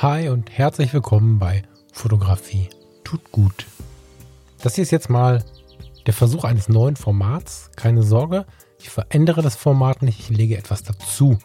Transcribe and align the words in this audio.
Hi 0.00 0.28
und 0.28 0.56
herzlich 0.56 0.94
willkommen 0.94 1.40
bei 1.40 1.64
Fotografie 1.92 2.68
tut 3.02 3.32
gut. 3.32 3.66
Das 4.62 4.76
hier 4.76 4.82
ist 4.82 4.92
jetzt 4.92 5.10
mal 5.10 5.42
der 6.06 6.14
Versuch 6.14 6.44
eines 6.44 6.68
neuen 6.68 6.94
Formats. 6.94 7.72
Keine 7.74 8.04
Sorge, 8.04 8.46
ich 8.78 8.90
verändere 8.90 9.42
das 9.42 9.56
Format 9.56 10.02
nicht, 10.02 10.20
ich 10.20 10.28
lege 10.28 10.56
etwas 10.56 10.84
dazu. 10.84 11.36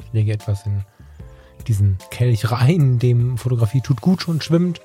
Ich 0.00 0.12
lege 0.12 0.32
etwas 0.32 0.66
in 0.66 0.84
diesen 1.68 1.98
Kelch 2.10 2.50
rein, 2.50 2.80
in 2.80 2.98
dem 2.98 3.38
Fotografie 3.38 3.80
tut 3.80 4.00
gut 4.00 4.22
schon 4.22 4.40
schwimmt. 4.40 4.80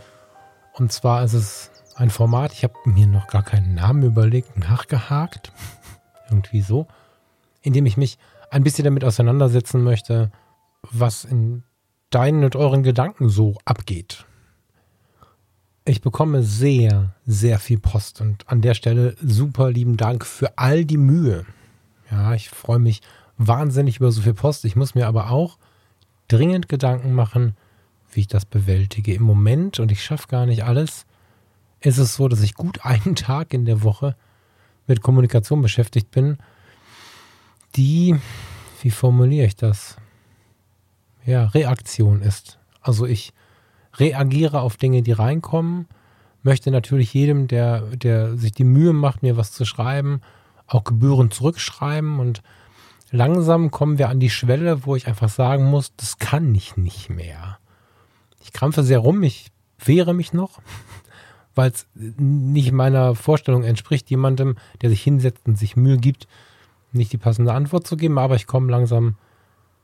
Und 0.73 0.91
zwar 0.91 1.23
ist 1.23 1.33
es 1.33 1.71
ein 1.95 2.11
Format, 2.11 2.53
ich 2.53 2.63
habe 2.63 2.75
mir 2.85 3.07
noch 3.07 3.25
gar 3.25 3.41
keinen 3.41 3.73
Namen 3.73 4.03
überlegt, 4.03 4.55
nachgehakt, 4.55 5.51
irgendwie 6.29 6.61
so, 6.61 6.85
in 7.63 7.73
dem 7.73 7.87
ich 7.87 7.97
mich 7.97 8.19
ein 8.51 8.63
bisschen 8.63 8.85
damit 8.85 9.03
auseinandersetzen 9.03 9.83
möchte, 9.83 10.29
was 10.91 11.25
in 11.25 11.63
deinen 12.13 12.43
und 12.43 12.55
euren 12.55 12.83
Gedanken 12.83 13.29
so 13.29 13.57
abgeht. 13.65 14.25
Ich 15.85 16.01
bekomme 16.01 16.43
sehr, 16.43 17.13
sehr 17.25 17.59
viel 17.59 17.79
Post 17.79 18.21
und 18.21 18.47
an 18.47 18.61
der 18.61 18.73
Stelle 18.73 19.15
super 19.21 19.69
lieben 19.69 19.97
Dank 19.97 20.25
für 20.25 20.57
all 20.57 20.85
die 20.85 20.97
Mühe. 20.97 21.45
Ja, 22.09 22.33
ich 22.33 22.49
freue 22.49 22.79
mich 22.79 23.01
wahnsinnig 23.37 23.97
über 23.97 24.11
so 24.11 24.21
viel 24.21 24.33
Post. 24.33 24.63
Ich 24.65 24.75
muss 24.75 24.95
mir 24.95 25.07
aber 25.07 25.29
auch 25.29 25.57
dringend 26.27 26.69
Gedanken 26.69 27.13
machen, 27.13 27.57
wie 28.11 28.21
ich 28.21 28.27
das 28.27 28.45
bewältige. 28.45 29.13
Im 29.13 29.23
Moment, 29.23 29.79
und 29.79 29.91
ich 29.91 30.03
schaffe 30.03 30.27
gar 30.27 30.45
nicht 30.45 30.63
alles, 30.63 31.05
ist 31.81 31.97
es 31.97 32.15
so, 32.15 32.27
dass 32.27 32.41
ich 32.41 32.53
gut 32.53 32.79
einen 32.85 33.15
Tag 33.15 33.53
in 33.53 33.65
der 33.65 33.83
Woche 33.83 34.15
mit 34.87 35.01
Kommunikation 35.01 35.61
beschäftigt 35.61 36.11
bin, 36.11 36.37
die, 37.75 38.15
wie 38.81 38.91
formuliere 38.91 39.47
ich 39.47 39.55
das? 39.55 39.97
Ja, 41.25 41.45
Reaktion 41.45 42.21
ist. 42.21 42.59
Also 42.81 43.05
ich 43.05 43.33
reagiere 43.95 44.61
auf 44.61 44.77
Dinge, 44.77 45.01
die 45.01 45.11
reinkommen, 45.11 45.87
möchte 46.41 46.71
natürlich 46.71 47.13
jedem, 47.13 47.47
der, 47.47 47.81
der 47.95 48.37
sich 48.37 48.51
die 48.51 48.63
Mühe 48.63 48.93
macht, 48.93 49.23
mir 49.23 49.37
was 49.37 49.51
zu 49.51 49.65
schreiben, 49.65 50.21
auch 50.67 50.83
Gebühren 50.83 51.31
zurückschreiben 51.31 52.19
und 52.19 52.41
langsam 53.11 53.71
kommen 53.71 53.97
wir 53.97 54.09
an 54.09 54.19
die 54.19 54.29
Schwelle, 54.29 54.85
wo 54.85 54.95
ich 54.95 55.07
einfach 55.07 55.29
sagen 55.29 55.65
muss, 55.65 55.95
das 55.95 56.17
kann 56.17 56.53
ich 56.53 56.75
nicht 56.75 57.09
mehr. 57.09 57.59
Ich 58.41 58.51
krampfe 58.51 58.83
sehr 58.83 58.99
rum, 58.99 59.23
ich 59.23 59.51
wehre 59.79 60.13
mich 60.13 60.33
noch, 60.33 60.61
weil 61.55 61.71
es 61.71 61.87
nicht 61.95 62.71
meiner 62.71 63.15
Vorstellung 63.15 63.63
entspricht, 63.63 64.09
jemandem, 64.09 64.55
der 64.81 64.89
sich 64.89 65.01
hinsetzt 65.03 65.45
und 65.45 65.57
sich 65.57 65.75
Mühe 65.75 65.97
gibt, 65.97 66.27
nicht 66.91 67.13
die 67.13 67.17
passende 67.17 67.53
Antwort 67.53 67.87
zu 67.87 67.95
geben, 67.95 68.17
aber 68.17 68.35
ich 68.35 68.47
komme 68.47 68.71
langsam, 68.71 69.15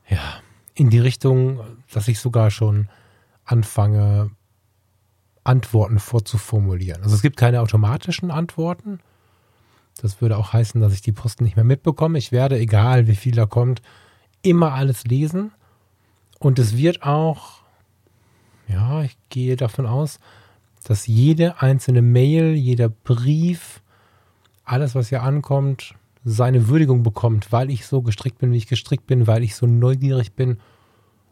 ja, 0.08 0.40
in 0.80 0.88
die 0.88 0.98
Richtung, 0.98 1.60
dass 1.92 2.08
ich 2.08 2.20
sogar 2.20 2.50
schon 2.50 2.88
anfange, 3.44 4.30
Antworten 5.44 5.98
vorzuformulieren. 5.98 7.02
Also 7.02 7.14
es 7.14 7.20
gibt 7.20 7.36
keine 7.36 7.60
automatischen 7.60 8.30
Antworten. 8.30 9.00
Das 10.00 10.22
würde 10.22 10.38
auch 10.38 10.54
heißen, 10.54 10.80
dass 10.80 10.94
ich 10.94 11.02
die 11.02 11.12
Posten 11.12 11.44
nicht 11.44 11.56
mehr 11.56 11.66
mitbekomme. 11.66 12.16
Ich 12.16 12.32
werde, 12.32 12.58
egal 12.58 13.08
wie 13.08 13.14
viel 13.14 13.34
da 13.34 13.44
kommt, 13.44 13.82
immer 14.40 14.72
alles 14.72 15.04
lesen. 15.04 15.52
Und 16.38 16.58
es 16.58 16.78
wird 16.78 17.02
auch, 17.02 17.60
ja, 18.66 19.02
ich 19.02 19.18
gehe 19.28 19.56
davon 19.56 19.84
aus, 19.84 20.18
dass 20.84 21.06
jede 21.06 21.60
einzelne 21.60 22.00
Mail, 22.00 22.54
jeder 22.54 22.88
Brief, 22.88 23.82
alles, 24.64 24.94
was 24.94 25.10
hier 25.10 25.24
ankommt, 25.24 25.94
seine 26.24 26.68
Würdigung 26.68 27.02
bekommt, 27.02 27.52
weil 27.52 27.68
ich 27.68 27.84
so 27.84 28.00
gestrickt 28.00 28.38
bin, 28.38 28.52
wie 28.52 28.56
ich 28.58 28.66
gestrickt 28.66 29.06
bin, 29.06 29.26
weil 29.26 29.42
ich 29.42 29.54
so 29.54 29.66
neugierig 29.66 30.32
bin 30.32 30.56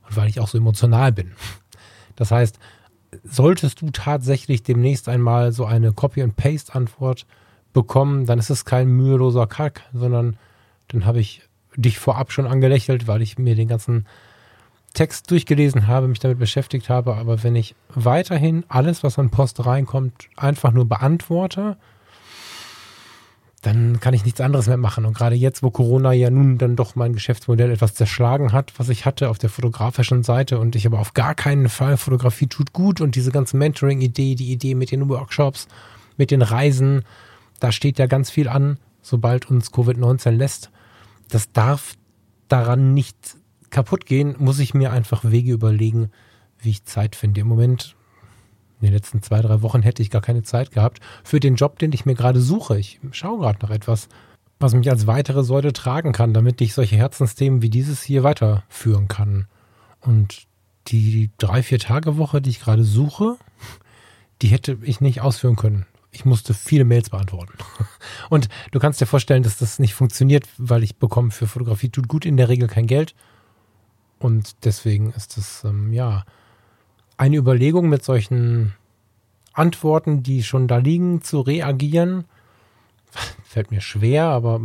und 0.09 0.17
weil 0.17 0.29
ich 0.29 0.41
auch 0.41 0.49
so 0.49 0.59
emotional 0.59 1.13
bin. 1.13 1.33
Das 2.17 2.31
heißt, 2.31 2.59
solltest 3.25 3.81
du 3.81 3.91
tatsächlich 3.91 4.63
demnächst 4.63 5.09
einmal 5.09 5.53
so 5.53 5.65
eine 5.65 5.93
Copy-and-Paste-Antwort 5.93 7.27
bekommen, 7.73 8.27
dann 8.27 8.39
ist 8.39 8.51
es 8.51 8.65
kein 8.65 8.89
müheloser 8.89 9.47
Kack, 9.47 9.83
sondern 9.93 10.37
dann 10.89 11.05
habe 11.05 11.21
ich 11.21 11.43
dich 11.77 11.99
vorab 11.99 12.33
schon 12.33 12.47
angelächelt, 12.47 13.07
weil 13.07 13.23
ich 13.23 13.39
mir 13.39 13.55
den 13.55 13.69
ganzen 13.69 14.07
Text 14.95 15.31
durchgelesen 15.31 15.87
habe, 15.87 16.09
mich 16.09 16.19
damit 16.19 16.39
beschäftigt 16.39 16.89
habe. 16.89 17.15
Aber 17.15 17.43
wenn 17.43 17.55
ich 17.55 17.75
weiterhin 17.95 18.65
alles, 18.69 19.03
was 19.03 19.19
an 19.19 19.31
Post 19.31 19.65
reinkommt, 19.65 20.29
einfach 20.37 20.73
nur 20.73 20.89
beantworte, 20.89 21.77
dann 23.63 23.99
kann 23.99 24.15
ich 24.15 24.25
nichts 24.25 24.41
anderes 24.41 24.69
mehr 24.69 24.77
machen. 24.77 25.05
Und 25.05 25.17
gerade 25.17 25.35
jetzt, 25.35 25.63
wo 25.63 25.71
Corona 25.71 26.13
ja 26.13 26.31
nun 26.31 26.59
dann 26.59 26.77
doch 26.77 26.95
mein 26.95 27.13
Geschäftsmodell 27.13 27.71
etwas 27.73 27.95
zerschlagen 27.95 28.53
hat, 28.53 28.73
was 28.79 28.89
ich 28.89 29.05
hatte 29.05 29.31
auf 29.31 29.39
der 29.39 29.51
fotografischen 29.51 30.23
Seite 30.23 30.59
und 30.59 30.77
ich 30.77 30.87
aber 30.87 31.01
auf 31.01 31.15
gar 31.15 31.35
keinen 31.35 31.69
Fall 31.69 31.97
Fotografie 31.97 32.47
tut 32.47 32.73
gut 32.73 33.01
und 33.01 33.17
diese 33.17 33.33
ganze 33.33 33.57
Mentoring-Idee, 33.57 34.37
die 34.37 34.53
Idee 34.53 34.75
mit 34.75 34.93
den 34.93 35.09
Workshops, 35.09 35.67
mit 36.17 36.31
den 36.31 36.43
Reisen, 36.43 37.03
da 37.59 37.73
steht 37.73 37.99
ja 37.99 38.07
ganz 38.07 38.31
viel 38.31 38.49
an, 38.49 38.79
sobald 39.03 39.51
uns 39.51 39.73
Covid-19 39.73 40.31
lässt. 40.31 40.71
Das 41.29 41.51
darf 41.53 41.95
daran 42.47 42.95
nicht 42.95 43.37
kaputt 43.71 44.07
gehen, 44.07 44.37
muss 44.39 44.61
ich 44.61 44.73
mir 44.73 44.93
einfach 44.93 45.25
Wege 45.25 45.53
überlegen, 45.53 46.11
wie 46.61 46.71
ich 46.71 46.85
Zeit 46.85 47.17
finde. 47.17 47.41
Im 47.41 47.49
Moment 47.49 47.97
in 48.81 48.87
den 48.87 48.95
letzten 48.95 49.23
zwei, 49.23 49.41
drei 49.41 49.63
Wochen 49.63 49.83
hätte 49.83 50.03
ich 50.03 50.11
gar 50.11 50.23
keine 50.23 50.43
Zeit 50.43 50.71
gehabt 50.71 51.01
für 51.25 51.41
den 51.41 51.57
Job, 51.57 51.79
den 51.79 51.93
ich 51.93 52.07
mir 52.07 52.15
gerade 52.15 52.41
suche. 52.41 52.79
Ich 52.79 53.01
schaue 53.13 53.41
gerade 53.41 53.59
nach 53.63 53.71
etwas, 53.71 54.09
was 54.61 54.75
mich 54.75 54.91
als 54.91 55.07
weitere 55.07 55.45
Säule 55.45 55.73
tragen 55.73 56.13
kann, 56.13 56.35
damit 56.35 56.61
ich 56.61 56.75
solche 56.75 56.97
Herzensthemen 56.97 57.63
wie 57.63 57.71
dieses 57.71 58.03
hier 58.03 58.23
weiterführen 58.23 59.09
kann. 59.09 59.47
Und 60.01 60.47
die 60.89 61.31
drei, 61.39 61.63
vier 61.63 61.79
Tage 61.79 62.17
Woche, 62.17 62.41
die 62.41 62.51
ich 62.51 62.61
gerade 62.61 62.85
suche, 62.85 63.37
die 64.43 64.49
hätte 64.49 64.79
ich 64.83 65.01
nicht 65.01 65.21
ausführen 65.21 65.57
können. 65.57 65.87
Ich 66.11 66.25
musste 66.25 66.55
viele 66.55 66.85
Mails 66.85 67.11
beantworten. 67.11 67.53
Und 68.31 68.49
du 68.71 68.79
kannst 68.79 69.01
dir 69.01 69.07
vorstellen, 69.07 69.43
dass 69.43 69.59
das 69.59 69.79
nicht 69.79 69.95
funktioniert, 69.95 70.49
weil 70.57 70.83
ich 70.83 70.97
bekomme 70.97 71.31
für 71.31 71.47
Fotografie 71.47 71.91
tut 71.91 72.09
gut 72.09 72.25
in 72.25 72.37
der 72.37 72.49
Regel 72.49 72.69
kein 72.69 72.87
Geld. 72.87 73.15
Und 74.19 74.65
deswegen 74.65 75.13
ist 75.13 75.37
es, 75.37 75.65
ähm, 75.65 75.93
ja, 75.93 76.25
eine 77.19 77.37
Überlegung 77.37 77.89
mit 77.89 78.03
solchen 78.05 78.75
Antworten, 79.53 80.23
die 80.23 80.43
schon 80.43 80.69
da 80.69 80.79
liegen, 80.79 81.23
zu 81.23 81.41
reagieren. 81.41 82.25
Fällt 83.45 83.71
mir 83.71 83.81
schwer, 83.81 84.25
aber 84.25 84.61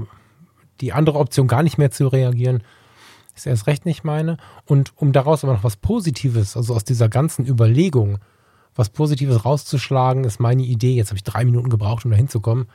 die 0.80 0.94
andere 0.94 1.18
Option 1.18 1.48
gar 1.48 1.64
nicht 1.64 1.78
mehr 1.78 1.92
zu 1.92 2.08
reagieren, 2.08 2.64
ist 3.36 3.48
erst 3.48 3.68
recht 3.68 3.86
nicht 3.86 4.04
meine. 4.04 4.38
Und 4.66 4.94
um 4.96 5.12
daraus 5.12 5.44
aber 5.44 5.54
noch 5.54 5.64
was 5.64 5.76
Positives, 5.76 6.56
also 6.56 6.76
aus 6.76 6.84
dieser 6.84 7.10
ganzen 7.10 7.46
Überlegung, 7.48 8.20
was 8.76 8.90
Positives 8.90 9.46
rauszuschlagen, 9.46 10.24
ist 10.24 10.40
meine 10.40 10.64
Idee. 10.64 10.96
Jetzt 10.96 11.10
habe 11.10 11.18
ich 11.18 11.24
drei 11.24 11.46
Minuten 11.46 11.70
gebraucht, 11.70 12.06
um 12.06 12.12
da 12.12 12.18
hinzukommen. 12.18 12.68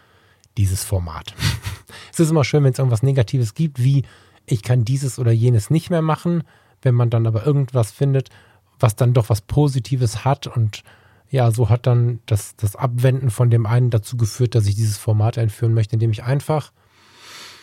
Dieses 0.57 0.83
Format. 0.83 1.35
es 2.13 2.19
ist 2.19 2.31
immer 2.31 2.45
schön, 2.45 2.65
wenn 2.65 2.73
es 2.73 2.79
irgendwas 2.79 3.05
Negatives 3.05 3.55
gibt, 3.55 3.83
wie 3.83 4.05
ich 4.47 4.63
kann 4.63 4.85
dieses 4.85 5.19
oder 5.19 5.31
jenes 5.31 5.71
nicht 5.71 5.91
mehr 5.91 6.03
machen. 6.03 6.43
Wenn 6.83 6.95
man 6.95 7.11
dann 7.11 7.27
aber 7.27 7.47
irgendwas 7.47 7.93
findet, 7.93 8.31
was 8.79 8.97
dann 8.97 9.15
doch 9.15 9.29
was 9.29 9.41
Positives 9.41 10.25
hat. 10.25 10.47
Und 10.47 10.83
ja, 11.31 11.51
so 11.51 11.69
hat 11.69 11.87
dann 11.87 12.21
das, 12.27 12.57
das 12.57 12.77
Abwenden 12.77 13.31
von 13.31 13.51
dem 13.51 13.67
einen 13.67 13.91
dazu 13.91 14.17
geführt, 14.17 14.55
dass 14.55 14.67
ich 14.67 14.75
dieses 14.75 14.97
Format 14.97 15.39
einführen 15.39 15.75
möchte, 15.75 15.95
indem 15.95 16.11
ich 16.11 16.25
einfach 16.25 16.73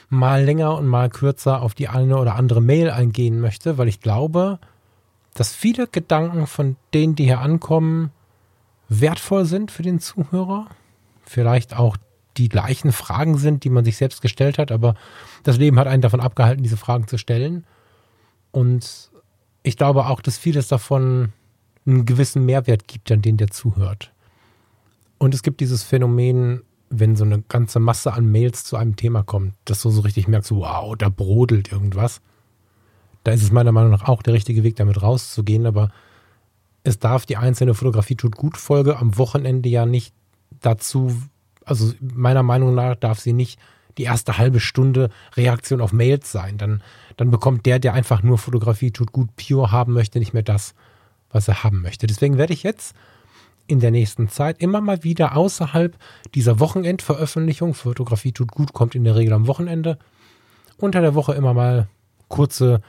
mal 0.10 0.44
länger 0.44 0.78
und 0.78 0.88
mal 0.88 1.10
kürzer 1.10 1.62
auf 1.62 1.74
die 1.74 1.88
eine 1.88 2.18
oder 2.18 2.36
andere 2.36 2.62
Mail 2.62 2.92
eingehen 2.92 3.40
möchte, 3.40 3.78
weil 3.78 3.88
ich 3.88 4.02
glaube, 4.02 4.60
dass 5.34 5.54
viele 5.54 5.88
Gedanken 5.88 6.48
von 6.48 6.76
denen, 6.94 7.16
die 7.16 7.26
hier 7.26 7.42
ankommen, 7.42 8.12
wertvoll 8.88 9.46
sind 9.46 9.72
für 9.72 9.84
den 9.84 10.00
Zuhörer. 10.00 10.68
Vielleicht 11.24 11.76
auch 11.76 11.98
die 12.38 12.50
gleichen 12.50 12.92
Fragen 12.92 13.38
sind, 13.38 13.64
die 13.64 13.70
man 13.70 13.86
sich 13.86 13.98
selbst 13.98 14.22
gestellt 14.22 14.58
hat, 14.58 14.72
aber 14.72 14.96
das 15.44 15.58
Leben 15.58 15.80
hat 15.80 15.88
einen 15.88 16.02
davon 16.02 16.20
abgehalten, 16.20 16.64
diese 16.64 16.78
Fragen 16.78 17.08
zu 17.08 17.18
stellen. 17.18 17.66
Und 18.52 19.12
ich 19.66 19.78
glaube 19.78 20.06
auch, 20.06 20.22
dass 20.22 20.38
vieles 20.38 20.68
davon 20.68 21.34
einen 21.86 22.06
gewissen 22.06 22.46
Mehrwert 22.46 22.88
gibt 22.88 23.12
an 23.12 23.22
den, 23.22 23.38
der 23.38 23.50
zuhört. 23.50 24.12
Und 25.18 25.34
es 25.34 25.42
gibt 25.42 25.60
dieses 25.60 25.82
Phänomen, 25.82 26.62
wenn 26.90 27.16
so 27.16 27.24
eine 27.24 27.42
ganze 27.42 27.80
Masse 27.80 28.14
an 28.14 28.32
Mails 28.32 28.64
zu 28.64 28.78
einem 28.78 28.96
Thema 28.96 29.24
kommt, 29.24 29.56
dass 29.66 29.82
du 29.82 29.90
so 29.90 30.02
richtig 30.02 30.28
merkst, 30.28 30.52
wow, 30.52 30.96
da 30.96 31.10
brodelt 31.10 31.72
irgendwas. 31.72 32.22
Da 33.24 33.32
ist 33.32 33.42
es 33.42 33.52
meiner 33.52 33.72
Meinung 33.72 33.92
nach 33.92 34.08
auch 34.08 34.22
der 34.22 34.36
richtige 34.36 34.64
Weg, 34.64 34.76
damit 34.76 35.02
rauszugehen, 35.02 35.66
aber 35.66 35.90
es 36.84 37.00
darf 37.00 37.26
die 37.26 37.38
einzelne 37.38 37.74
Fotografie 37.74 38.16
tut 38.16 38.36
gut 38.36 38.58
Folge 38.58 38.98
am 38.98 39.18
Wochenende 39.18 39.68
ja 39.68 39.88
nicht 39.88 40.14
dazu, 40.62 41.12
also 41.66 41.92
meiner 42.00 42.44
Meinung 42.44 42.76
nach 42.76 42.96
darf 42.96 43.20
sie 43.20 43.34
nicht 43.34 43.60
die 43.98 44.04
erste 44.04 44.38
halbe 44.38 44.60
Stunde 44.60 45.10
Reaktion 45.36 45.82
auf 45.82 45.94
Mails 45.94 46.32
sein. 46.32 46.58
Dann, 46.58 46.82
dann 47.18 47.32
bekommt 47.32 47.66
der, 47.66 47.80
der 47.80 47.94
einfach 47.94 48.24
nur 48.24 48.38
Fotografie 48.38 48.92
tut 48.92 49.12
gut 49.12 49.30
pure 49.36 49.72
haben 49.72 49.94
möchte, 49.94 50.20
nicht 50.20 50.34
mehr 50.34 50.44
das, 50.44 50.74
was 51.32 51.48
er 51.48 51.64
haben 51.64 51.82
möchte. 51.82 52.08
Deswegen 52.08 52.38
werde 52.38 52.54
ich 52.54 52.64
jetzt 52.64 52.96
in 53.68 53.80
der 53.80 53.92
nächsten 53.92 54.30
Zeit 54.30 54.62
immer 54.62 54.82
mal 54.82 55.04
wieder 55.04 55.36
außerhalb 55.36 55.98
dieser 56.36 56.60
Wochenendveröffentlichung, 56.60 57.74
Fotografie 57.74 58.32
tut 58.32 58.52
gut, 58.52 58.74
kommt 58.74 58.96
in 58.96 59.04
der 59.04 59.16
Regel 59.16 59.34
am 59.34 59.48
Wochenende, 59.48 59.98
unter 60.78 61.02
der 61.02 61.16
Woche 61.16 61.34
immer 61.34 61.54
mal 61.54 61.88
kurze 62.28 62.82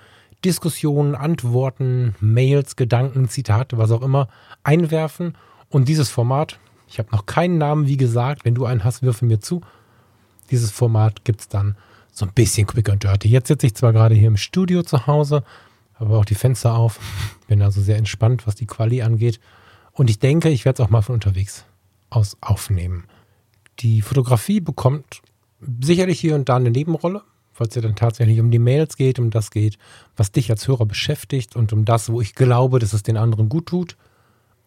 Diskussionen, 0.45 1.15
Antworten, 1.15 2.15
Mails, 2.21 2.77
Gedanken, 2.77 3.29
Zitate, 3.29 3.79
was 3.79 3.91
auch 3.91 4.03
immer 4.03 4.29
einwerfen. 4.65 5.37
Und 5.71 5.89
dieses 5.89 6.11
Format, 6.11 6.59
ich 6.89 6.99
habe 6.99 7.09
noch 7.11 7.27
keinen 7.27 7.59
Namen, 7.59 7.87
wie 7.87 7.97
gesagt, 7.97 8.45
wenn 8.45 8.55
du 8.55 8.67
einen 8.67 8.85
hast, 8.85 9.03
würfel 9.03 9.29
mir 9.29 9.41
zu. 9.41 9.63
Dieses 10.51 10.71
Format 10.71 11.25
gibt 11.25 11.41
es 11.41 11.49
dann 11.49 11.77
so 12.13 12.25
ein 12.25 12.33
bisschen 12.33 12.67
quick 12.67 12.89
and 12.89 13.03
dirty. 13.03 13.29
Jetzt 13.29 13.49
sitze 13.49 13.67
ich 13.67 13.75
zwar 13.75 13.93
gerade 13.93 14.15
hier 14.15 14.29
im 14.29 14.37
Studio 14.37 14.83
zu 14.83 15.07
Hause, 15.07 15.43
habe 15.95 16.17
auch 16.17 16.25
die 16.25 16.35
Fenster 16.35 16.75
auf, 16.75 16.99
bin 17.49 17.63
also 17.63 17.81
sehr 17.81 17.97
entspannt, 17.97 18.47
was 18.47 18.55
die 18.55 18.67
Quali 18.67 19.03
angeht. 19.03 19.41
Und 19.93 20.11
ich 20.11 20.19
denke, 20.19 20.49
ich 20.49 20.65
werde 20.65 20.83
es 20.83 20.87
auch 20.87 20.91
mal 20.91 21.03
von 21.03 21.15
unterwegs 21.15 21.65
aus 22.11 22.37
aufnehmen. 22.41 23.05
Die 23.81 24.03
Fotografie 24.03 24.61
bekommt 24.61 25.23
sicherlich 25.81 26.21
hier 26.21 26.35
und 26.35 26.49
da 26.49 26.57
eine 26.57 26.71
Nebenrolle, 26.71 27.23
weil 27.57 27.69
es 27.69 27.75
ja 27.75 27.83
dann 27.83 27.97
tatsächlich 27.97 28.41
um 28.41 28.51
die 28.51 28.59
Mails 28.59 28.97
geht, 28.97 29.19
um 29.19 29.31
das 29.31 29.51
geht, 29.51 29.79
was 30.17 30.33
dich 30.33 30.51
als 30.51 30.69
Hörer 30.69 30.87
beschäftigt 30.87 31.57
und 31.57 31.73
um 31.73 31.85
das, 31.85 32.11
wo 32.11 32.21
ich 32.21 32.35
glaube, 32.35 32.79
dass 32.79 32.93
es 32.93 33.03
den 33.03 33.17
anderen 33.17 33.49
gut 33.49 33.67
tut. 33.67 33.97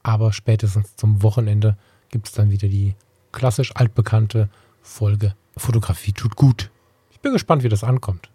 Aber 0.04 0.34
spätestens 0.34 0.96
zum 0.96 1.24
Wochenende 1.24 1.78
gibt 2.10 2.28
es 2.28 2.34
dann 2.34 2.52
wieder 2.52 2.68
die 2.68 2.96
klassisch 3.32 3.76
altbekannte 3.76 4.50
Folge 4.82 5.36
Fotografie 5.60 6.14
tut 6.14 6.36
gut. 6.36 6.72
Ich 7.12 7.20
bin 7.20 7.34
gespannt, 7.34 7.64
wie 7.64 7.70
das 7.70 7.84
ankommt. 7.84 8.30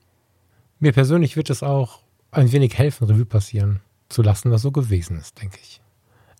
Mir 0.79 0.93
persönlich 0.93 1.37
wird 1.37 1.50
es 1.50 1.62
auch 1.62 2.00
ein 2.31 2.53
wenig 2.53 2.76
helfen, 2.76 3.06
Revue 3.06 3.25
passieren 3.25 3.81
zu 4.09 4.23
lassen, 4.23 4.50
was 4.50 4.62
so 4.62 4.73
gewesen 4.73 5.19
ist, 5.19 5.41
denke 5.41 5.59
ich. 5.62 5.81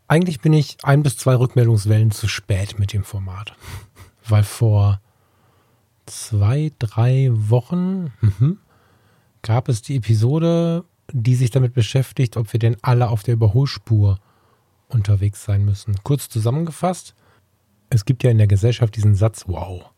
Eigentlich 0.07 0.41
bin 0.41 0.53
ich 0.53 0.77
ein 0.83 1.03
bis 1.03 1.17
zwei 1.17 1.35
Rückmeldungswellen 1.35 2.11
zu 2.11 2.29
spät 2.29 2.79
mit 2.79 2.93
dem 2.93 3.05
Format, 3.05 3.55
weil 4.29 4.43
vor 4.43 5.01
zwei, 6.07 6.73
drei 6.79 7.31
Wochen 7.33 8.13
mhm, 8.21 8.59
gab 9.43 9.69
es 9.69 9.83
die 9.83 9.97
Episode, 9.97 10.85
die 11.13 11.35
sich 11.35 11.51
damit 11.51 11.75
beschäftigt, 11.75 12.37
ob 12.37 12.53
wir 12.53 12.61
denn 12.61 12.77
alle 12.83 13.09
auf 13.09 13.23
der 13.23 13.35
Überholspur 13.35 14.19
unterwegs 14.89 15.45
sein 15.45 15.65
müssen. 15.65 15.97
Kurz 16.03 16.29
zusammengefasst, 16.29 17.15
es 17.91 18.05
gibt 18.05 18.25
ja 18.25 18.31
in 18.31 18.39
der 18.39 18.47
Gesellschaft 18.47 18.97
diesen 18.97 19.15
Satz, 19.15 19.45
wow, 19.47 19.91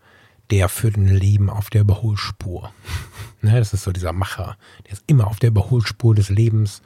der 0.50 0.68
führt 0.68 0.96
ein 0.96 1.08
Leben 1.08 1.50
auf 1.50 1.70
der 1.70 1.82
Überholspur. 1.82 2.72
ne, 3.42 3.58
das 3.58 3.72
ist 3.72 3.84
so 3.84 3.92
dieser 3.92 4.12
Macher, 4.12 4.56
der 4.86 4.94
ist 4.94 5.04
immer 5.06 5.26
auf 5.26 5.38
der 5.38 5.48
Überholspur 5.48 6.14
des 6.14 6.28
Lebens. 6.28 6.82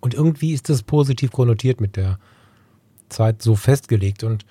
Und 0.00 0.14
irgendwie 0.14 0.52
ist 0.52 0.68
das 0.68 0.82
positiv 0.82 1.32
konnotiert 1.32 1.80
mit 1.80 1.96
der 1.96 2.18
Zeit 3.08 3.42
so 3.42 3.56
festgelegt. 3.56 4.22
Und 4.22 4.44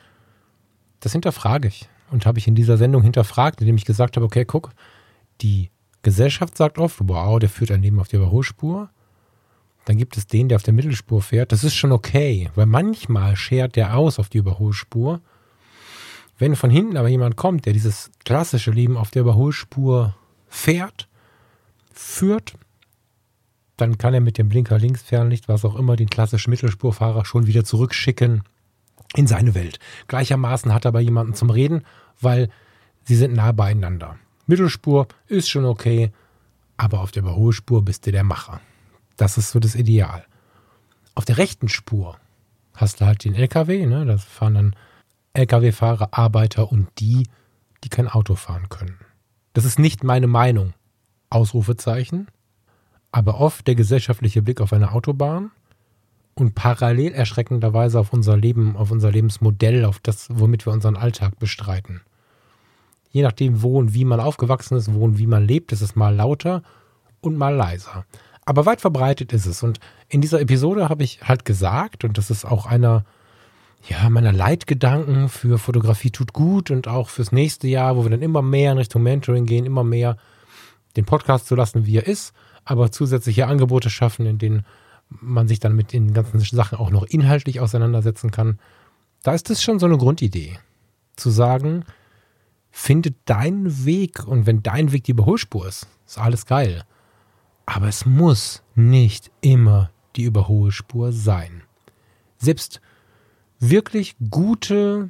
das 0.99 1.11
hinterfrage 1.11 1.67
ich. 1.67 1.89
Und 2.11 2.25
habe 2.25 2.39
ich 2.39 2.47
in 2.47 2.55
dieser 2.55 2.77
Sendung 2.77 3.01
hinterfragt, 3.01 3.61
indem 3.61 3.75
ich 3.75 3.85
gesagt 3.85 4.15
habe, 4.15 4.25
okay, 4.25 4.45
guck, 4.45 4.71
die 5.41 5.69
Gesellschaft 6.01 6.57
sagt 6.57 6.77
oft, 6.77 6.99
wow, 7.03 7.39
der 7.39 7.49
führt 7.49 7.71
ein 7.71 7.81
Leben 7.81 7.99
auf 7.99 8.07
der 8.07 8.19
Überholspur. 8.19 8.89
Dann 9.85 9.97
gibt 9.97 10.17
es 10.17 10.27
den, 10.27 10.49
der 10.49 10.57
auf 10.57 10.63
der 10.63 10.73
Mittelspur 10.73 11.21
fährt. 11.21 11.51
Das 11.51 11.63
ist 11.63 11.75
schon 11.75 11.91
okay, 11.91 12.51
weil 12.55 12.65
manchmal 12.65 13.35
schert 13.35 13.75
der 13.75 13.97
aus 13.97 14.19
auf 14.19 14.29
die 14.29 14.37
Überholspur 14.37 15.21
wenn 16.37 16.55
von 16.55 16.69
hinten 16.69 16.97
aber 16.97 17.07
jemand 17.07 17.35
kommt, 17.35 17.65
der 17.65 17.73
dieses 17.73 18.11
klassische 18.25 18.71
Leben 18.71 18.97
auf 18.97 19.11
der 19.11 19.21
Überholspur 19.21 20.15
fährt, 20.47 21.07
führt, 21.93 22.53
dann 23.77 23.97
kann 23.97 24.13
er 24.13 24.21
mit 24.21 24.37
dem 24.37 24.49
Blinker 24.49 24.77
links, 24.77 25.01
Fernlicht, 25.01 25.47
was 25.47 25.65
auch 25.65 25.75
immer, 25.75 25.95
den 25.95 26.09
klassischen 26.09 26.51
Mittelspurfahrer 26.51 27.25
schon 27.25 27.47
wieder 27.47 27.63
zurückschicken 27.63 28.43
in 29.15 29.27
seine 29.27 29.55
Welt. 29.55 29.79
Gleichermaßen 30.07 30.73
hat 30.73 30.85
er 30.85 30.89
aber 30.89 31.01
jemanden 31.01 31.33
zum 31.33 31.49
Reden, 31.49 31.83
weil 32.19 32.49
sie 33.03 33.15
sind 33.15 33.33
nah 33.33 33.51
beieinander. 33.51 34.17
Mittelspur 34.45 35.07
ist 35.27 35.49
schon 35.49 35.65
okay, 35.65 36.11
aber 36.77 37.01
auf 37.01 37.11
der 37.11 37.23
Überholspur 37.23 37.83
bist 37.83 38.05
du 38.05 38.11
der 38.11 38.23
Macher. 38.23 38.59
Das 39.17 39.37
ist 39.37 39.51
so 39.51 39.59
das 39.59 39.75
Ideal. 39.75 40.25
Auf 41.15 41.25
der 41.25 41.37
rechten 41.37 41.69
Spur 41.69 42.17
hast 42.73 43.01
du 43.01 43.05
halt 43.05 43.23
den 43.23 43.35
LKW, 43.35 43.85
ne? 43.85 44.05
Das 44.05 44.23
fahren 44.23 44.55
dann 44.55 44.75
Lkw-Fahrer, 45.33 46.09
Arbeiter 46.11 46.71
und 46.71 46.87
die, 46.99 47.27
die 47.83 47.89
kein 47.89 48.07
Auto 48.07 48.35
fahren 48.35 48.69
können. 48.69 48.99
Das 49.53 49.65
ist 49.65 49.79
nicht 49.79 50.03
meine 50.03 50.27
Meinung. 50.27 50.73
Ausrufezeichen. 51.29 52.27
Aber 53.11 53.39
oft 53.39 53.67
der 53.67 53.75
gesellschaftliche 53.75 54.41
Blick 54.41 54.61
auf 54.61 54.73
eine 54.73 54.91
Autobahn 54.91 55.51
und 56.35 56.55
parallel 56.55 57.13
erschreckenderweise 57.13 57.99
auf 57.99 58.13
unser 58.13 58.37
Leben, 58.37 58.75
auf 58.75 58.91
unser 58.91 59.11
Lebensmodell, 59.11 59.85
auf 59.85 59.99
das, 59.99 60.27
womit 60.31 60.65
wir 60.65 60.73
unseren 60.73 60.95
Alltag 60.95 61.37
bestreiten. 61.37 62.01
Je 63.09 63.21
nachdem, 63.21 63.61
wo 63.61 63.77
und 63.77 63.93
wie 63.93 64.05
man 64.05 64.19
aufgewachsen 64.19 64.75
ist, 64.75 64.93
wo 64.93 65.03
und 65.03 65.19
wie 65.19 65.27
man 65.27 65.45
lebt, 65.45 65.71
ist 65.71 65.81
es 65.81 65.95
mal 65.95 66.15
lauter 66.15 66.63
und 67.21 67.37
mal 67.37 67.53
leiser. 67.53 68.05
Aber 68.45 68.65
weit 68.65 68.81
verbreitet 68.81 69.31
ist 69.31 69.45
es. 69.45 69.61
Und 69.61 69.79
in 70.09 70.21
dieser 70.21 70.41
Episode 70.41 70.89
habe 70.89 71.03
ich 71.03 71.21
halt 71.21 71.45
gesagt, 71.45 72.03
und 72.03 72.17
das 72.17 72.31
ist 72.31 72.45
auch 72.45 72.65
einer 72.65 73.05
ja, 73.87 74.09
meiner 74.09 74.31
Leitgedanken 74.31 75.27
für 75.29 75.57
Fotografie 75.57 76.11
tut 76.11 76.33
gut 76.33 76.71
und 76.71 76.87
auch 76.87 77.09
fürs 77.09 77.31
nächste 77.31 77.67
Jahr, 77.67 77.97
wo 77.97 78.03
wir 78.03 78.11
dann 78.11 78.21
immer 78.21 78.41
mehr 78.41 78.71
in 78.71 78.77
Richtung 78.77 79.03
Mentoring 79.03 79.45
gehen, 79.45 79.65
immer 79.65 79.83
mehr 79.83 80.17
den 80.95 81.05
Podcast 81.05 81.47
zu 81.47 81.55
lassen, 81.55 81.85
wie 81.85 81.97
er 81.97 82.07
ist, 82.07 82.33
aber 82.63 82.91
zusätzliche 82.91 83.47
Angebote 83.47 83.89
schaffen, 83.89 84.25
in 84.25 84.37
denen 84.37 84.65
man 85.09 85.47
sich 85.47 85.59
dann 85.59 85.75
mit 85.75 85.91
den 85.91 86.13
ganzen 86.13 86.39
Sachen 86.39 86.77
auch 86.77 86.91
noch 86.91 87.03
inhaltlich 87.03 87.59
auseinandersetzen 87.59 88.31
kann. 88.31 88.59
Da 89.21 89.33
ist 89.33 89.49
es 89.49 89.61
schon 89.61 89.79
so 89.79 89.85
eine 89.85 89.97
Grundidee, 89.97 90.59
zu 91.15 91.29
sagen, 91.29 91.85
finde 92.71 93.13
deinen 93.25 93.85
Weg 93.85 94.25
und 94.25 94.45
wenn 94.45 94.63
dein 94.63 94.91
Weg 94.91 95.03
die 95.03 95.11
Überholspur 95.11 95.67
ist, 95.67 95.87
ist 96.07 96.17
alles 96.17 96.45
geil. 96.45 96.83
Aber 97.65 97.87
es 97.87 98.05
muss 98.05 98.63
nicht 98.75 99.31
immer 99.41 99.91
die 100.15 100.23
Überholspur 100.23 101.11
sein. 101.11 101.63
Selbst 102.37 102.81
wirklich 103.69 104.15
gute 104.29 105.09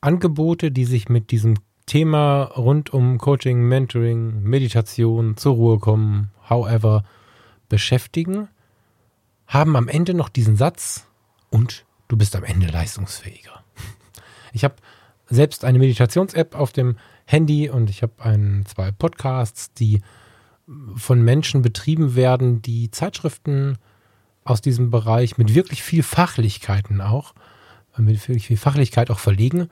Angebote, 0.00 0.70
die 0.70 0.84
sich 0.84 1.08
mit 1.08 1.30
diesem 1.30 1.54
Thema 1.86 2.44
rund 2.44 2.92
um 2.92 3.18
Coaching, 3.18 3.62
Mentoring, 3.62 4.42
Meditation, 4.42 5.36
zur 5.36 5.54
Ruhe 5.54 5.78
kommen, 5.78 6.30
however, 6.48 7.04
beschäftigen, 7.68 8.48
haben 9.46 9.76
am 9.76 9.88
Ende 9.88 10.14
noch 10.14 10.28
diesen 10.28 10.56
Satz 10.56 11.06
und 11.50 11.84
du 12.08 12.16
bist 12.16 12.36
am 12.36 12.44
Ende 12.44 12.66
leistungsfähiger. 12.66 13.62
Ich 14.52 14.64
habe 14.64 14.76
selbst 15.28 15.64
eine 15.64 15.78
Meditations-App 15.78 16.54
auf 16.54 16.72
dem 16.72 16.96
Handy 17.26 17.68
und 17.68 17.90
ich 17.90 18.02
habe 18.02 18.64
zwei 18.66 18.90
Podcasts, 18.92 19.72
die 19.72 20.00
von 20.96 21.22
Menschen 21.22 21.62
betrieben 21.62 22.14
werden, 22.14 22.62
die 22.62 22.90
Zeitschriften 22.90 23.78
aus 24.44 24.60
diesem 24.60 24.90
Bereich 24.90 25.38
mit 25.38 25.54
wirklich 25.54 25.82
viel 25.82 26.02
Fachlichkeiten 26.02 27.00
auch, 27.00 27.34
mit 27.96 28.28
wirklich 28.28 28.46
viel 28.46 28.56
Fachlichkeit 28.56 29.10
auch 29.10 29.18
verlegen, 29.18 29.68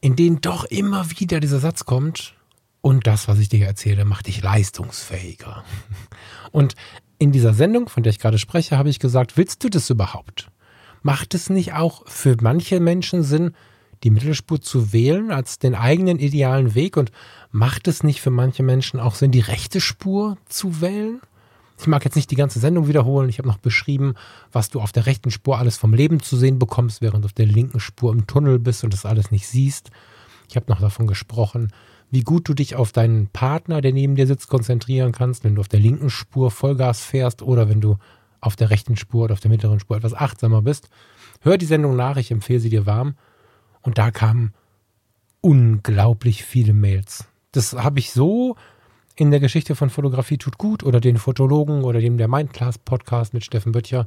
in 0.00 0.16
denen 0.16 0.40
doch 0.40 0.64
immer 0.64 1.08
wieder 1.10 1.40
dieser 1.40 1.60
Satz 1.60 1.84
kommt, 1.84 2.34
und 2.82 3.06
das, 3.06 3.28
was 3.28 3.38
ich 3.38 3.48
dir 3.48 3.64
erzähle, 3.64 4.04
macht 4.04 4.26
dich 4.26 4.42
leistungsfähiger. 4.42 5.64
Und 6.50 6.74
in 7.16 7.32
dieser 7.32 7.54
Sendung, 7.54 7.88
von 7.88 8.02
der 8.02 8.10
ich 8.10 8.18
gerade 8.18 8.38
spreche, 8.38 8.76
habe 8.76 8.90
ich 8.90 8.98
gesagt, 8.98 9.36
willst 9.36 9.64
du 9.64 9.70
das 9.70 9.88
überhaupt? 9.88 10.50
Macht 11.00 11.34
es 11.34 11.48
nicht 11.48 11.72
auch 11.72 12.02
für 12.08 12.36
manche 12.40 12.80
Menschen 12.80 13.22
Sinn, 13.22 13.54
die 14.02 14.10
Mittelspur 14.10 14.60
zu 14.60 14.92
wählen 14.92 15.30
als 15.30 15.60
den 15.60 15.76
eigenen 15.76 16.18
idealen 16.18 16.74
Weg? 16.74 16.96
Und 16.96 17.12
macht 17.52 17.86
es 17.86 18.02
nicht 18.02 18.20
für 18.20 18.30
manche 18.30 18.64
Menschen 18.64 18.98
auch 18.98 19.14
Sinn, 19.14 19.30
die 19.30 19.40
rechte 19.40 19.80
Spur 19.80 20.36
zu 20.48 20.80
wählen? 20.80 21.20
Ich 21.82 21.88
mag 21.88 22.04
jetzt 22.04 22.14
nicht 22.14 22.30
die 22.30 22.36
ganze 22.36 22.60
Sendung 22.60 22.86
wiederholen. 22.86 23.28
Ich 23.28 23.38
habe 23.38 23.48
noch 23.48 23.58
beschrieben, 23.58 24.14
was 24.52 24.70
du 24.70 24.80
auf 24.80 24.92
der 24.92 25.06
rechten 25.06 25.32
Spur 25.32 25.58
alles 25.58 25.76
vom 25.76 25.94
Leben 25.94 26.20
zu 26.20 26.36
sehen 26.36 26.60
bekommst, 26.60 27.02
während 27.02 27.24
du 27.24 27.26
auf 27.26 27.32
der 27.32 27.46
linken 27.46 27.80
Spur 27.80 28.12
im 28.12 28.28
Tunnel 28.28 28.60
bist 28.60 28.84
und 28.84 28.92
das 28.92 29.04
alles 29.04 29.32
nicht 29.32 29.48
siehst. 29.48 29.90
Ich 30.48 30.54
habe 30.54 30.70
noch 30.70 30.80
davon 30.80 31.08
gesprochen, 31.08 31.72
wie 32.12 32.20
gut 32.20 32.48
du 32.48 32.54
dich 32.54 32.76
auf 32.76 32.92
deinen 32.92 33.26
Partner, 33.26 33.80
der 33.80 33.92
neben 33.92 34.14
dir 34.14 34.28
sitzt, 34.28 34.46
konzentrieren 34.46 35.10
kannst, 35.10 35.42
wenn 35.42 35.56
du 35.56 35.60
auf 35.60 35.66
der 35.66 35.80
linken 35.80 36.08
Spur 36.08 36.52
Vollgas 36.52 37.00
fährst 37.00 37.42
oder 37.42 37.68
wenn 37.68 37.80
du 37.80 37.96
auf 38.40 38.54
der 38.54 38.70
rechten 38.70 38.94
Spur 38.94 39.24
oder 39.24 39.32
auf 39.32 39.40
der 39.40 39.50
mittleren 39.50 39.80
Spur 39.80 39.96
etwas 39.96 40.14
achtsamer 40.14 40.62
bist. 40.62 40.88
Hör 41.40 41.58
die 41.58 41.66
Sendung 41.66 41.96
nach, 41.96 42.16
ich 42.16 42.30
empfehle 42.30 42.60
sie 42.60 42.70
dir 42.70 42.86
warm. 42.86 43.16
Und 43.80 43.98
da 43.98 44.12
kamen 44.12 44.54
unglaublich 45.40 46.44
viele 46.44 46.74
Mails. 46.74 47.24
Das 47.50 47.72
habe 47.72 47.98
ich 47.98 48.12
so 48.12 48.54
in 49.16 49.30
der 49.30 49.40
Geschichte 49.40 49.74
von 49.74 49.90
Fotografie 49.90 50.38
tut 50.38 50.58
gut 50.58 50.82
oder 50.82 51.00
den 51.00 51.18
Fotologen 51.18 51.84
oder 51.84 52.00
dem 52.00 52.16
der 52.18 52.28
Mindclass 52.28 52.78
Podcast 52.78 53.34
mit 53.34 53.44
Steffen 53.44 53.72
Böttcher 53.72 54.06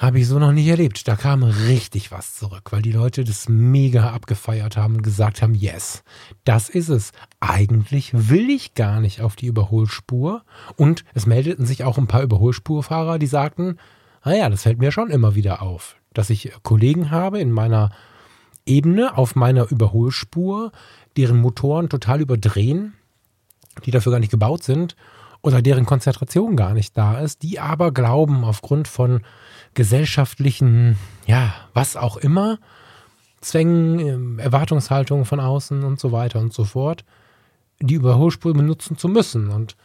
habe 0.00 0.18
ich 0.18 0.28
so 0.28 0.38
noch 0.38 0.52
nie 0.52 0.68
erlebt. 0.68 1.06
Da 1.08 1.14
kam 1.14 1.42
richtig 1.42 2.10
was 2.10 2.34
zurück, 2.34 2.72
weil 2.72 2.80
die 2.80 2.92
Leute 2.92 3.22
das 3.22 3.50
mega 3.50 4.10
abgefeiert 4.10 4.78
haben 4.78 4.96
und 4.96 5.02
gesagt 5.02 5.42
haben, 5.42 5.54
yes, 5.54 6.02
das 6.44 6.70
ist 6.70 6.88
es. 6.88 7.12
Eigentlich 7.38 8.12
will 8.14 8.48
ich 8.48 8.74
gar 8.74 9.00
nicht 9.00 9.20
auf 9.20 9.36
die 9.36 9.46
Überholspur. 9.46 10.42
Und 10.76 11.04
es 11.12 11.26
meldeten 11.26 11.66
sich 11.66 11.84
auch 11.84 11.98
ein 11.98 12.06
paar 12.06 12.22
Überholspurfahrer, 12.22 13.18
die 13.18 13.26
sagten, 13.26 13.76
naja, 14.24 14.48
das 14.48 14.62
fällt 14.62 14.78
mir 14.78 14.90
schon 14.90 15.10
immer 15.10 15.34
wieder 15.34 15.60
auf, 15.60 15.96
dass 16.14 16.30
ich 16.30 16.50
Kollegen 16.62 17.10
habe 17.10 17.38
in 17.38 17.52
meiner 17.52 17.90
Ebene 18.64 19.18
auf 19.18 19.36
meiner 19.36 19.70
Überholspur, 19.70 20.72
deren 21.18 21.38
Motoren 21.38 21.90
total 21.90 22.22
überdrehen 22.22 22.94
die 23.84 23.90
dafür 23.90 24.12
gar 24.12 24.18
nicht 24.18 24.30
gebaut 24.30 24.62
sind 24.62 24.96
oder 25.42 25.62
deren 25.62 25.86
Konzentration 25.86 26.56
gar 26.56 26.74
nicht 26.74 26.96
da 26.96 27.18
ist, 27.18 27.42
die 27.42 27.60
aber 27.60 27.92
glauben 27.92 28.44
aufgrund 28.44 28.88
von 28.88 29.22
gesellschaftlichen, 29.74 30.98
ja, 31.26 31.54
was 31.72 31.96
auch 31.96 32.16
immer, 32.16 32.58
Zwängen, 33.40 33.98
ähm, 34.00 34.38
Erwartungshaltungen 34.38 35.24
von 35.24 35.40
außen 35.40 35.82
und 35.82 35.98
so 35.98 36.12
weiter 36.12 36.40
und 36.40 36.52
so 36.52 36.64
fort, 36.64 37.04
die 37.80 37.94
Überholspur 37.94 38.52
benutzen 38.52 38.98
zu 38.98 39.08
müssen. 39.08 39.48
Und 39.48 39.76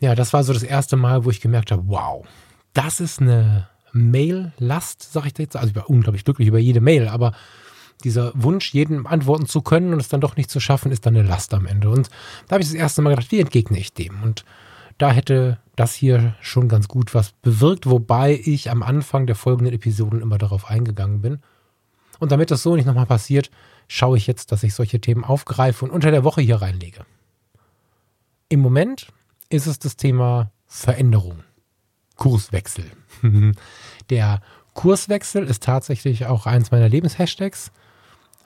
ja, 0.00 0.16
das 0.16 0.32
war 0.32 0.42
so 0.42 0.52
das 0.52 0.64
erste 0.64 0.96
Mal, 0.96 1.24
wo 1.24 1.30
ich 1.30 1.40
gemerkt 1.40 1.70
habe, 1.70 1.84
wow, 1.86 2.26
das 2.72 2.98
ist 2.98 3.20
eine 3.20 3.68
Mail-Last, 3.92 5.12
sag 5.12 5.26
ich 5.26 5.38
jetzt. 5.38 5.56
Also 5.56 5.68
ich 5.68 5.76
war 5.76 5.88
unglaublich 5.88 6.24
glücklich 6.24 6.48
über 6.48 6.58
jede 6.58 6.80
Mail, 6.80 7.06
aber 7.06 7.32
dieser 8.00 8.32
Wunsch, 8.34 8.72
jedem 8.72 9.06
antworten 9.06 9.46
zu 9.46 9.62
können 9.62 9.92
und 9.92 10.00
es 10.00 10.08
dann 10.08 10.20
doch 10.20 10.36
nicht 10.36 10.50
zu 10.50 10.60
schaffen, 10.60 10.92
ist 10.92 11.06
dann 11.06 11.16
eine 11.16 11.26
Last 11.26 11.54
am 11.54 11.66
Ende. 11.66 11.90
Und 11.90 12.08
da 12.48 12.54
habe 12.54 12.62
ich 12.62 12.68
das 12.68 12.76
erste 12.76 13.02
Mal 13.02 13.10
gedacht, 13.10 13.30
wie 13.30 13.40
entgegne 13.40 13.78
ich 13.78 13.92
dem? 13.92 14.22
Und 14.22 14.44
da 14.98 15.12
hätte 15.12 15.58
das 15.76 15.94
hier 15.94 16.34
schon 16.40 16.68
ganz 16.68 16.88
gut 16.88 17.14
was 17.14 17.32
bewirkt, 17.42 17.88
wobei 17.88 18.38
ich 18.44 18.70
am 18.70 18.82
Anfang 18.82 19.26
der 19.26 19.36
folgenden 19.36 19.74
Episoden 19.74 20.20
immer 20.20 20.36
darauf 20.36 20.68
eingegangen 20.68 21.22
bin. 21.22 21.38
Und 22.18 22.32
damit 22.32 22.50
das 22.50 22.62
so 22.62 22.76
nicht 22.76 22.84
nochmal 22.84 23.06
passiert, 23.06 23.50
schaue 23.88 24.18
ich 24.18 24.26
jetzt, 24.26 24.52
dass 24.52 24.62
ich 24.62 24.74
solche 24.74 25.00
Themen 25.00 25.24
aufgreife 25.24 25.84
und 25.84 25.90
unter 25.90 26.10
der 26.10 26.22
Woche 26.22 26.42
hier 26.42 26.60
reinlege. 26.60 27.06
Im 28.50 28.60
Moment 28.60 29.08
ist 29.48 29.66
es 29.66 29.78
das 29.78 29.96
Thema 29.96 30.52
Veränderung, 30.66 31.42
Kurswechsel. 32.16 32.84
der 34.10 34.42
Kurswechsel 34.74 35.44
ist 35.44 35.62
tatsächlich 35.62 36.26
auch 36.26 36.46
eins 36.46 36.70
meiner 36.70 36.88
Lebenshashtags. 36.88 37.72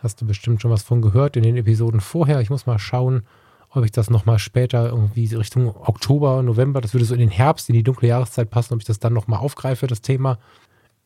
Hast 0.05 0.21
du 0.21 0.27
bestimmt 0.27 0.61
schon 0.61 0.71
was 0.71 0.83
von 0.83 1.01
gehört 1.01 1.35
in 1.35 1.43
den 1.43 1.57
Episoden 1.57 2.03
vorher. 2.03 2.43
Ich 2.43 2.51
muss 2.51 2.67
mal 2.67 2.79
schauen, 2.79 3.23
ob 3.71 3.87
ich 3.87 3.91
das 3.91 4.11
nochmal 4.11 4.39
später 4.39 4.91
irgendwie 4.91 5.35
Richtung 5.35 5.75
Oktober, 5.75 6.43
November, 6.43 6.83
das 6.83 6.93
würde 6.93 7.07
so 7.07 7.15
in 7.15 7.21
den 7.21 7.31
Herbst, 7.31 7.71
in 7.71 7.75
die 7.75 7.83
dunkle 7.83 8.09
Jahreszeit 8.09 8.51
passen, 8.51 8.75
ob 8.75 8.81
ich 8.81 8.87
das 8.87 8.99
dann 8.99 9.15
nochmal 9.15 9.41
aufgreife, 9.41 9.87
das 9.87 10.03
Thema. 10.03 10.39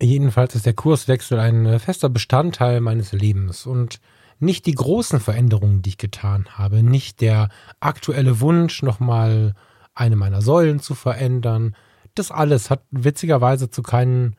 Jedenfalls 0.02 0.56
ist 0.56 0.66
der 0.66 0.74
Kurswechsel 0.74 1.38
ein 1.38 1.64
äh, 1.64 1.78
fester 1.78 2.08
Bestandteil 2.08 2.80
meines 2.80 3.12
Lebens 3.12 3.66
und 3.66 4.00
nicht 4.40 4.66
die 4.66 4.74
großen 4.74 5.20
Veränderungen, 5.20 5.80
die 5.80 5.90
ich 5.90 5.98
getan 5.98 6.46
habe, 6.50 6.82
nicht 6.82 7.20
der 7.20 7.50
aktuelle 7.78 8.40
Wunsch, 8.40 8.82
nochmal 8.82 9.54
eine 9.94 10.16
meiner 10.16 10.42
Säulen 10.42 10.80
zu 10.80 10.96
verändern. 10.96 11.76
Das 12.16 12.32
alles 12.32 12.68
hat 12.68 12.82
witzigerweise 12.90 13.70
zu 13.70 13.82
keinen 13.82 14.34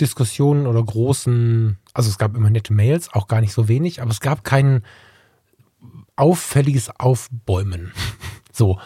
Diskussionen 0.00 0.66
oder 0.66 0.82
großen, 0.82 1.78
also 1.92 2.08
es 2.08 2.18
gab 2.18 2.36
immer 2.36 2.50
nette 2.50 2.72
Mails, 2.72 3.12
auch 3.12 3.28
gar 3.28 3.40
nicht 3.40 3.52
so 3.52 3.68
wenig, 3.68 4.00
aber 4.02 4.10
es 4.10 4.20
gab 4.20 4.44
keinen 4.44 4.82
auffälliges 6.16 6.90
Aufbäumen. 6.98 7.92
so. 8.52 8.78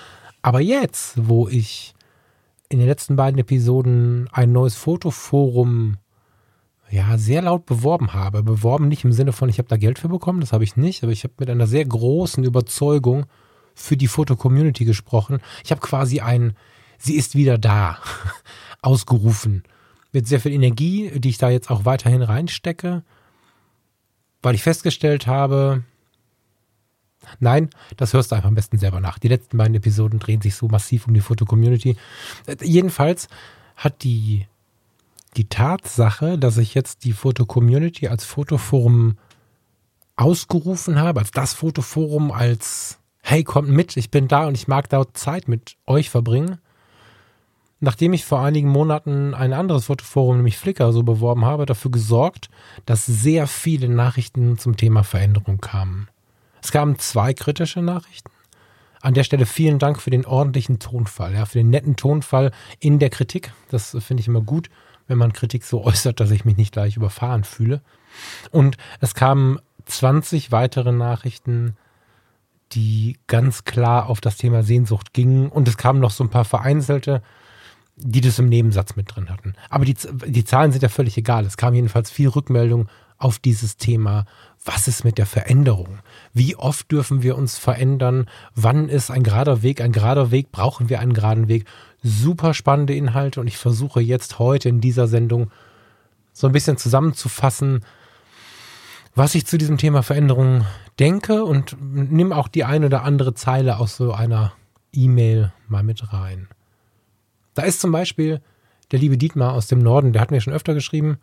Aber 0.42 0.60
jetzt, 0.60 1.14
wo 1.28 1.48
ich 1.48 1.94
in 2.68 2.78
den 2.78 2.88
letzten 2.88 3.16
beiden 3.16 3.38
Episoden 3.38 4.28
ein 4.32 4.52
neues 4.52 4.74
Fotoforum 4.74 5.98
ja, 6.90 7.18
sehr 7.18 7.42
laut 7.42 7.66
beworben 7.66 8.12
habe. 8.12 8.42
Beworben 8.42 8.88
nicht 8.88 9.04
im 9.04 9.12
Sinne 9.12 9.32
von, 9.32 9.48
ich 9.48 9.58
habe 9.58 9.68
da 9.68 9.76
Geld 9.76 9.98
für 9.98 10.08
bekommen, 10.08 10.40
das 10.40 10.52
habe 10.52 10.64
ich 10.64 10.76
nicht, 10.76 11.02
aber 11.02 11.12
ich 11.12 11.24
habe 11.24 11.34
mit 11.38 11.50
einer 11.50 11.66
sehr 11.66 11.84
großen 11.84 12.44
Überzeugung 12.44 13.26
für 13.74 13.96
die 13.96 14.06
Foto-Community 14.06 14.84
gesprochen. 14.84 15.40
Ich 15.64 15.72
habe 15.72 15.80
quasi 15.80 16.20
ein, 16.20 16.54
sie 16.98 17.16
ist 17.16 17.34
wieder 17.34 17.58
da, 17.58 17.98
ausgerufen. 18.82 19.64
Mit 20.14 20.26
sehr 20.26 20.40
viel 20.40 20.52
Energie, 20.52 21.10
die 21.18 21.28
ich 21.28 21.38
da 21.38 21.50
jetzt 21.50 21.70
auch 21.70 21.84
weiterhin 21.84 22.22
reinstecke, 22.22 23.02
weil 24.42 24.54
ich 24.54 24.62
festgestellt 24.62 25.26
habe, 25.26 25.82
Nein, 27.40 27.70
das 27.96 28.12
hörst 28.12 28.30
du 28.30 28.36
einfach 28.36 28.48
am 28.48 28.54
besten 28.54 28.78
selber 28.78 29.00
nach. 29.00 29.18
Die 29.18 29.28
letzten 29.28 29.56
beiden 29.56 29.74
Episoden 29.74 30.18
drehen 30.18 30.42
sich 30.42 30.54
so 30.54 30.68
massiv 30.68 31.06
um 31.06 31.14
die 31.14 31.20
Foto-Community. 31.20 31.96
Äh, 32.46 32.56
jedenfalls 32.62 33.28
hat 33.76 34.02
die, 34.04 34.46
die 35.36 35.48
Tatsache, 35.48 36.38
dass 36.38 36.58
ich 36.58 36.74
jetzt 36.74 37.04
die 37.04 37.12
Foto-Community 37.12 38.08
als 38.08 38.24
Fotoforum 38.24 39.16
ausgerufen 40.16 40.98
habe, 40.98 41.20
als 41.20 41.30
das 41.30 41.54
Fotoforum, 41.54 42.30
als 42.30 42.98
hey, 43.22 43.42
kommt 43.42 43.70
mit, 43.70 43.96
ich 43.96 44.10
bin 44.10 44.28
da 44.28 44.46
und 44.46 44.54
ich 44.54 44.68
mag 44.68 44.90
dort 44.90 45.16
Zeit 45.16 45.48
mit 45.48 45.76
euch 45.86 46.10
verbringen. 46.10 46.58
Nachdem 47.84 48.14
ich 48.14 48.24
vor 48.24 48.40
einigen 48.40 48.70
Monaten 48.70 49.34
ein 49.34 49.52
anderes 49.52 49.86
Fotoforum, 49.86 50.36
nämlich 50.36 50.56
Flickr, 50.56 50.90
so 50.90 51.02
beworben 51.02 51.44
habe, 51.44 51.66
dafür 51.66 51.90
gesorgt, 51.90 52.48
dass 52.86 53.04
sehr 53.04 53.46
viele 53.46 53.90
Nachrichten 53.90 54.56
zum 54.56 54.78
Thema 54.78 55.04
Veränderung 55.04 55.58
kamen. 55.58 56.08
Es 56.62 56.72
kamen 56.72 56.98
zwei 56.98 57.34
kritische 57.34 57.82
Nachrichten. 57.82 58.30
An 59.02 59.12
der 59.12 59.22
Stelle 59.22 59.44
vielen 59.44 59.78
Dank 59.78 60.00
für 60.00 60.08
den 60.08 60.24
ordentlichen 60.24 60.78
Tonfall, 60.78 61.34
ja, 61.34 61.44
für 61.44 61.58
den 61.58 61.68
netten 61.68 61.96
Tonfall 61.96 62.52
in 62.80 62.98
der 62.98 63.10
Kritik. 63.10 63.52
Das 63.68 63.94
finde 64.00 64.22
ich 64.22 64.28
immer 64.28 64.40
gut, 64.40 64.70
wenn 65.06 65.18
man 65.18 65.34
Kritik 65.34 65.62
so 65.64 65.84
äußert, 65.84 66.20
dass 66.20 66.30
ich 66.30 66.46
mich 66.46 66.56
nicht 66.56 66.72
gleich 66.72 66.96
überfahren 66.96 67.44
fühle. 67.44 67.82
Und 68.50 68.78
es 69.00 69.14
kamen 69.14 69.58
20 69.84 70.52
weitere 70.52 70.92
Nachrichten, 70.92 71.76
die 72.72 73.18
ganz 73.26 73.64
klar 73.64 74.08
auf 74.08 74.22
das 74.22 74.38
Thema 74.38 74.62
Sehnsucht 74.62 75.12
gingen. 75.12 75.50
Und 75.50 75.68
es 75.68 75.76
kamen 75.76 76.00
noch 76.00 76.12
so 76.12 76.24
ein 76.24 76.30
paar 76.30 76.46
vereinzelte, 76.46 77.20
die 77.96 78.20
das 78.20 78.38
im 78.38 78.48
Nebensatz 78.48 78.96
mit 78.96 79.14
drin 79.14 79.30
hatten. 79.30 79.54
Aber 79.70 79.84
die, 79.84 79.96
die 80.26 80.44
Zahlen 80.44 80.72
sind 80.72 80.82
ja 80.82 80.88
völlig 80.88 81.16
egal. 81.16 81.44
Es 81.44 81.56
kam 81.56 81.74
jedenfalls 81.74 82.10
viel 82.10 82.28
Rückmeldung 82.28 82.88
auf 83.18 83.38
dieses 83.38 83.76
Thema. 83.76 84.26
Was 84.64 84.88
ist 84.88 85.04
mit 85.04 85.18
der 85.18 85.26
Veränderung? 85.26 85.98
Wie 86.32 86.56
oft 86.56 86.90
dürfen 86.90 87.22
wir 87.22 87.36
uns 87.36 87.58
verändern? 87.58 88.26
Wann 88.54 88.88
ist 88.88 89.10
ein 89.10 89.22
gerader 89.22 89.62
Weg 89.62 89.80
ein 89.80 89.92
gerader 89.92 90.30
Weg? 90.30 90.50
Brauchen 90.50 90.88
wir 90.88 91.00
einen 91.00 91.12
geraden 91.12 91.48
Weg? 91.48 91.66
Super 92.02 92.54
spannende 92.54 92.94
Inhalte 92.94 93.40
und 93.40 93.46
ich 93.46 93.56
versuche 93.56 94.00
jetzt 94.00 94.38
heute 94.38 94.68
in 94.68 94.80
dieser 94.80 95.06
Sendung 95.06 95.50
so 96.32 96.46
ein 96.48 96.52
bisschen 96.52 96.76
zusammenzufassen, 96.76 97.84
was 99.14 99.34
ich 99.36 99.46
zu 99.46 99.56
diesem 99.56 99.78
Thema 99.78 100.02
Veränderung 100.02 100.66
denke 100.98 101.44
und 101.44 101.76
nehme 101.80 102.36
auch 102.36 102.48
die 102.48 102.64
eine 102.64 102.86
oder 102.86 103.04
andere 103.04 103.34
Zeile 103.34 103.78
aus 103.78 103.96
so 103.96 104.12
einer 104.12 104.52
E-Mail 104.92 105.52
mal 105.68 105.82
mit 105.82 106.12
rein. 106.12 106.48
Da 107.54 107.62
ist 107.62 107.80
zum 107.80 107.92
Beispiel 107.92 108.40
der 108.90 108.98
liebe 108.98 109.16
Dietmar 109.16 109.54
aus 109.54 109.66
dem 109.66 109.78
Norden, 109.78 110.12
der 110.12 110.22
hat 110.22 110.30
mir 110.30 110.40
schon 110.40 110.52
öfter 110.52 110.74
geschrieben, 110.74 111.18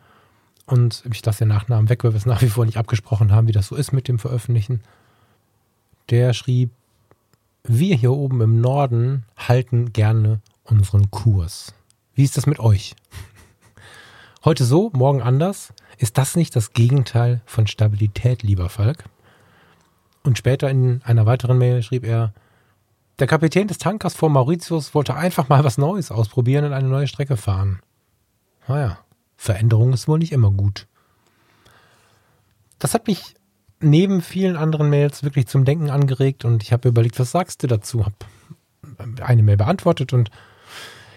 und 0.66 1.02
ich 1.10 1.24
lasse 1.24 1.40
den 1.40 1.48
Nachnamen 1.48 1.88
weg, 1.88 2.04
weil 2.04 2.12
wir 2.12 2.18
es 2.18 2.26
nach 2.26 2.42
wie 2.42 2.48
vor 2.48 2.64
nicht 2.64 2.78
abgesprochen 2.78 3.32
haben, 3.32 3.48
wie 3.48 3.52
das 3.52 3.66
so 3.66 3.76
ist 3.76 3.92
mit 3.92 4.08
dem 4.08 4.18
Veröffentlichen. 4.18 4.80
Der 6.10 6.32
schrieb, 6.32 6.70
wir 7.64 7.96
hier 7.96 8.12
oben 8.12 8.40
im 8.40 8.60
Norden 8.60 9.24
halten 9.36 9.92
gerne 9.92 10.40
unseren 10.64 11.10
Kurs. 11.10 11.74
Wie 12.14 12.24
ist 12.24 12.36
das 12.36 12.46
mit 12.46 12.58
euch? 12.58 12.94
Heute 14.44 14.64
so, 14.64 14.90
morgen 14.94 15.22
anders. 15.22 15.72
Ist 15.98 16.18
das 16.18 16.36
nicht 16.36 16.56
das 16.56 16.72
Gegenteil 16.72 17.40
von 17.44 17.66
Stabilität, 17.66 18.42
lieber 18.42 18.68
Falk? 18.68 19.04
Und 20.24 20.38
später 20.38 20.70
in 20.70 21.02
einer 21.04 21.26
weiteren 21.26 21.58
Mail 21.58 21.82
schrieb 21.82 22.04
er, 22.04 22.32
der 23.22 23.28
Kapitän 23.28 23.68
des 23.68 23.78
Tankers 23.78 24.14
vor 24.14 24.30
Mauritius 24.30 24.96
wollte 24.96 25.14
einfach 25.14 25.48
mal 25.48 25.62
was 25.62 25.78
Neues 25.78 26.10
ausprobieren 26.10 26.64
und 26.64 26.72
eine 26.72 26.88
neue 26.88 27.06
Strecke 27.06 27.36
fahren. 27.36 27.78
Naja, 28.66 28.98
Veränderung 29.36 29.92
ist 29.92 30.08
wohl 30.08 30.18
nicht 30.18 30.32
immer 30.32 30.50
gut. 30.50 30.88
Das 32.80 32.94
hat 32.94 33.06
mich 33.06 33.36
neben 33.78 34.22
vielen 34.22 34.56
anderen 34.56 34.90
Mails 34.90 35.22
wirklich 35.22 35.46
zum 35.46 35.64
Denken 35.64 35.88
angeregt 35.88 36.44
und 36.44 36.64
ich 36.64 36.72
habe 36.72 36.88
überlegt, 36.88 37.20
was 37.20 37.30
sagst 37.30 37.62
du 37.62 37.68
dazu? 37.68 38.04
Habe 38.04 38.16
eine 39.24 39.44
Mail 39.44 39.56
beantwortet 39.56 40.12
und 40.12 40.32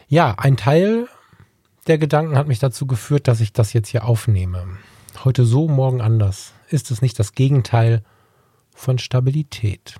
ja, 0.07 0.35
ein 0.38 0.57
Teil 0.57 1.07
der 1.88 1.97
Gedanken 1.97 2.38
hat 2.38 2.47
mich 2.47 2.59
dazu 2.59 2.85
geführt, 2.85 3.27
dass 3.27 3.41
ich 3.41 3.51
das 3.51 3.74
jetzt 3.74 3.89
hier 3.89 4.05
aufnehme. 4.05 4.77
Heute 5.24 5.43
so, 5.43 5.67
morgen 5.67 6.01
anders. 6.01 6.53
Ist 6.69 6.91
es 6.91 7.01
nicht 7.01 7.17
das 7.17 7.31
Gegenteil 7.31 8.03
von 8.75 9.00
Stabilität? 9.00 9.95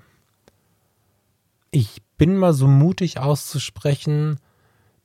Ich 1.78 2.00
bin 2.16 2.38
mal 2.38 2.54
so 2.54 2.66
mutig 2.66 3.18
auszusprechen, 3.18 4.40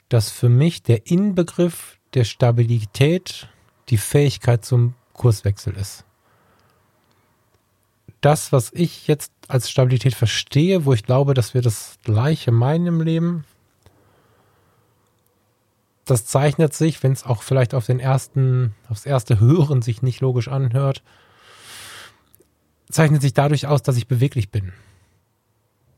dass 0.08 0.32
für 0.32 0.48
mich 0.48 0.82
der 0.82 1.06
Inbegriff 1.06 1.98
der 2.14 2.24
Stabilität 2.24 3.50
die 3.90 3.98
Fähigkeit 3.98 4.64
zum 4.64 4.94
Kurswechsel 5.12 5.76
ist. 5.76 6.06
Das, 8.22 8.54
was 8.54 8.72
ich 8.72 9.08
jetzt 9.08 9.34
als 9.50 9.70
Stabilität 9.70 10.16
verstehe, 10.16 10.86
wo 10.86 10.94
ich 10.94 11.04
glaube, 11.04 11.34
dass 11.34 11.54
wir 11.54 11.62
das 11.62 11.98
Gleiche 12.06 12.54
meinen 12.54 12.88
im 12.88 13.02
Leben, 13.02 13.44
das 16.06 16.26
zeichnet 16.26 16.74
sich, 16.74 17.04
wenn 17.04 17.12
es 17.12 17.26
auch 17.26 17.44
vielleicht 17.44 17.74
auf 17.74 17.86
den 17.86 18.00
ersten, 18.00 18.76
aufs 18.88 19.06
erste 19.06 19.42
Hören 19.42 19.82
sich 19.82 20.04
nicht 20.04 20.22
logisch 20.22 20.48
anhört, 20.48 21.04
zeichnet 22.90 23.22
sich 23.22 23.34
dadurch 23.34 23.68
aus, 23.68 23.84
dass 23.84 23.98
ich 23.98 24.08
beweglich 24.08 24.52
bin. 24.52 24.72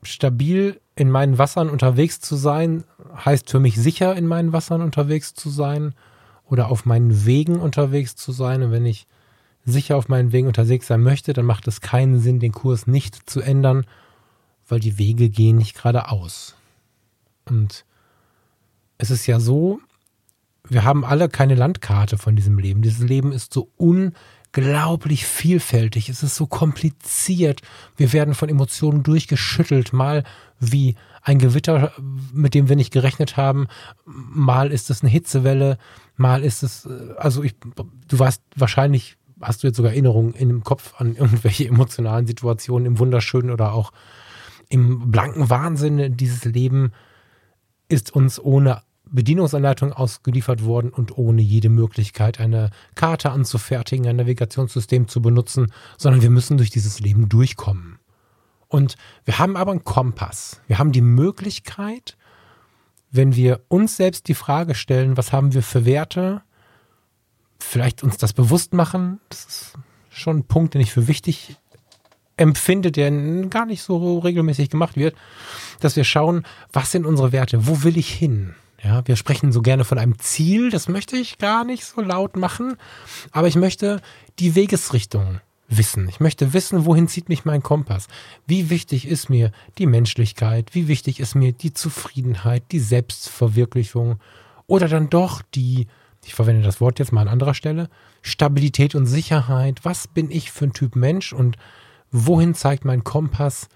Stabil 0.05 0.79
in 0.95 1.09
meinen 1.09 1.37
Wassern 1.37 1.69
unterwegs 1.69 2.19
zu 2.19 2.35
sein, 2.35 2.83
heißt 3.15 3.49
für 3.49 3.59
mich 3.59 3.77
sicher 3.77 4.15
in 4.15 4.27
meinen 4.27 4.53
Wassern 4.53 4.81
unterwegs 4.81 5.33
zu 5.33 5.49
sein 5.49 5.93
oder 6.45 6.69
auf 6.69 6.85
meinen 6.85 7.25
Wegen 7.25 7.59
unterwegs 7.59 8.15
zu 8.15 8.31
sein. 8.31 8.63
Und 8.63 8.71
wenn 8.71 8.85
ich 8.85 9.07
sicher 9.65 9.97
auf 9.97 10.09
meinen 10.09 10.31
Wegen 10.31 10.47
unterwegs 10.47 10.87
sein 10.87 11.01
möchte, 11.01 11.33
dann 11.33 11.45
macht 11.45 11.67
es 11.67 11.81
keinen 11.81 12.19
Sinn, 12.19 12.39
den 12.39 12.51
Kurs 12.51 12.85
nicht 12.87 13.29
zu 13.29 13.41
ändern, 13.41 13.85
weil 14.67 14.79
die 14.79 14.97
Wege 14.97 15.29
gehen 15.29 15.57
nicht 15.57 15.75
geradeaus. 15.75 16.55
Und 17.45 17.85
es 18.97 19.09
ist 19.09 19.25
ja 19.25 19.39
so, 19.39 19.79
wir 20.67 20.83
haben 20.83 21.03
alle 21.03 21.29
keine 21.29 21.55
Landkarte 21.55 22.17
von 22.17 22.35
diesem 22.35 22.57
Leben. 22.57 22.81
Dieses 22.81 23.03
Leben 23.03 23.31
ist 23.31 23.53
so 23.53 23.69
unglaublich 24.55 25.25
vielfältig. 25.25 26.09
Es 26.09 26.23
ist 26.23 26.35
so 26.35 26.45
kompliziert. 26.45 27.61
Wir 27.97 28.13
werden 28.13 28.33
von 28.35 28.49
Emotionen 28.49 29.03
durchgeschüttelt. 29.03 29.93
Mal 29.93 30.23
wie 30.59 30.95
ein 31.21 31.39
Gewitter, 31.39 31.91
mit 32.33 32.53
dem 32.53 32.69
wir 32.69 32.75
nicht 32.75 32.91
gerechnet 32.91 33.37
haben. 33.37 33.67
Mal 34.05 34.71
ist 34.71 34.89
es 34.89 35.01
eine 35.01 35.09
Hitzewelle. 35.09 35.77
Mal 36.15 36.43
ist 36.43 36.63
es, 36.63 36.87
also 37.17 37.43
ich, 37.43 37.55
du 38.07 38.19
warst 38.19 38.43
wahrscheinlich, 38.55 39.17
hast 39.41 39.63
du 39.63 39.67
jetzt 39.67 39.77
sogar 39.77 39.91
Erinnerungen 39.91 40.33
in 40.33 40.49
dem 40.49 40.63
Kopf 40.63 40.93
an 40.97 41.15
irgendwelche 41.15 41.67
emotionalen 41.67 42.27
Situationen 42.27 42.85
im 42.85 42.99
wunderschönen 42.99 43.51
oder 43.51 43.73
auch 43.73 43.91
im 44.69 45.11
blanken 45.11 45.49
Wahnsinn. 45.49 46.15
Dieses 46.17 46.45
Leben 46.45 46.91
ist 47.89 48.13
uns 48.13 48.39
ohne 48.39 48.81
Bedienungsanleitung 49.13 49.93
ausgeliefert 49.93 50.65
worden 50.65 50.89
und 50.89 51.17
ohne 51.17 51.41
jede 51.41 51.69
Möglichkeit, 51.69 52.39
eine 52.39 52.71
Karte 52.95 53.31
anzufertigen, 53.31 54.07
ein 54.07 54.15
Navigationssystem 54.17 55.07
zu 55.07 55.21
benutzen, 55.21 55.71
sondern 55.97 56.21
wir 56.21 56.29
müssen 56.29 56.57
durch 56.57 56.71
dieses 56.71 56.99
Leben 56.99 57.29
durchkommen. 57.29 57.99
Und 58.67 58.95
wir 59.23 59.37
haben 59.37 59.55
aber 59.55 59.71
einen 59.71 59.83
Kompass. 59.83 60.59
Wir 60.67 60.79
haben 60.79 60.91
die 60.91 61.01
Möglichkeit, 61.01 62.17
wenn 63.11 63.35
wir 63.35 63.61
uns 63.67 63.97
selbst 63.97 64.27
die 64.27 64.33
Frage 64.33 64.73
stellen, 64.73 65.15
was 65.15 65.31
haben 65.31 65.53
wir 65.53 65.61
für 65.61 65.85
Werte, 65.85 66.41
vielleicht 67.59 68.01
uns 68.01 68.17
das 68.17 68.33
bewusst 68.33 68.73
machen, 68.73 69.19
das 69.29 69.45
ist 69.45 69.73
schon 70.09 70.37
ein 70.37 70.43
Punkt, 70.45 70.73
den 70.73 70.81
ich 70.81 70.91
für 70.91 71.07
wichtig 71.07 71.55
empfinde, 72.35 72.91
der 72.91 73.11
gar 73.49 73.67
nicht 73.67 73.83
so 73.83 74.17
regelmäßig 74.19 74.71
gemacht 74.71 74.95
wird, 74.95 75.15
dass 75.79 75.95
wir 75.95 76.03
schauen, 76.03 76.43
was 76.71 76.91
sind 76.91 77.05
unsere 77.05 77.31
Werte, 77.31 77.67
wo 77.67 77.83
will 77.83 77.97
ich 77.97 78.11
hin? 78.11 78.55
Ja, 78.83 79.07
wir 79.07 79.15
sprechen 79.15 79.53
so 79.53 79.61
gerne 79.61 79.85
von 79.85 79.97
einem 79.97 80.19
Ziel, 80.19 80.69
das 80.69 80.89
möchte 80.89 81.15
ich 81.15 81.37
gar 81.37 81.63
nicht 81.63 81.85
so 81.85 82.01
laut 82.01 82.35
machen, 82.35 82.75
aber 83.31 83.47
ich 83.47 83.55
möchte 83.55 84.01
die 84.39 84.55
Wegesrichtung 84.55 85.39
wissen. 85.69 86.09
Ich 86.09 86.19
möchte 86.19 86.53
wissen, 86.53 86.85
wohin 86.85 87.07
zieht 87.07 87.29
mich 87.29 87.45
mein 87.45 87.63
Kompass? 87.63 88.07
Wie 88.45 88.69
wichtig 88.69 89.07
ist 89.07 89.29
mir 89.29 89.51
die 89.77 89.85
Menschlichkeit? 89.85 90.75
Wie 90.75 90.89
wichtig 90.89 91.21
ist 91.21 91.33
mir 91.33 91.53
die 91.53 91.73
Zufriedenheit, 91.73 92.63
die 92.71 92.79
Selbstverwirklichung 92.79 94.19
oder 94.67 94.89
dann 94.89 95.09
doch 95.09 95.41
die, 95.55 95.87
ich 96.25 96.35
verwende 96.35 96.61
das 96.61 96.81
Wort 96.81 96.99
jetzt 96.99 97.13
mal 97.13 97.21
an 97.21 97.29
anderer 97.29 97.53
Stelle, 97.53 97.89
Stabilität 98.21 98.95
und 98.95 99.05
Sicherheit? 99.05 99.79
Was 99.83 100.07
bin 100.07 100.29
ich 100.29 100.51
für 100.51 100.65
ein 100.65 100.73
Typ 100.73 100.97
Mensch 100.97 101.31
und 101.31 101.57
wohin 102.11 102.53
zeigt 102.53 102.83
mein 102.83 103.05
Kompass, 103.05 103.69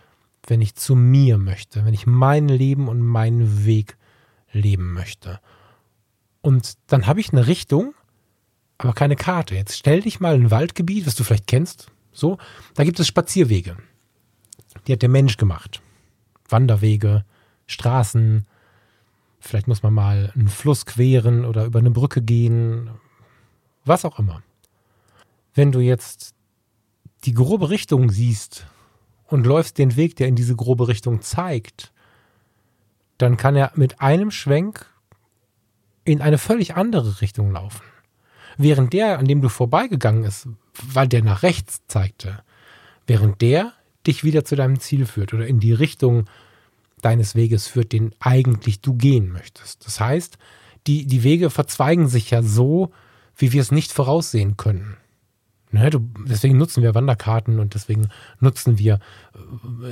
wenn 0.46 0.62
ich 0.62 0.76
zu 0.76 0.96
mir 0.96 1.38
möchte, 1.38 1.86
wenn 1.86 1.94
ich 1.94 2.06
mein 2.06 2.50
Leben 2.50 2.90
und 2.90 3.00
meinen 3.00 3.66
Weg 3.66 3.98
leben 4.58 4.94
möchte. 4.94 5.40
Und 6.42 6.74
dann 6.88 7.08
habe 7.08 7.20
ich 7.20 7.32
eine 7.32 7.48
Richtung, 7.48 7.94
aber 8.78 8.94
keine 8.94 9.16
Karte. 9.16 9.56
Jetzt 9.56 9.78
stell 9.78 10.02
dich 10.02 10.20
mal 10.20 10.36
ein 10.36 10.52
Waldgebiet, 10.52 11.06
was 11.06 11.16
du 11.16 11.24
vielleicht 11.24 11.48
kennst, 11.48 11.92
so, 12.12 12.38
da 12.74 12.84
gibt 12.84 13.00
es 13.00 13.08
Spazierwege. 13.08 13.78
Die 14.88 14.94
hat 14.94 15.04
der 15.04 15.10
Mensch 15.10 15.38
gemacht. 15.38 15.82
Wanderwege, 16.50 17.26
Straßen, 17.68 18.48
vielleicht 19.40 19.68
muss 19.68 19.84
man 19.84 19.94
mal 19.94 20.32
einen 20.34 20.48
Fluss 20.48 20.86
queren 20.86 21.46
oder 21.46 21.66
über 21.66 21.80
eine 21.80 21.92
Brücke 21.92 22.22
gehen, 22.22 22.90
was 23.86 24.06
auch 24.06 24.18
immer. 24.18 24.42
Wenn 25.54 25.72
du 25.72 25.80
jetzt 25.80 26.34
die 27.26 27.34
grobe 27.34 27.70
Richtung 27.70 28.10
siehst 28.10 28.66
und 29.28 29.46
läufst 29.46 29.78
den 29.78 29.96
Weg, 29.96 30.16
der 30.16 30.28
in 30.28 30.36
diese 30.36 30.56
grobe 30.56 30.88
Richtung 30.88 31.22
zeigt, 31.22 31.92
dann 33.18 33.38
kann 33.38 33.56
er 33.56 33.72
mit 33.76 34.02
einem 34.02 34.32
Schwenk 34.32 34.86
in 36.04 36.22
eine 36.22 36.38
völlig 36.38 36.76
andere 36.76 37.22
Richtung 37.22 37.52
laufen. 37.52 37.84
Während 38.58 38.94
der, 38.94 39.20
an 39.20 39.26
dem 39.26 39.42
du 39.42 39.50
vorbeigegangen 39.50 40.24
ist, 40.24 40.48
weil 40.82 41.08
der 41.08 41.24
nach 41.24 41.44
rechts 41.44 41.82
zeigte, 41.88 42.44
während 43.06 43.42
der 43.42 43.74
dich 44.06 44.24
wieder 44.24 44.46
zu 44.46 44.56
deinem 44.56 44.80
Ziel 44.80 45.06
führt 45.06 45.34
oder 45.34 45.46
in 45.48 45.60
die 45.60 45.74
Richtung 45.74 46.26
deines 47.02 47.36
Weges 47.36 47.68
führt, 47.68 47.92
den 47.92 48.16
eigentlich 48.20 48.82
du 48.82 48.94
gehen 48.96 49.32
möchtest. 49.32 49.86
Das 49.86 50.00
heißt, 50.00 50.38
die, 50.88 51.06
die 51.06 51.24
Wege 51.24 51.50
verzweigen 51.50 52.08
sich 52.08 52.32
ja 52.32 52.42
so, 52.42 52.92
wie 53.36 53.52
wir 53.52 53.62
es 53.62 53.72
nicht 53.72 53.92
voraussehen 53.92 54.58
können. 54.58 54.97
Ne, 55.78 55.92
du, 55.92 56.00
deswegen 56.28 56.58
nutzen 56.58 56.82
wir 56.82 56.96
Wanderkarten 56.96 57.60
und 57.60 57.76
deswegen 57.76 58.10
nutzen 58.40 58.80
wir 58.80 58.96
äh, 58.96 58.98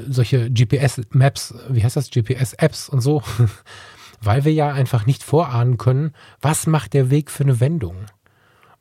solche 0.10 0.50
GPS-Maps, 0.50 1.54
wie 1.70 1.84
heißt 1.84 1.96
das, 1.96 2.10
GPS-Apps 2.10 2.90
und 2.90 3.02
so, 3.02 3.22
weil 4.22 4.46
wir 4.46 4.54
ja 4.54 4.72
einfach 4.72 5.06
nicht 5.06 5.22
vorahnen 5.22 5.78
können, 5.78 6.14
was 6.42 6.66
macht 6.66 6.94
der 6.94 7.12
Weg 7.12 7.30
für 7.30 7.44
eine 7.44 7.60
Wendung. 7.60 7.98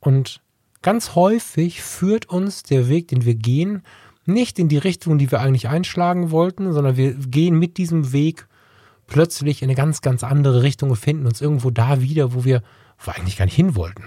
Und 0.00 0.40
ganz 0.80 1.14
häufig 1.14 1.82
führt 1.82 2.30
uns 2.30 2.62
der 2.62 2.88
Weg, 2.88 3.08
den 3.08 3.26
wir 3.26 3.34
gehen, 3.34 3.82
nicht 4.24 4.58
in 4.58 4.68
die 4.68 4.78
Richtung, 4.78 5.18
die 5.18 5.30
wir 5.30 5.40
eigentlich 5.40 5.68
einschlagen 5.68 6.30
wollten, 6.30 6.72
sondern 6.72 6.96
wir 6.96 7.12
gehen 7.12 7.58
mit 7.58 7.76
diesem 7.76 8.12
Weg 8.12 8.46
plötzlich 9.06 9.60
in 9.60 9.68
eine 9.68 9.76
ganz, 9.76 10.00
ganz 10.00 10.24
andere 10.24 10.62
Richtung 10.62 10.88
und 10.88 10.96
finden 10.96 11.26
uns 11.26 11.42
irgendwo 11.42 11.70
da 11.70 12.00
wieder, 12.00 12.32
wo 12.32 12.44
wir, 12.44 12.62
wo 12.98 13.08
wir 13.08 13.16
eigentlich 13.16 13.36
gar 13.36 13.44
nicht 13.44 13.56
hin 13.56 13.74
wollten. 13.74 14.04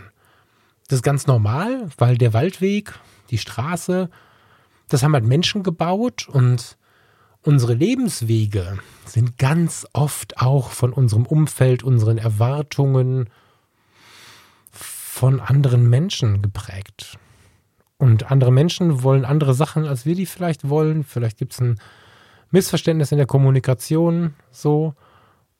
Das 0.87 0.97
ist 0.97 1.03
ganz 1.03 1.27
normal, 1.27 1.89
weil 1.97 2.17
der 2.17 2.33
Waldweg, 2.33 2.93
die 3.29 3.37
Straße, 3.37 4.09
das 4.87 5.03
haben 5.03 5.13
halt 5.13 5.25
Menschen 5.25 5.63
gebaut 5.63 6.29
und 6.29 6.77
unsere 7.41 7.73
Lebenswege 7.73 8.79
sind 9.05 9.37
ganz 9.37 9.85
oft 9.93 10.39
auch 10.39 10.69
von 10.69 10.93
unserem 10.93 11.25
Umfeld, 11.25 11.83
unseren 11.83 12.17
Erwartungen 12.17 13.29
von 14.71 15.39
anderen 15.39 15.89
Menschen 15.89 16.41
geprägt. 16.41 17.17
Und 17.97 18.31
andere 18.31 18.51
Menschen 18.51 19.03
wollen 19.03 19.25
andere 19.25 19.53
Sachen, 19.55 19.85
als 19.85 20.05
wir 20.05 20.15
die 20.15 20.27
vielleicht 20.27 20.69
wollen. 20.69 21.03
Vielleicht 21.03 21.37
gibt 21.37 21.53
es 21.53 21.59
ein 21.59 21.79
Missverständnis 22.51 23.11
in 23.11 23.17
der 23.17 23.27
Kommunikation, 23.27 24.35
so. 24.51 24.93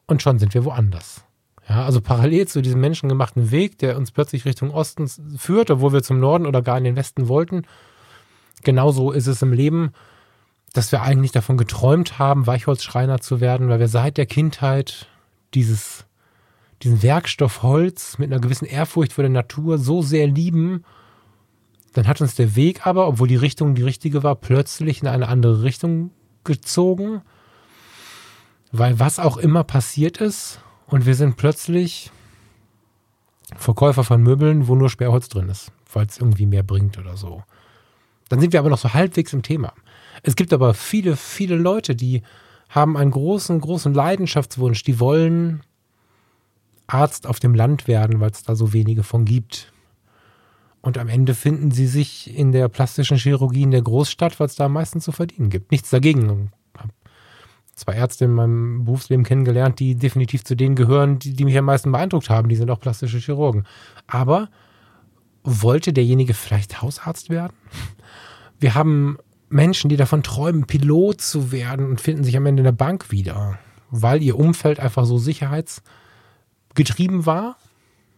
Und 0.06 0.22
schon 0.22 0.40
sind 0.40 0.54
wir 0.54 0.64
woanders. 0.64 1.27
Ja, 1.70 1.84
also 1.84 2.00
parallel 2.00 2.48
zu 2.48 2.62
diesem 2.62 2.80
menschengemachten 2.80 3.52
Weg, 3.52 3.78
der 3.80 3.98
uns 3.98 4.12
plötzlich 4.12 4.46
Richtung 4.46 4.72
Osten 4.72 5.08
führt, 5.38 5.70
obwohl 5.70 5.92
wir 5.92 6.04
zum 6.04 6.20
Norden 6.20 6.46
oder 6.46 6.62
gar 6.62 6.78
in 6.78 6.86
den 6.86 6.96
Westen 6.96 7.28
wollten. 7.28 7.64
Genauso 8.64 9.12
ist 9.12 9.28
es 9.28 9.42
im 9.42 9.52
Leben, 9.52 9.92
dass 10.74 10.92
wir 10.92 11.02
eigentlich 11.02 11.32
davon 11.32 11.58
geträumt 11.58 12.20
haben, 12.20 12.48
Weichholzschreiner 12.48 13.20
zu 13.20 13.42
werden, 13.42 13.68
weil 13.68 13.80
wir 13.80 13.90
seit 13.90 14.18
der 14.18 14.26
Kindheit 14.26 15.08
dieses, 15.54 16.06
diesen 16.84 17.04
Werkstoff 17.04 17.64
Holz 17.64 18.18
mit 18.18 18.32
einer 18.32 18.42
gewissen 18.42 18.66
Ehrfurcht 18.66 19.14
vor 19.14 19.24
der 19.24 19.32
Natur 19.32 19.78
so 19.78 20.02
sehr 20.02 20.28
lieben. 20.28 20.86
Dann 21.94 22.08
hat 22.08 22.22
uns 22.22 22.36
der 22.36 22.56
Weg 22.56 22.88
aber, 22.88 23.08
obwohl 23.08 23.28
die 23.28 23.36
Richtung 23.36 23.76
die 23.76 23.84
richtige 23.84 24.24
war, 24.24 24.36
plötzlich 24.36 25.02
in 25.02 25.08
eine 25.08 25.28
andere 25.28 25.64
Richtung 25.64 26.12
gezogen. 26.44 27.22
Weil 28.72 29.00
was 29.00 29.20
auch 29.20 29.38
immer 29.38 29.64
passiert 29.64 30.18
ist, 30.18 30.60
und 30.88 31.06
wir 31.06 31.16
sind 31.16 31.38
plötzlich 31.38 32.12
Verkäufer 33.56 34.04
von 34.04 34.22
Möbeln, 34.22 34.68
wo 34.68 34.76
nur 34.76 34.90
Sperrholz 34.90 35.30
drin 35.30 35.50
ist, 35.50 35.72
weil 35.94 36.06
es 36.06 36.18
irgendwie 36.18 36.46
mehr 36.46 36.64
bringt 36.64 36.98
oder 36.98 37.16
so. 37.16 37.44
Dann 38.30 38.42
sind 38.42 38.52
wir 38.52 38.60
aber 38.60 38.70
noch 38.70 38.78
so 38.78 38.94
halbwegs 38.94 39.32
im 39.34 39.42
Thema. 39.42 39.74
Es 40.24 40.36
gibt 40.36 40.52
aber 40.52 40.74
viele, 40.74 41.16
viele 41.16 41.56
Leute, 41.56 41.96
die 41.96 42.24
haben 42.70 42.98
einen 42.98 43.12
großen, 43.12 43.62
großen 43.62 43.94
Leidenschaftswunsch. 43.94 44.84
Die 44.84 45.00
wollen 45.00 45.62
Arzt 46.88 47.28
auf 47.28 47.40
dem 47.40 47.56
Land 47.56 47.88
werden, 47.88 48.20
weil 48.20 48.32
es 48.32 48.44
da 48.44 48.56
so 48.56 48.74
wenige 48.74 49.04
von 49.04 49.24
gibt. 49.24 49.72
Und 50.82 50.98
am 50.98 51.08
Ende 51.08 51.34
finden 51.34 51.72
sie 51.72 51.88
sich 51.88 52.36
in 52.38 52.52
der 52.52 52.68
plastischen 52.70 53.18
Chirurgie 53.18 53.64
in 53.64 53.72
der 53.72 53.82
Großstadt, 53.82 54.40
weil 54.40 54.48
es 54.48 54.56
da 54.56 54.66
am 54.66 54.74
meisten 54.74 55.02
zu 55.02 55.12
verdienen 55.12 55.50
gibt. 55.50 55.72
Nichts 55.72 55.90
dagegen 55.90 56.52
zwei 57.78 57.94
Ärzte 57.94 58.26
in 58.26 58.34
meinem 58.34 58.86
Berufsleben 58.86 59.24
kennengelernt, 59.24 59.80
die 59.80 59.96
definitiv 59.96 60.44
zu 60.44 60.56
denen 60.56 60.76
gehören, 60.76 61.20
die, 61.20 61.34
die 61.34 61.46
mich 61.46 61.58
am 61.58 61.66
meisten 61.66 61.92
beeindruckt 61.92 62.30
haben. 62.30 62.50
Die 62.50 62.56
sind 62.56 62.72
auch 62.72 62.80
plastische 62.80 63.20
Chirurgen. 63.20 63.66
Aber 64.08 64.50
wollte 65.44 65.94
derjenige 65.94 66.34
vielleicht 66.34 66.82
Hausarzt 66.82 67.30
werden? 67.30 67.54
Wir 68.60 68.74
haben 68.74 69.20
Menschen, 69.50 69.90
die 69.90 69.96
davon 69.96 70.24
träumen, 70.24 70.66
Pilot 70.66 71.22
zu 71.22 71.52
werden 71.52 71.88
und 71.88 72.02
finden 72.02 72.24
sich 72.24 72.36
am 72.36 72.48
Ende 72.48 72.62
in 72.62 72.66
der 72.66 72.72
Bank 72.72 73.12
wieder, 73.12 73.60
weil 73.92 74.24
ihr 74.24 74.38
Umfeld 74.38 74.80
einfach 74.80 75.06
so 75.06 75.20
sicherheitsgetrieben 75.20 77.28
war. 77.28 77.58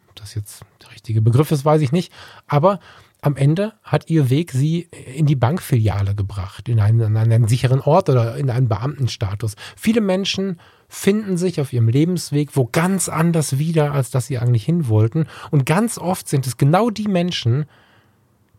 Ob 0.08 0.16
das 0.16 0.36
jetzt 0.36 0.64
der 0.82 0.92
richtige 0.92 1.22
Begriff 1.22 1.52
ist, 1.52 1.66
weiß 1.66 1.82
ich 1.82 1.92
nicht. 1.92 2.14
Aber 2.48 2.80
am 3.22 3.36
Ende 3.36 3.74
hat 3.84 4.10
ihr 4.10 4.30
Weg 4.30 4.52
sie 4.52 4.90
in 5.16 5.26
die 5.26 5.36
Bankfiliale 5.36 6.16
gebracht, 6.16 6.70
in 6.70 6.80
einen, 6.80 7.02
in 7.02 7.18
einen 7.18 7.48
sicheren 7.48 7.82
Ort 7.82 8.10
oder 8.10 8.38
in 8.38 8.50
einen 8.50 8.70
Beamtenstatus. 8.70 9.56
Viele 9.76 10.00
Menschen 10.00 10.60
finden 10.88 11.38
sich 11.38 11.60
auf 11.60 11.74
ihrem 11.74 11.90
Lebensweg 11.90 12.56
wo 12.56 12.66
ganz 12.66 13.10
anders 13.10 13.58
wieder, 13.58 13.92
als 13.92 14.10
dass 14.10 14.28
sie 14.28 14.40
eigentlich 14.40 14.64
hin 14.64 14.88
wollten. 14.88 15.28
Und 15.52 15.66
ganz 15.66 15.98
oft 15.98 16.30
sind 16.30 16.48
es 16.48 16.58
genau 16.58 16.90
die 16.90 17.10
Menschen, 17.10 17.66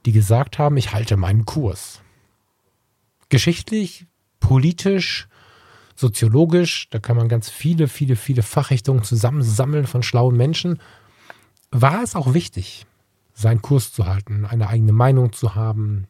die 0.05 0.13
gesagt 0.13 0.59
haben, 0.59 0.77
ich 0.77 0.93
halte 0.93 1.17
meinen 1.17 1.47
Kurs. 1.47 2.03
Geschichtlich, 3.31 4.07
politisch, 4.41 5.29
soziologisch, 5.97 6.89
da 6.91 6.99
kann 6.99 7.17
man 7.17 7.29
ganz 7.29 7.49
viele, 7.49 7.89
viele, 7.89 8.17
viele 8.17 8.43
Fachrichtungen 8.43 9.05
zusammensammeln 9.05 9.87
von 9.87 10.03
schlauen 10.03 10.37
Menschen, 10.37 10.81
war 11.71 12.03
es 12.03 12.15
auch 12.15 12.35
wichtig, 12.35 12.87
seinen 13.41 13.63
Kurs 13.63 13.93
zu 13.93 14.07
halten, 14.07 14.45
eine 14.45 14.69
eigene 14.69 14.93
Meinung 14.93 15.33
zu 15.33 15.55
haben, 15.55 16.07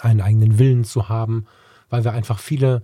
einen 0.00 0.20
eigenen 0.20 0.58
Willen 0.58 0.84
zu 0.84 1.08
haben, 1.08 1.46
weil 1.88 2.04
wir 2.04 2.12
einfach 2.12 2.38
viele 2.38 2.82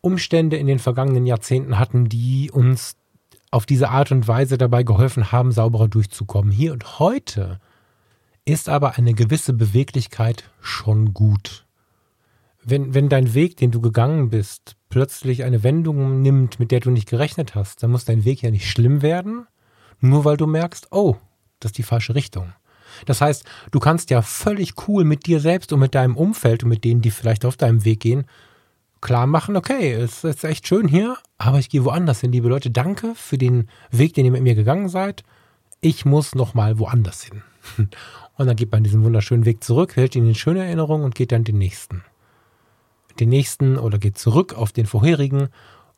Umstände 0.00 0.56
in 0.56 0.66
den 0.66 0.78
vergangenen 0.78 1.26
Jahrzehnten 1.26 1.78
hatten, 1.78 2.08
die 2.08 2.50
uns 2.50 2.96
auf 3.50 3.66
diese 3.66 3.90
Art 3.90 4.10
und 4.10 4.26
Weise 4.26 4.58
dabei 4.58 4.82
geholfen 4.82 5.30
haben, 5.30 5.52
sauberer 5.52 5.88
durchzukommen. 5.88 6.50
Hier 6.50 6.72
und 6.72 6.98
heute 6.98 7.60
ist 8.44 8.68
aber 8.68 8.96
eine 8.96 9.14
gewisse 9.14 9.52
Beweglichkeit 9.52 10.50
schon 10.60 11.14
gut. 11.14 11.66
Wenn, 12.64 12.94
wenn 12.94 13.08
dein 13.08 13.34
Weg, 13.34 13.56
den 13.56 13.70
du 13.70 13.80
gegangen 13.80 14.30
bist, 14.30 14.76
plötzlich 14.88 15.44
eine 15.44 15.62
Wendung 15.62 16.22
nimmt, 16.22 16.58
mit 16.58 16.70
der 16.70 16.80
du 16.80 16.90
nicht 16.90 17.08
gerechnet 17.08 17.54
hast, 17.54 17.82
dann 17.82 17.90
muss 17.90 18.04
dein 18.04 18.24
Weg 18.24 18.42
ja 18.42 18.50
nicht 18.50 18.68
schlimm 18.68 19.02
werden, 19.02 19.46
nur 20.00 20.24
weil 20.24 20.36
du 20.36 20.46
merkst, 20.46 20.88
oh, 20.90 21.16
das 21.60 21.70
ist 21.70 21.78
die 21.78 21.82
falsche 21.82 22.14
Richtung. 22.14 22.52
Das 23.06 23.20
heißt, 23.20 23.44
du 23.70 23.80
kannst 23.80 24.10
ja 24.10 24.22
völlig 24.22 24.74
cool 24.88 25.04
mit 25.04 25.26
dir 25.26 25.40
selbst 25.40 25.72
und 25.72 25.80
mit 25.80 25.94
deinem 25.94 26.16
Umfeld 26.16 26.62
und 26.62 26.68
mit 26.68 26.84
denen, 26.84 27.00
die 27.00 27.10
vielleicht 27.10 27.44
auf 27.44 27.56
deinem 27.56 27.84
Weg 27.84 28.00
gehen, 28.00 28.24
klar 29.00 29.26
machen, 29.26 29.56
okay, 29.56 29.92
es 29.92 30.24
ist 30.24 30.44
echt 30.44 30.66
schön 30.66 30.88
hier, 30.88 31.16
aber 31.36 31.58
ich 31.58 31.68
gehe 31.68 31.84
woanders 31.84 32.20
hin. 32.20 32.32
Liebe 32.32 32.48
Leute, 32.48 32.70
danke 32.70 33.14
für 33.14 33.36
den 33.36 33.68
Weg, 33.90 34.14
den 34.14 34.24
ihr 34.24 34.30
mit 34.30 34.42
mir 34.42 34.54
gegangen 34.54 34.88
seid. 34.88 35.24
Ich 35.80 36.04
muss 36.04 36.34
nochmal 36.34 36.78
woanders 36.78 37.24
hin. 37.24 37.42
Und 38.36 38.46
dann 38.46 38.56
geht 38.56 38.72
man 38.72 38.82
diesen 38.82 39.04
wunderschönen 39.04 39.44
Weg 39.44 39.62
zurück, 39.62 39.96
hält 39.96 40.16
ihn 40.16 40.26
in 40.26 40.34
schöne 40.34 40.64
Erinnerung 40.64 41.04
und 41.04 41.14
geht 41.14 41.32
dann 41.32 41.44
den 41.44 41.58
nächsten. 41.58 42.02
Den 43.20 43.28
nächsten 43.28 43.76
oder 43.76 43.98
geht 43.98 44.16
zurück 44.16 44.54
auf 44.54 44.72
den 44.72 44.86
vorherigen 44.86 45.48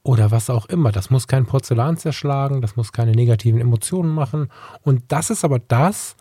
oder 0.03 0.31
was 0.31 0.51
auch 0.51 0.67
immer. 0.67 0.91
Das 0.91 1.11
muss 1.11 1.29
kein 1.29 1.47
Porzellan 1.47 1.97
zerschlagen, 1.97 2.61
das 2.61 2.77
muss 2.77 2.93
keine 2.93 3.13
negativen 3.13 3.61
Emotionen 3.61 4.11
machen. 4.11 4.49
Und 4.83 5.05
das 5.09 5.31
ist 5.31 5.45
aber 5.45 5.61
das, 5.61 6.17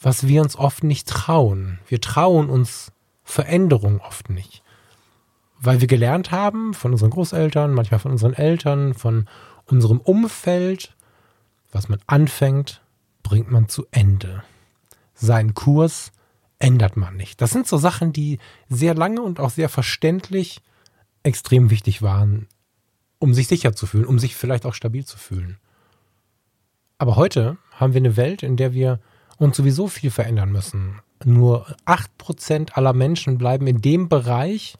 was 0.00 0.26
wir 0.26 0.42
uns 0.42 0.56
oft 0.56 0.82
nicht 0.82 1.08
trauen. 1.08 1.78
Wir 1.86 2.00
trauen 2.00 2.48
uns 2.48 2.92
Veränderung 3.22 4.00
oft 4.00 4.30
nicht. 4.30 4.62
Weil 5.60 5.80
wir 5.80 5.88
gelernt 5.88 6.30
haben 6.30 6.72
von 6.72 6.92
unseren 6.92 7.10
Großeltern, 7.10 7.74
manchmal 7.74 8.00
von 8.00 8.12
unseren 8.12 8.32
Eltern, 8.32 8.94
von 8.94 9.28
unserem 9.66 10.00
Umfeld, 10.00 10.96
was 11.70 11.88
man 11.88 12.00
anfängt, 12.06 12.80
bringt 13.22 13.50
man 13.50 13.68
zu 13.68 13.86
Ende. 13.90 14.42
Seinen 15.14 15.52
Kurs 15.52 16.12
ändert 16.58 16.96
man 16.96 17.16
nicht. 17.16 17.40
Das 17.40 17.50
sind 17.50 17.66
so 17.66 17.76
Sachen, 17.76 18.12
die 18.12 18.38
sehr 18.68 18.94
lange 18.94 19.20
und 19.20 19.38
auch 19.38 19.50
sehr 19.50 19.68
verständlich 19.68 20.62
extrem 21.22 21.70
wichtig 21.70 22.00
waren, 22.00 22.48
um 23.18 23.34
sich 23.34 23.46
sicher 23.46 23.74
zu 23.74 23.86
fühlen, 23.86 24.06
um 24.06 24.18
sich 24.18 24.34
vielleicht 24.34 24.64
auch 24.64 24.74
stabil 24.74 25.04
zu 25.04 25.18
fühlen. 25.18 25.58
Aber 26.96 27.16
heute 27.16 27.58
haben 27.72 27.92
wir 27.92 28.00
eine 28.00 28.16
Welt, 28.16 28.42
in 28.42 28.56
der 28.56 28.72
wir 28.72 28.98
und 29.40 29.54
sowieso 29.54 29.88
viel 29.88 30.10
verändern 30.10 30.52
müssen. 30.52 31.00
Nur 31.24 31.66
8% 31.86 32.74
aller 32.74 32.92
Menschen 32.92 33.38
bleiben 33.38 33.66
in 33.66 33.80
dem 33.80 34.08
Bereich, 34.08 34.76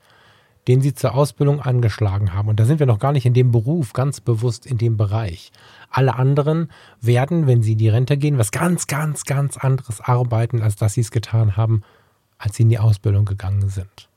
den 0.68 0.82
sie 0.82 0.94
zur 0.94 1.14
Ausbildung 1.14 1.60
angeschlagen 1.60 2.34
haben. 2.34 2.48
Und 2.48 2.60
da 2.60 2.66
sind 2.66 2.78
wir 2.78 2.86
noch 2.86 2.98
gar 2.98 3.12
nicht 3.12 3.24
in 3.24 3.32
dem 3.32 3.50
Beruf, 3.50 3.94
ganz 3.94 4.20
bewusst 4.20 4.66
in 4.66 4.76
dem 4.76 4.98
Bereich. 4.98 5.50
Alle 5.88 6.14
anderen 6.14 6.70
werden, 7.00 7.46
wenn 7.46 7.62
sie 7.62 7.72
in 7.72 7.78
die 7.78 7.88
Rente 7.88 8.18
gehen, 8.18 8.36
was 8.36 8.52
ganz, 8.52 8.86
ganz, 8.86 9.24
ganz 9.24 9.56
anderes 9.56 10.02
arbeiten, 10.02 10.62
als 10.62 10.76
dass 10.76 10.92
sie 10.92 11.00
es 11.00 11.10
getan 11.10 11.56
haben, 11.56 11.82
als 12.36 12.56
sie 12.56 12.64
in 12.64 12.68
die 12.68 12.78
Ausbildung 12.78 13.24
gegangen 13.24 13.70
sind. 13.70 14.08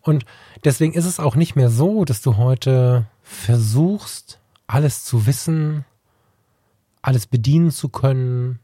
Und 0.00 0.24
deswegen 0.64 0.94
ist 0.94 1.04
es 1.04 1.20
auch 1.20 1.36
nicht 1.36 1.56
mehr 1.56 1.68
so, 1.68 2.06
dass 2.06 2.22
du 2.22 2.38
heute 2.38 3.06
versuchst, 3.22 4.40
alles 4.66 5.04
zu 5.04 5.26
wissen, 5.26 5.84
alles 7.02 7.26
bedienen 7.26 7.70
zu 7.70 7.90
können, 7.90 8.60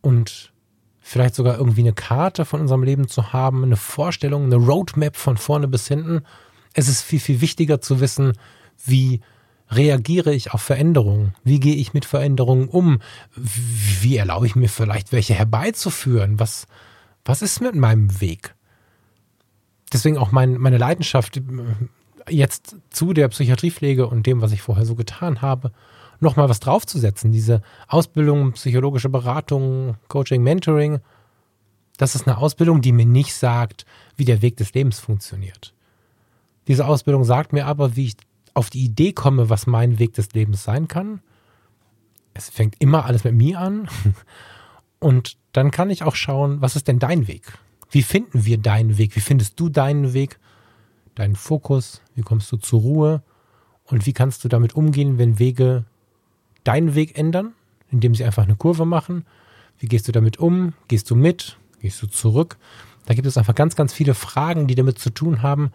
und 0.00 0.52
vielleicht 1.00 1.34
sogar 1.34 1.58
irgendwie 1.58 1.80
eine 1.80 1.94
Karte 1.94 2.44
von 2.44 2.60
unserem 2.60 2.82
Leben 2.82 3.08
zu 3.08 3.32
haben, 3.32 3.64
eine 3.64 3.76
Vorstellung, 3.76 4.44
eine 4.44 4.56
Roadmap 4.56 5.16
von 5.16 5.36
vorne 5.36 5.68
bis 5.68 5.88
hinten. 5.88 6.22
Es 6.74 6.88
ist 6.88 7.02
viel, 7.02 7.20
viel 7.20 7.40
wichtiger 7.40 7.80
zu 7.80 8.00
wissen, 8.00 8.34
wie 8.84 9.20
reagiere 9.70 10.34
ich 10.34 10.52
auf 10.52 10.62
Veränderungen? 10.62 11.34
Wie 11.44 11.60
gehe 11.60 11.74
ich 11.74 11.94
mit 11.94 12.04
Veränderungen 12.04 12.68
um? 12.68 13.00
Wie 13.34 14.16
erlaube 14.16 14.46
ich 14.46 14.54
mir 14.54 14.68
vielleicht 14.68 15.12
welche 15.12 15.34
herbeizuführen? 15.34 16.38
Was, 16.38 16.66
was 17.24 17.42
ist 17.42 17.60
mit 17.60 17.74
meinem 17.74 18.20
Weg? 18.20 18.54
Deswegen 19.92 20.18
auch 20.18 20.32
mein, 20.32 20.58
meine 20.58 20.78
Leidenschaft 20.78 21.38
äh, 21.38 21.42
jetzt 22.28 22.76
zu 22.90 23.12
der 23.12 23.28
Psychiatriepflege 23.28 24.06
und 24.06 24.26
dem, 24.26 24.42
was 24.42 24.52
ich 24.52 24.62
vorher 24.62 24.84
so 24.84 24.94
getan 24.94 25.40
habe, 25.40 25.72
nochmal 26.20 26.48
was 26.48 26.60
draufzusetzen. 26.60 27.32
Diese 27.32 27.62
Ausbildung, 27.86 28.52
psychologische 28.52 29.08
Beratung, 29.08 29.96
Coaching, 30.08 30.42
Mentoring, 30.42 31.00
das 31.98 32.14
ist 32.14 32.26
eine 32.26 32.38
Ausbildung, 32.38 32.80
die 32.80 32.92
mir 32.92 33.06
nicht 33.06 33.34
sagt, 33.34 33.84
wie 34.16 34.24
der 34.24 34.40
Weg 34.40 34.56
des 34.56 34.72
Lebens 34.72 35.00
funktioniert. 35.00 35.74
Diese 36.68 36.86
Ausbildung 36.86 37.24
sagt 37.24 37.52
mir 37.52 37.66
aber, 37.66 37.96
wie 37.96 38.06
ich 38.06 38.16
auf 38.54 38.70
die 38.70 38.84
Idee 38.84 39.12
komme, 39.12 39.50
was 39.50 39.66
mein 39.66 39.98
Weg 39.98 40.14
des 40.14 40.32
Lebens 40.32 40.64
sein 40.64 40.88
kann. 40.88 41.20
Es 42.34 42.50
fängt 42.50 42.76
immer 42.78 43.04
alles 43.04 43.24
mit 43.24 43.34
mir 43.34 43.58
an. 43.58 43.88
Und 45.00 45.36
dann 45.52 45.70
kann 45.70 45.90
ich 45.90 46.02
auch 46.02 46.14
schauen, 46.14 46.60
was 46.60 46.76
ist 46.76 46.88
denn 46.88 46.98
dein 46.98 47.26
Weg? 47.26 47.58
Wie 47.90 48.02
finden 48.02 48.44
wir 48.44 48.58
deinen 48.58 48.98
Weg? 48.98 49.16
Wie 49.16 49.20
findest 49.20 49.58
du 49.58 49.68
deinen 49.68 50.12
Weg? 50.12 50.38
Deinen 51.14 51.36
Fokus? 51.36 52.02
Wie 52.14 52.22
kommst 52.22 52.50
du 52.52 52.56
zur 52.58 52.80
Ruhe? 52.80 53.22
Und 53.84 54.06
wie 54.06 54.12
kannst 54.12 54.44
du 54.44 54.48
damit 54.48 54.74
umgehen, 54.74 55.18
wenn 55.18 55.38
Wege 55.38 55.84
deinen 56.68 56.94
Weg 56.94 57.18
ändern, 57.18 57.54
indem 57.90 58.14
sie 58.14 58.24
einfach 58.24 58.44
eine 58.44 58.54
Kurve 58.54 58.84
machen. 58.84 59.24
Wie 59.78 59.86
gehst 59.86 60.06
du 60.06 60.12
damit 60.12 60.36
um? 60.36 60.74
Gehst 60.88 61.10
du 61.10 61.16
mit? 61.16 61.56
Gehst 61.80 62.02
du 62.02 62.06
zurück? 62.06 62.58
Da 63.06 63.14
gibt 63.14 63.26
es 63.26 63.38
einfach 63.38 63.54
ganz, 63.54 63.74
ganz 63.74 63.94
viele 63.94 64.12
Fragen, 64.12 64.66
die 64.66 64.74
damit 64.74 64.98
zu 64.98 65.08
tun 65.08 65.40
haben, 65.40 65.70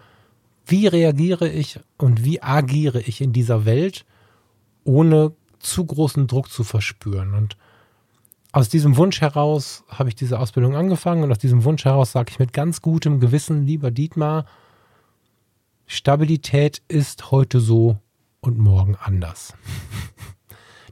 wie 0.67 0.85
reagiere 0.85 1.49
ich 1.49 1.79
und 1.97 2.23
wie 2.23 2.43
agiere 2.43 3.01
ich 3.01 3.21
in 3.21 3.33
dieser 3.33 3.65
Welt, 3.65 4.05
ohne 4.83 5.33
zu 5.57 5.83
großen 5.83 6.27
Druck 6.27 6.51
zu 6.51 6.63
verspüren. 6.63 7.33
Und 7.33 7.57
aus 8.51 8.69
diesem 8.69 8.95
Wunsch 8.95 9.19
heraus 9.19 9.83
habe 9.87 10.09
ich 10.09 10.15
diese 10.15 10.37
Ausbildung 10.37 10.75
angefangen 10.75 11.23
und 11.23 11.31
aus 11.31 11.39
diesem 11.39 11.63
Wunsch 11.63 11.85
heraus 11.85 12.11
sage 12.11 12.29
ich 12.29 12.37
mit 12.37 12.53
ganz 12.53 12.83
gutem 12.83 13.19
Gewissen, 13.19 13.65
lieber 13.65 13.89
Dietmar, 13.89 14.45
Stabilität 15.87 16.83
ist 16.87 17.31
heute 17.31 17.59
so 17.59 17.97
und 18.41 18.59
morgen 18.59 18.95
anders. 18.95 19.55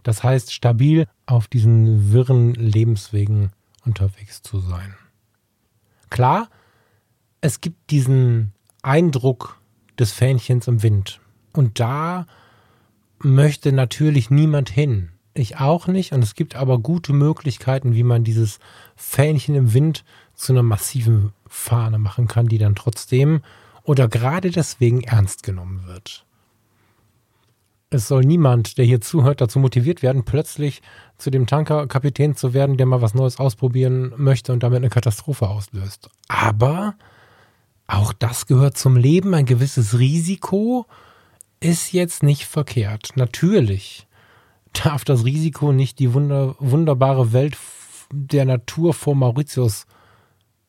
Das 0.04 0.24
heißt, 0.24 0.54
stabil 0.54 1.08
auf 1.26 1.48
diesen 1.48 2.12
wirren 2.12 2.54
Lebenswegen 2.54 3.52
unterwegs 3.86 4.42
zu 4.42 4.60
sein. 4.60 4.96
Klar, 6.10 6.50
es 7.42 7.62
gibt 7.62 7.90
diesen 7.90 8.54
Eindruck 8.82 9.60
des 9.98 10.12
Fähnchens 10.12 10.68
im 10.68 10.84
Wind. 10.84 11.20
Und 11.54 11.80
da 11.80 12.26
möchte 13.20 13.72
natürlich 13.72 14.30
niemand 14.30 14.70
hin. 14.70 15.10
Ich 15.34 15.58
auch 15.58 15.88
nicht. 15.88 16.12
Und 16.12 16.24
es 16.24 16.36
gibt 16.36 16.56
aber 16.56 16.80
gute 16.80 17.14
Möglichkeiten, 17.14 17.94
wie 17.94 18.04
man 18.04 18.24
dieses 18.24 18.60
Fähnchen 18.96 19.56
im 19.56 19.74
Wind 19.74 20.04
zu 20.34 20.54
einer 20.54 20.64
massiven 20.64 21.32
Fahne 21.48 22.00
machen 22.00 22.28
kann, 22.28 22.48
die 22.48 22.58
dann 22.58 22.76
trotzdem 22.76 23.42
oder 23.84 24.08
gerade 24.08 24.52
deswegen 24.52 25.02
ernst 25.02 25.44
genommen 25.44 25.86
wird 25.86 26.26
es 27.92 28.08
soll 28.08 28.22
niemand, 28.22 28.78
der 28.78 28.86
hier 28.86 29.02
zuhört, 29.02 29.42
dazu 29.42 29.60
motiviert 29.60 30.02
werden, 30.02 30.24
plötzlich 30.24 30.82
zu 31.18 31.30
dem 31.30 31.46
Tankerkapitän 31.46 32.36
zu 32.36 32.54
werden, 32.54 32.78
der 32.78 32.86
mal 32.86 33.02
was 33.02 33.14
Neues 33.14 33.38
ausprobieren 33.38 34.14
möchte 34.16 34.54
und 34.54 34.64
damit 34.64 34.78
eine 34.78 34.90
Katastrophe 34.90 35.50
auslöst. 35.50 36.10
Aber 36.30 36.96
auch 37.88 38.14
das 38.14 38.48
gehört 38.48 38.78
zum 38.78 38.96
Leben. 38.96 39.34
Ein 39.34 39.46
gewisses 39.46 40.00
Risiko 40.00 40.86
ist 41.60 41.92
jetzt 41.92 42.24
nicht 42.24 42.46
verkehrt. 42.46 43.10
Natürlich 43.16 44.08
darf 44.72 45.04
das 45.04 45.26
Risiko 45.26 45.74
nicht 45.74 46.00
die 46.00 46.14
wunder, 46.14 46.56
wunderbare 46.60 47.34
Welt 47.34 47.58
der 48.10 48.46
Natur 48.46 48.94
vor 48.94 49.16
Mauritius 49.16 49.86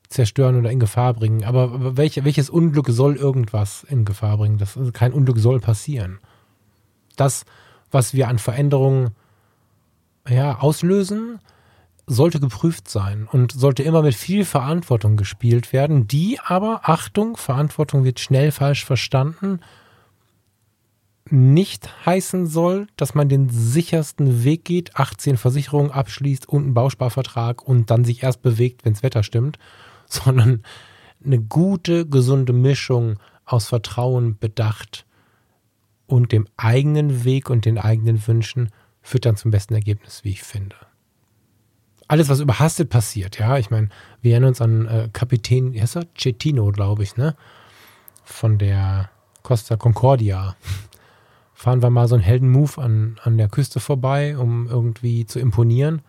zerstören 0.08 0.56
oder 0.56 0.72
in 0.72 0.80
Gefahr 0.80 1.14
bringen. 1.14 1.44
Aber 1.44 1.96
welche, 1.96 2.24
welches 2.24 2.50
Unglück 2.50 2.88
soll 2.88 3.14
irgendwas 3.14 3.84
in 3.84 4.04
Gefahr 4.04 4.38
bringen? 4.38 4.58
Das, 4.58 4.76
kein 4.92 5.12
Unglück 5.12 5.38
soll 5.38 5.60
passieren 5.60 6.18
das, 7.16 7.44
was 7.90 8.14
wir 8.14 8.28
an 8.28 8.38
Veränderungen 8.38 9.10
ja, 10.28 10.58
auslösen, 10.58 11.40
sollte 12.06 12.40
geprüft 12.40 12.88
sein 12.88 13.28
und 13.30 13.52
sollte 13.52 13.82
immer 13.82 14.02
mit 14.02 14.14
viel 14.14 14.44
Verantwortung 14.44 15.16
gespielt 15.16 15.72
werden, 15.72 16.08
die 16.08 16.38
aber, 16.40 16.80
Achtung, 16.84 17.36
Verantwortung 17.36 18.04
wird 18.04 18.20
schnell 18.20 18.50
falsch 18.50 18.84
verstanden, 18.84 19.60
nicht 21.30 21.88
heißen 22.04 22.46
soll, 22.46 22.88
dass 22.96 23.14
man 23.14 23.28
den 23.28 23.48
sichersten 23.48 24.44
Weg 24.44 24.64
geht, 24.64 24.96
18 24.96 25.36
Versicherungen 25.36 25.92
abschließt 25.92 26.48
und 26.48 26.64
einen 26.64 26.74
Bausparvertrag 26.74 27.66
und 27.66 27.90
dann 27.90 28.04
sich 28.04 28.22
erst 28.22 28.42
bewegt, 28.42 28.84
wenn 28.84 28.92
das 28.92 29.02
Wetter 29.02 29.22
stimmt, 29.22 29.58
sondern 30.06 30.62
eine 31.24 31.40
gute, 31.40 32.06
gesunde 32.06 32.52
Mischung 32.52 33.18
aus 33.44 33.68
Vertrauen, 33.68 34.36
Bedacht, 34.38 35.06
und 36.12 36.30
dem 36.30 36.46
eigenen 36.58 37.24
Weg 37.24 37.48
und 37.48 37.64
den 37.64 37.78
eigenen 37.78 38.26
Wünschen 38.26 38.68
führt 39.00 39.24
dann 39.24 39.36
zum 39.36 39.50
besten 39.50 39.72
Ergebnis, 39.72 40.24
wie 40.24 40.32
ich 40.32 40.42
finde. 40.42 40.76
Alles, 42.06 42.28
was 42.28 42.40
überhastet 42.40 42.90
passiert, 42.90 43.38
ja, 43.38 43.56
ich 43.56 43.70
meine, 43.70 43.88
wir 44.20 44.32
erinnern 44.32 44.48
uns 44.48 44.60
an 44.60 44.86
äh, 44.86 45.08
Kapitän, 45.10 45.72
wie 45.72 45.80
heißt 45.80 45.96
er? 45.96 46.06
Cetino, 46.14 46.70
glaube 46.70 47.02
ich, 47.02 47.16
ne? 47.16 47.34
Von 48.24 48.58
der 48.58 49.08
Costa 49.42 49.76
Concordia. 49.76 50.54
Fahren 51.54 51.80
wir 51.80 51.88
mal 51.88 52.08
so 52.08 52.16
einen 52.16 52.24
Heldenmove 52.24 52.76
an, 52.76 53.18
an 53.22 53.38
der 53.38 53.48
Küste 53.48 53.80
vorbei, 53.80 54.36
um 54.36 54.68
irgendwie 54.68 55.24
zu 55.24 55.40
imponieren. 55.40 56.02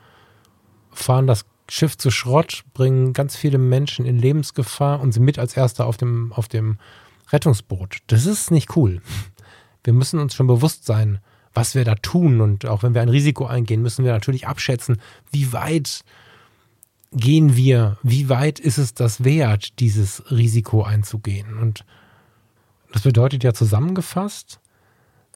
Fahren 0.92 1.28
das 1.28 1.46
Schiff 1.70 1.98
zu 1.98 2.12
Schrott, 2.12 2.66
bringen 2.74 3.14
ganz 3.14 3.38
viele 3.38 3.58
Menschen 3.58 4.06
in 4.06 4.20
Lebensgefahr 4.20 5.00
und 5.00 5.14
sind 5.14 5.24
mit 5.24 5.40
als 5.40 5.56
Erster 5.56 5.86
auf 5.86 5.96
dem, 5.96 6.34
auf 6.34 6.50
dem 6.50 6.78
Rettungsboot. 7.32 8.00
Das 8.08 8.26
ist 8.26 8.52
nicht 8.52 8.76
cool. 8.76 9.02
Wir 9.84 9.94
müssen 9.94 10.20
uns 10.20 10.36
schon 10.36 10.48
bewusst 10.48 10.86
sein, 10.86 11.20
was 11.54 11.76
wir 11.76 11.86
da 11.86 11.96
tun. 11.96 12.42
Und 12.42 12.66
auch 12.66 12.84
wenn 12.84 12.94
wir 12.94 13.02
ein 13.02 13.10
Risiko 13.10 13.46
eingehen, 13.46 13.82
müssen 13.82 14.06
wir 14.06 14.12
natürlich 14.12 14.48
abschätzen, 14.48 14.98
wie 15.32 15.54
weit 15.54 16.04
gehen 17.12 17.56
wir, 17.56 17.98
wie 18.02 18.30
weit 18.30 18.60
ist 18.60 18.78
es 18.78 18.94
das 18.94 19.24
wert, 19.24 19.80
dieses 19.80 20.32
Risiko 20.32 20.84
einzugehen. 20.84 21.58
Und 21.58 21.86
das 22.92 23.04
bedeutet 23.04 23.44
ja 23.44 23.54
zusammengefasst, 23.54 24.60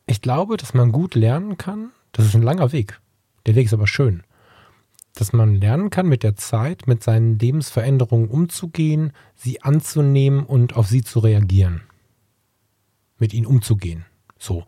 ich 0.06 0.22
glaube, 0.22 0.58
dass 0.58 0.74
man 0.74 0.92
gut 0.92 1.16
lernen 1.16 1.58
kann. 1.58 1.92
Das 2.14 2.26
ist 2.26 2.36
ein 2.36 2.42
langer 2.42 2.72
Weg. 2.72 3.00
Der 3.46 3.56
Weg 3.56 3.66
ist 3.66 3.74
aber 3.74 3.88
schön 3.88 4.24
dass 5.20 5.34
man 5.34 5.56
lernen 5.56 5.90
kann, 5.90 6.08
mit 6.08 6.24
der 6.24 6.36
Zeit 6.36 6.88
mit 6.88 7.04
seinen 7.04 7.40
Lebensveränderungen 7.40 8.30
umzugehen, 8.30 9.12
sie 9.36 9.62
anzunehmen 9.62 10.46
und 10.46 10.76
auf 10.76 10.88
sie 10.88 11.04
zu 11.04 11.20
reagieren. 11.20 11.82
Mit 13.18 13.34
ihnen 13.34 13.48
umzugehen. 13.48 14.06
So. 14.40 14.64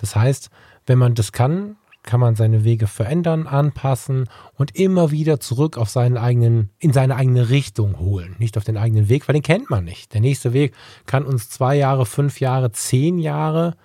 Das 0.00 0.16
heißt, 0.16 0.50
wenn 0.86 0.98
man 0.98 1.14
das 1.14 1.32
kann, 1.32 1.76
kann 2.06 2.20
man 2.20 2.36
seine 2.36 2.64
Wege 2.64 2.86
verändern, 2.86 3.46
anpassen 3.46 4.28
und 4.54 4.76
immer 4.76 5.10
wieder 5.10 5.40
zurück 5.40 5.76
auf 5.76 5.90
seinen 5.90 6.16
eigenen, 6.16 6.70
in 6.78 6.92
seine 6.92 7.16
eigene 7.16 7.50
Richtung 7.50 7.98
holen. 7.98 8.36
Nicht 8.38 8.56
auf 8.56 8.64
den 8.64 8.76
eigenen 8.76 9.08
Weg, 9.08 9.28
weil 9.28 9.34
den 9.34 9.42
kennt 9.42 9.68
man 9.68 9.84
nicht. 9.84 10.14
Der 10.14 10.20
nächste 10.20 10.52
Weg 10.52 10.72
kann 11.04 11.24
uns 11.24 11.50
zwei 11.50 11.76
Jahre, 11.76 12.06
fünf 12.06 12.40
Jahre, 12.40 12.70
zehn 12.70 13.18
Jahre 13.18 13.76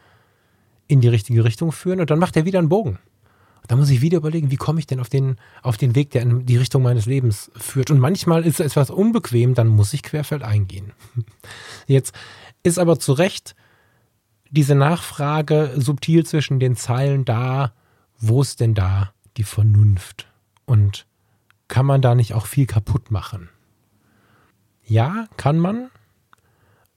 in 0.88 1.02
die 1.02 1.08
richtige 1.08 1.44
Richtung 1.44 1.72
führen 1.72 2.00
und 2.00 2.10
dann 2.12 2.20
macht 2.20 2.38
er 2.38 2.46
wieder 2.46 2.60
einen 2.60 2.70
Bogen. 2.70 3.00
Da 3.68 3.76
muss 3.76 3.90
ich 3.90 4.02
wieder 4.02 4.18
überlegen, 4.18 4.52
wie 4.52 4.58
komme 4.58 4.80
ich 4.80 4.88
denn 4.88 5.00
auf 5.00 5.10
den, 5.10 5.38
auf 5.62 5.78
den 5.78 5.96
Weg, 5.96 6.12
der 6.12 6.24
in 6.24 6.46
die 6.46 6.58
Richtung 6.58 6.84
meines 6.84 7.06
Lebens 7.06 7.52
führt. 7.56 7.90
Und 7.90 8.00
manchmal 8.00 8.46
ist 8.46 8.60
es 8.60 8.66
etwas 8.68 8.90
unbequem, 8.90 9.54
dann 9.54 9.68
muss 9.68 9.94
ich 9.94 10.04
querfeld 10.04 10.44
eingehen. 10.44 10.94
Jetzt 11.88 12.14
ist 12.64 12.80
aber 12.80 13.00
zu 13.00 13.14
Recht 13.14 13.56
diese 14.52 14.76
Nachfrage 14.76 15.74
subtil 15.76 16.26
zwischen 16.26 16.60
den 16.60 16.76
Zeilen 16.76 17.26
da, 17.26 17.74
wo 18.20 18.42
ist 18.42 18.60
denn 18.60 18.74
da 18.74 19.14
die 19.38 19.44
Vernunft? 19.44 20.28
Und 20.66 21.06
kann 21.68 21.86
man 21.86 22.02
da 22.02 22.16
nicht 22.16 22.34
auch 22.34 22.46
viel 22.46 22.68
kaputt 22.68 23.12
machen? 23.12 23.50
Ja, 24.86 25.26
kann 25.38 25.58
man, 25.58 25.90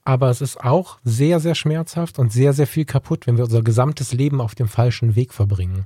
aber 0.03 0.29
es 0.29 0.41
ist 0.41 0.63
auch 0.63 0.99
sehr, 1.03 1.39
sehr 1.39 1.55
schmerzhaft 1.55 2.19
und 2.19 2.31
sehr, 2.31 2.53
sehr 2.53 2.67
viel 2.67 2.85
kaputt, 2.85 3.25
wenn 3.25 3.37
wir 3.37 3.45
unser 3.45 3.63
gesamtes 3.63 4.13
Leben 4.13 4.41
auf 4.41 4.53
dem 4.53 4.67
falschen 4.67 5.15
Weg 5.15 5.33
verbringen 5.33 5.85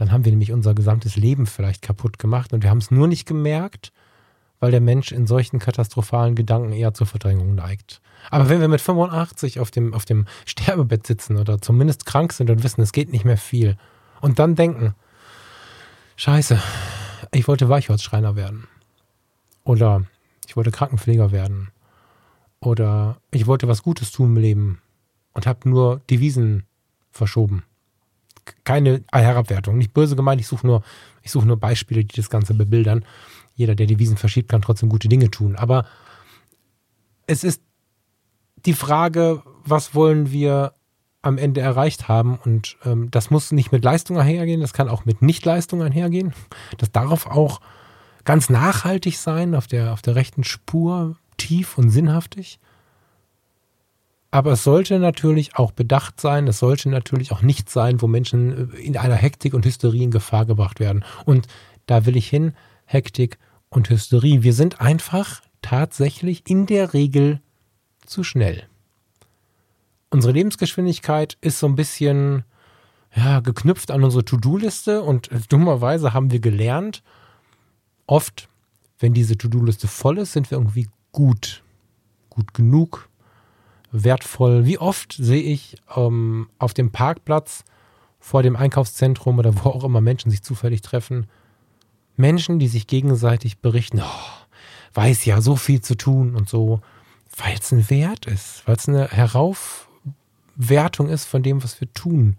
dann 0.00 0.12
haben 0.12 0.24
wir 0.24 0.32
nämlich 0.32 0.50
unser 0.50 0.74
gesamtes 0.74 1.16
Leben 1.16 1.46
vielleicht 1.46 1.82
kaputt 1.82 2.18
gemacht 2.18 2.54
und 2.54 2.62
wir 2.62 2.70
haben 2.70 2.78
es 2.78 2.90
nur 2.90 3.06
nicht 3.06 3.26
gemerkt, 3.26 3.92
weil 4.58 4.70
der 4.70 4.80
Mensch 4.80 5.12
in 5.12 5.26
solchen 5.26 5.58
katastrophalen 5.58 6.34
Gedanken 6.34 6.72
eher 6.72 6.94
zur 6.94 7.06
Verdrängung 7.06 7.54
neigt. 7.54 8.00
Aber 8.30 8.48
wenn 8.48 8.60
wir 8.60 8.68
mit 8.68 8.80
85 8.80 9.60
auf 9.60 9.70
dem, 9.70 9.94
auf 9.94 10.04
dem 10.04 10.26
Sterbebett 10.46 11.06
sitzen 11.06 11.36
oder 11.36 11.60
zumindest 11.60 12.06
krank 12.06 12.32
sind 12.32 12.50
und 12.50 12.62
wissen, 12.62 12.80
es 12.80 12.92
geht 12.92 13.10
nicht 13.10 13.24
mehr 13.24 13.38
viel 13.38 13.76
und 14.20 14.38
dann 14.38 14.54
denken, 14.54 14.94
scheiße, 16.16 16.60
ich 17.32 17.48
wollte 17.48 17.68
Weichholzschreiner 17.68 18.36
werden 18.36 18.68
oder 19.64 20.04
ich 20.46 20.56
wollte 20.56 20.70
Krankenpfleger 20.70 21.32
werden 21.32 21.70
oder 22.60 23.18
ich 23.30 23.46
wollte 23.46 23.68
was 23.68 23.82
Gutes 23.82 24.12
tun 24.12 24.36
im 24.36 24.42
Leben 24.42 24.82
und 25.32 25.46
habe 25.46 25.68
nur 25.68 26.00
Devisen 26.10 26.64
verschoben 27.10 27.64
keine 28.64 29.02
Herabwertung. 29.12 29.78
Nicht 29.78 29.94
böse 29.94 30.16
gemeint, 30.16 30.40
ich 30.40 30.46
suche 30.46 30.66
nur, 30.66 30.82
ich 31.22 31.30
suche 31.30 31.46
nur 31.46 31.58
Beispiele, 31.58 32.04
die 32.04 32.16
das 32.16 32.30
Ganze 32.30 32.54
bebildern. 32.54 33.04
Jeder, 33.54 33.74
der 33.74 33.86
die 33.86 33.98
Wiesen 33.98 34.16
verschiebt, 34.16 34.48
kann 34.48 34.62
trotzdem 34.62 34.88
gute 34.88 35.08
Dinge 35.08 35.30
tun. 35.30 35.56
Aber 35.56 35.86
es 37.26 37.44
ist 37.44 37.62
die 38.66 38.74
Frage, 38.74 39.42
was 39.64 39.94
wollen 39.94 40.30
wir 40.30 40.74
am 41.22 41.38
Ende 41.38 41.60
erreicht 41.60 42.08
haben. 42.08 42.38
Und 42.44 42.76
ähm, 42.84 43.10
das 43.10 43.30
muss 43.30 43.52
nicht 43.52 43.72
mit 43.72 43.84
Leistung 43.84 44.18
einhergehen, 44.18 44.60
das 44.60 44.72
kann 44.72 44.88
auch 44.88 45.04
mit 45.04 45.22
Nichtleistung 45.22 45.82
einhergehen. 45.82 46.32
Das 46.78 46.90
darf 46.92 47.26
auch 47.26 47.60
ganz 48.24 48.48
nachhaltig 48.48 49.18
sein, 49.18 49.54
auf 49.54 49.66
der, 49.66 49.92
auf 49.92 50.02
der 50.02 50.14
rechten 50.14 50.44
Spur, 50.44 51.16
tief 51.36 51.78
und 51.78 51.90
sinnhaftig. 51.90 52.58
Aber 54.30 54.52
es 54.52 54.62
sollte 54.62 54.98
natürlich 54.98 55.56
auch 55.56 55.72
bedacht 55.72 56.20
sein, 56.20 56.46
es 56.46 56.60
sollte 56.60 56.88
natürlich 56.88 57.32
auch 57.32 57.42
nicht 57.42 57.68
sein, 57.68 58.00
wo 58.00 58.06
Menschen 58.06 58.72
äh, 58.72 58.76
in 58.78 58.96
einer 58.96 59.16
Hektik 59.16 59.54
und 59.54 59.66
Hysterie 59.66 60.04
in 60.04 60.10
Gefahr 60.10 60.46
gebracht 60.46 60.80
werden. 60.80 61.04
Und 61.24 61.48
da 61.86 62.06
will 62.06 62.16
ich 62.16 62.28
hin, 62.28 62.54
Hektik 62.86 63.38
und 63.68 63.90
Hysterie. 63.90 64.42
Wir 64.42 64.52
sind 64.52 64.80
einfach 64.80 65.42
tatsächlich 65.62 66.48
in 66.48 66.66
der 66.66 66.94
Regel 66.94 67.40
zu 68.10 68.24
schnell. 68.24 68.66
Unsere 70.10 70.32
Lebensgeschwindigkeit 70.32 71.38
ist 71.40 71.58
so 71.58 71.66
ein 71.66 71.76
bisschen 71.76 72.44
ja, 73.14 73.40
geknüpft 73.40 73.90
an 73.90 74.04
unsere 74.04 74.24
To-Do-Liste 74.24 75.02
und 75.02 75.30
dummerweise 75.50 76.12
haben 76.12 76.30
wir 76.30 76.40
gelernt, 76.40 77.02
oft, 78.06 78.48
wenn 78.98 79.14
diese 79.14 79.36
To-Do-Liste 79.36 79.88
voll 79.88 80.18
ist, 80.18 80.32
sind 80.32 80.50
wir 80.50 80.58
irgendwie 80.58 80.88
gut, 81.12 81.62
gut 82.28 82.54
genug, 82.54 83.08
wertvoll. 83.92 84.66
Wie 84.66 84.78
oft 84.78 85.12
sehe 85.12 85.42
ich 85.42 85.76
ähm, 85.96 86.48
auf 86.58 86.74
dem 86.74 86.92
Parkplatz 86.92 87.64
vor 88.20 88.42
dem 88.42 88.56
Einkaufszentrum 88.56 89.38
oder 89.38 89.54
wo 89.64 89.70
auch 89.70 89.84
immer 89.84 90.00
Menschen 90.00 90.30
sich 90.30 90.42
zufällig 90.42 90.82
treffen, 90.82 91.26
Menschen, 92.16 92.58
die 92.58 92.68
sich 92.68 92.86
gegenseitig 92.86 93.58
berichten, 93.58 94.00
oh, 94.00 94.94
weiß 94.94 95.24
ja 95.24 95.40
so 95.40 95.56
viel 95.56 95.80
zu 95.80 95.96
tun 95.96 96.36
und 96.36 96.48
so, 96.48 96.80
weil 97.42 97.56
es 97.58 97.72
ein 97.72 97.88
Wert 97.90 98.26
ist, 98.26 98.62
weil 98.66 98.76
es 98.76 98.88
eine 98.88 99.08
Heraufwertung 99.08 101.08
ist 101.08 101.24
von 101.24 101.42
dem, 101.42 101.62
was 101.62 101.80
wir 101.80 101.92
tun. 101.92 102.36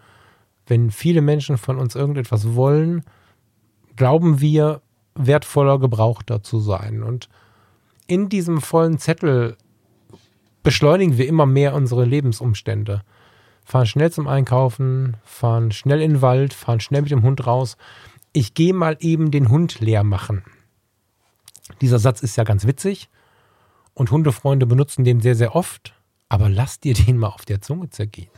Wenn 0.67 0.91
viele 0.91 1.21
Menschen 1.21 1.57
von 1.57 1.77
uns 1.77 1.95
irgendetwas 1.95 2.55
wollen, 2.55 3.03
glauben 3.95 4.41
wir, 4.41 4.81
wertvoller 5.15 5.79
Gebrauchter 5.79 6.43
zu 6.43 6.59
sein. 6.59 7.03
Und 7.03 7.29
in 8.07 8.29
diesem 8.29 8.61
vollen 8.61 8.97
Zettel 8.97 9.57
beschleunigen 10.63 11.17
wir 11.17 11.27
immer 11.27 11.45
mehr 11.45 11.73
unsere 11.73 12.05
Lebensumstände. 12.05 13.03
Fahren 13.65 13.87
schnell 13.87 14.11
zum 14.11 14.27
Einkaufen, 14.27 15.17
fahren 15.23 15.71
schnell 15.71 16.01
in 16.01 16.13
den 16.13 16.21
Wald, 16.21 16.53
fahren 16.53 16.79
schnell 16.79 17.01
mit 17.01 17.11
dem 17.11 17.23
Hund 17.23 17.45
raus. 17.45 17.77
Ich 18.33 18.53
gehe 18.53 18.73
mal 18.73 18.97
eben 18.99 19.31
den 19.31 19.49
Hund 19.49 19.79
leer 19.79 20.03
machen. 20.03 20.43
Dieser 21.81 21.99
Satz 21.99 22.21
ist 22.21 22.37
ja 22.37 22.43
ganz 22.43 22.65
witzig 22.65 23.09
und 23.93 24.11
Hundefreunde 24.11 24.65
benutzen 24.65 25.03
den 25.03 25.21
sehr, 25.21 25.35
sehr 25.35 25.55
oft, 25.55 25.93
aber 26.29 26.49
lass 26.49 26.79
dir 26.79 26.93
den 26.93 27.17
mal 27.17 27.29
auf 27.29 27.45
der 27.45 27.61
Zunge 27.61 27.89
zergehen. 27.89 28.29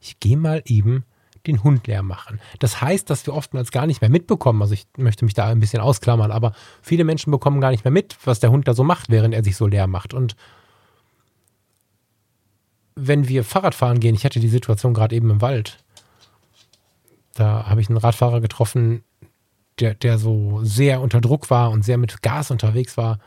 Ich 0.00 0.20
gehe 0.20 0.36
mal 0.36 0.62
eben 0.66 1.04
den 1.46 1.62
Hund 1.62 1.86
leer 1.86 2.02
machen. 2.02 2.40
Das 2.58 2.80
heißt, 2.80 3.08
dass 3.10 3.26
wir 3.26 3.34
oftmals 3.34 3.70
gar 3.70 3.86
nicht 3.86 4.00
mehr 4.00 4.10
mitbekommen, 4.10 4.62
also 4.62 4.74
ich 4.74 4.86
möchte 4.96 5.24
mich 5.24 5.34
da 5.34 5.46
ein 5.46 5.60
bisschen 5.60 5.80
ausklammern, 5.80 6.30
aber 6.30 6.52
viele 6.82 7.04
Menschen 7.04 7.30
bekommen 7.30 7.60
gar 7.60 7.70
nicht 7.70 7.84
mehr 7.84 7.92
mit, 7.92 8.16
was 8.24 8.40
der 8.40 8.50
Hund 8.50 8.66
da 8.66 8.74
so 8.74 8.84
macht, 8.84 9.10
während 9.10 9.34
er 9.34 9.44
sich 9.44 9.56
so 9.56 9.66
leer 9.66 9.86
macht. 9.86 10.14
Und 10.14 10.36
wenn 12.94 13.28
wir 13.28 13.44
Fahrrad 13.44 13.74
fahren 13.74 14.00
gehen, 14.00 14.14
ich 14.14 14.24
hatte 14.24 14.40
die 14.40 14.48
Situation 14.48 14.94
gerade 14.94 15.14
eben 15.14 15.30
im 15.30 15.40
Wald. 15.40 15.78
Da 17.34 17.66
habe 17.66 17.80
ich 17.80 17.88
einen 17.88 17.98
Radfahrer 17.98 18.40
getroffen, 18.40 19.02
der, 19.80 19.94
der 19.94 20.18
so 20.18 20.60
sehr 20.62 21.00
unter 21.00 21.20
Druck 21.20 21.50
war 21.50 21.70
und 21.70 21.84
sehr 21.84 21.98
mit 21.98 22.22
Gas 22.22 22.50
unterwegs 22.50 22.96
war. 22.96 23.18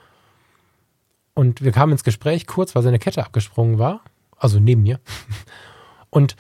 Und 1.37 1.61
wir 1.61 1.71
kamen 1.71 1.91
ins 1.91 2.03
Gespräch 2.03 2.47
kurz, 2.47 2.73
weil 2.73 2.81
seine 2.81 2.97
Kette 2.97 3.23
abgesprungen 3.23 3.77
war. 3.77 4.01
Also 4.37 4.59
neben 4.59 4.81
mir. 4.81 4.99
Und 6.09 6.35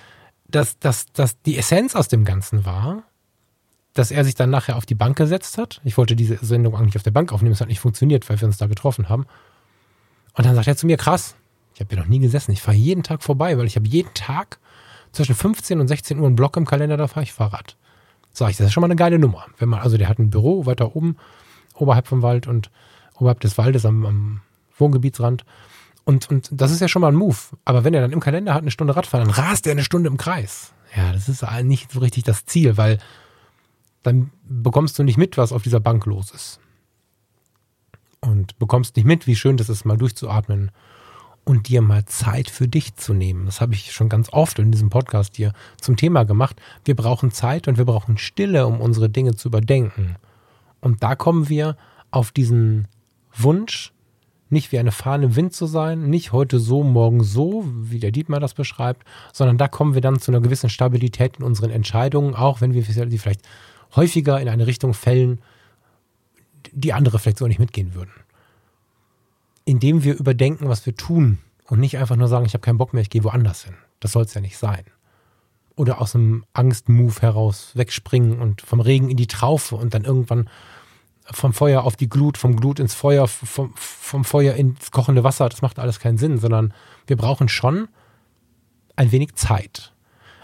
dass, 0.47 0.79
dass, 0.79 1.05
dass 1.13 1.39
die 1.43 1.55
Essenz 1.55 1.95
aus 1.95 2.07
dem 2.07 2.25
Ganzen 2.25 2.65
war, 2.65 3.03
dass 3.93 4.09
er 4.09 4.23
sich 4.23 4.33
dann 4.33 4.49
nachher 4.49 4.75
auf 4.75 4.87
die 4.87 4.95
Bank 4.95 5.15
gesetzt 5.15 5.59
hat. 5.59 5.81
Ich 5.83 5.99
wollte 5.99 6.15
diese 6.15 6.43
Sendung 6.43 6.75
eigentlich 6.75 6.95
auf 6.95 7.03
der 7.03 7.11
Bank 7.11 7.31
aufnehmen, 7.31 7.53
es 7.53 7.61
hat 7.61 7.67
nicht 7.67 7.79
funktioniert, 7.79 8.27
weil 8.27 8.41
wir 8.41 8.47
uns 8.47 8.57
da 8.57 8.65
getroffen 8.65 9.07
haben. 9.07 9.27
Und 10.33 10.47
dann 10.47 10.55
sagt 10.55 10.67
er 10.67 10.75
zu 10.75 10.87
mir, 10.87 10.97
krass, 10.97 11.35
ich 11.75 11.79
habe 11.79 11.89
hier 11.93 11.99
noch 11.99 12.09
nie 12.09 12.17
gesessen. 12.17 12.51
Ich 12.51 12.63
fahre 12.63 12.75
jeden 12.75 13.03
Tag 13.03 13.21
vorbei, 13.21 13.55
weil 13.59 13.67
ich 13.67 13.75
habe 13.75 13.87
jeden 13.87 14.15
Tag 14.15 14.57
zwischen 15.11 15.35
15 15.35 15.79
und 15.79 15.87
16 15.87 16.17
Uhr 16.17 16.25
einen 16.25 16.35
Block 16.35 16.57
im 16.57 16.65
Kalender, 16.65 16.97
da 16.97 17.07
fahre 17.07 17.23
ich 17.23 17.33
Fahrrad. 17.33 17.77
Sag 18.33 18.49
ich, 18.49 18.57
das 18.57 18.65
ist 18.65 18.73
schon 18.73 18.81
mal 18.81 18.87
eine 18.87 18.95
geile 18.95 19.19
Nummer. 19.19 19.45
Wenn 19.59 19.69
man, 19.69 19.81
also 19.81 19.95
der 19.95 20.09
hat 20.09 20.17
ein 20.17 20.31
Büro 20.31 20.65
weiter 20.65 20.95
oben, 20.95 21.17
oberhalb 21.75 22.07
vom 22.07 22.23
Wald 22.23 22.47
und 22.47 22.71
oberhalb 23.13 23.41
des 23.41 23.59
Waldes 23.59 23.85
am, 23.85 24.03
am 24.03 24.41
Wohngebietsrand. 24.77 25.45
Und, 26.05 26.29
und 26.29 26.49
das 26.51 26.71
ist 26.71 26.79
ja 26.79 26.87
schon 26.87 27.01
mal 27.01 27.09
ein 27.09 27.15
Move. 27.15 27.37
Aber 27.65 27.83
wenn 27.83 27.93
er 27.93 28.01
dann 28.01 28.13
im 28.13 28.19
Kalender 28.19 28.53
hat, 28.53 28.61
eine 28.61 28.71
Stunde 28.71 28.95
Radfahren, 28.95 29.27
dann 29.27 29.35
rast 29.35 29.67
er 29.67 29.73
eine 29.73 29.83
Stunde 29.83 30.07
im 30.07 30.17
Kreis. 30.17 30.73
Ja, 30.95 31.11
das 31.11 31.27
ist 31.27 31.43
nicht 31.63 31.91
so 31.91 31.99
richtig 31.99 32.23
das 32.23 32.45
Ziel, 32.45 32.77
weil 32.77 32.97
dann 34.03 34.31
bekommst 34.47 34.97
du 34.97 35.03
nicht 35.03 35.17
mit, 35.17 35.37
was 35.37 35.51
auf 35.51 35.63
dieser 35.63 35.81
Bank 35.81 36.05
los 36.05 36.31
ist. 36.31 36.59
Und 38.21 38.57
bekommst 38.57 38.95
nicht 38.95 39.05
mit, 39.05 39.27
wie 39.27 39.35
schön 39.35 39.57
das 39.57 39.69
ist, 39.69 39.85
mal 39.85 39.97
durchzuatmen 39.97 40.71
und 41.43 41.69
dir 41.69 41.81
mal 41.81 42.05
Zeit 42.05 42.49
für 42.49 42.67
dich 42.67 42.95
zu 42.95 43.13
nehmen. 43.13 43.45
Das 43.45 43.61
habe 43.61 43.73
ich 43.73 43.93
schon 43.93 44.09
ganz 44.09 44.31
oft 44.33 44.59
in 44.59 44.71
diesem 44.71 44.89
Podcast 44.89 45.37
hier 45.37 45.53
zum 45.79 45.95
Thema 45.95 46.25
gemacht. 46.25 46.61
Wir 46.83 46.95
brauchen 46.95 47.31
Zeit 47.31 47.67
und 47.67 47.77
wir 47.77 47.85
brauchen 47.85 48.17
Stille, 48.17 48.65
um 48.67 48.81
unsere 48.81 49.09
Dinge 49.09 49.35
zu 49.35 49.47
überdenken. 49.47 50.15
Und 50.81 51.03
da 51.03 51.15
kommen 51.15 51.47
wir 51.47 51.77
auf 52.11 52.31
diesen 52.31 52.87
Wunsch, 53.33 53.93
nicht 54.49 54.71
wie 54.71 54.79
eine 54.79 54.91
Fahne 54.91 55.25
im 55.25 55.35
Wind 55.35 55.53
zu 55.53 55.65
sein, 55.65 56.09
nicht 56.09 56.31
heute 56.31 56.59
so, 56.59 56.83
morgen 56.83 57.23
so, 57.23 57.65
wie 57.67 57.99
der 57.99 58.11
Dietmar 58.11 58.39
das 58.39 58.53
beschreibt, 58.53 59.05
sondern 59.33 59.57
da 59.57 59.67
kommen 59.67 59.93
wir 59.93 60.01
dann 60.01 60.19
zu 60.19 60.31
einer 60.31 60.41
gewissen 60.41 60.69
Stabilität 60.69 61.37
in 61.37 61.43
unseren 61.43 61.69
Entscheidungen, 61.69 62.35
auch 62.35 62.61
wenn 62.61 62.73
wir 62.73 62.83
sie 62.83 63.17
vielleicht 63.17 63.41
häufiger 63.95 64.39
in 64.39 64.49
eine 64.49 64.67
Richtung 64.67 64.93
fällen, 64.93 65.39
die 66.71 66.93
andere 66.93 67.19
vielleicht 67.19 67.39
so 67.39 67.47
nicht 67.47 67.59
mitgehen 67.59 67.93
würden. 67.93 68.11
Indem 69.65 70.03
wir 70.03 70.17
überdenken, 70.17 70.69
was 70.69 70.85
wir 70.85 70.95
tun 70.95 71.39
und 71.67 71.79
nicht 71.79 71.97
einfach 71.97 72.15
nur 72.15 72.27
sagen, 72.27 72.45
ich 72.45 72.53
habe 72.53 72.61
keinen 72.61 72.77
Bock 72.77 72.93
mehr, 72.93 73.01
ich 73.01 73.09
gehe 73.09 73.23
woanders 73.23 73.65
hin. 73.65 73.75
Das 73.99 74.11
soll 74.11 74.23
es 74.23 74.33
ja 74.33 74.41
nicht 74.41 74.57
sein. 74.57 74.83
Oder 75.75 76.01
aus 76.01 76.15
einem 76.15 76.45
Angstmove 76.53 77.21
heraus 77.21 77.71
wegspringen 77.75 78.39
und 78.39 78.61
vom 78.61 78.79
Regen 78.79 79.09
in 79.09 79.17
die 79.17 79.27
Traufe 79.27 79.75
und 79.75 79.93
dann 79.93 80.05
irgendwann 80.05 80.49
vom 81.31 81.53
Feuer 81.53 81.83
auf 81.83 81.95
die 81.95 82.09
Glut, 82.09 82.37
vom 82.37 82.55
Glut 82.55 82.79
ins 82.79 82.93
Feuer, 82.93 83.27
vom, 83.27 83.73
vom 83.75 84.23
Feuer 84.23 84.55
ins 84.55 84.91
kochende 84.91 85.23
Wasser, 85.23 85.49
das 85.49 85.61
macht 85.61 85.79
alles 85.79 85.99
keinen 85.99 86.17
Sinn, 86.17 86.37
sondern 86.37 86.73
wir 87.05 87.17
brauchen 87.17 87.49
schon 87.49 87.87
ein 88.95 89.11
wenig 89.11 89.35
Zeit. 89.35 89.93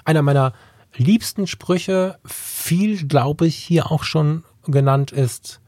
Einer 0.06 0.22
meiner 0.22 0.54
liebsten 0.96 1.48
Sprüche, 1.48 2.20
viel 2.26 3.08
glaube 3.08 3.48
ich 3.48 3.56
hier 3.56 3.92
auch 3.92 4.04
schon 4.04 4.44
genannt 4.66 5.12
ist, 5.12 5.62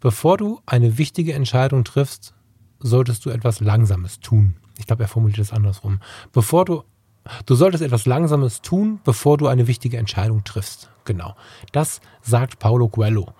bevor 0.00 0.36
du 0.36 0.60
eine 0.66 0.98
wichtige 0.98 1.34
Entscheidung 1.34 1.84
triffst, 1.84 2.34
solltest 2.78 3.24
du 3.24 3.30
etwas 3.30 3.60
Langsames 3.60 4.20
tun. 4.20 4.56
Ich 4.78 4.86
glaube, 4.86 5.04
er 5.04 5.08
formuliert 5.08 5.38
es 5.38 5.52
andersrum. 5.52 6.00
Bevor 6.32 6.64
du, 6.64 6.82
du 7.46 7.54
solltest 7.54 7.82
etwas 7.82 8.06
Langsames 8.06 8.62
tun, 8.62 9.00
bevor 9.04 9.38
du 9.38 9.46
eine 9.46 9.66
wichtige 9.66 9.96
Entscheidung 9.96 10.44
triffst. 10.44 10.90
Genau. 11.04 11.34
Das 11.72 12.00
sagt 12.20 12.58
Paulo 12.58 12.88
Coelho 12.88 13.32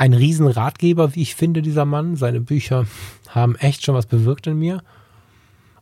ein 0.00 0.14
Riesenratgeber, 0.14 1.14
wie 1.14 1.20
ich 1.20 1.34
finde, 1.34 1.60
dieser 1.60 1.84
Mann. 1.84 2.16
Seine 2.16 2.40
Bücher 2.40 2.86
haben 3.28 3.54
echt 3.56 3.84
schon 3.84 3.94
was 3.94 4.06
bewirkt 4.06 4.46
in 4.46 4.58
mir. 4.58 4.82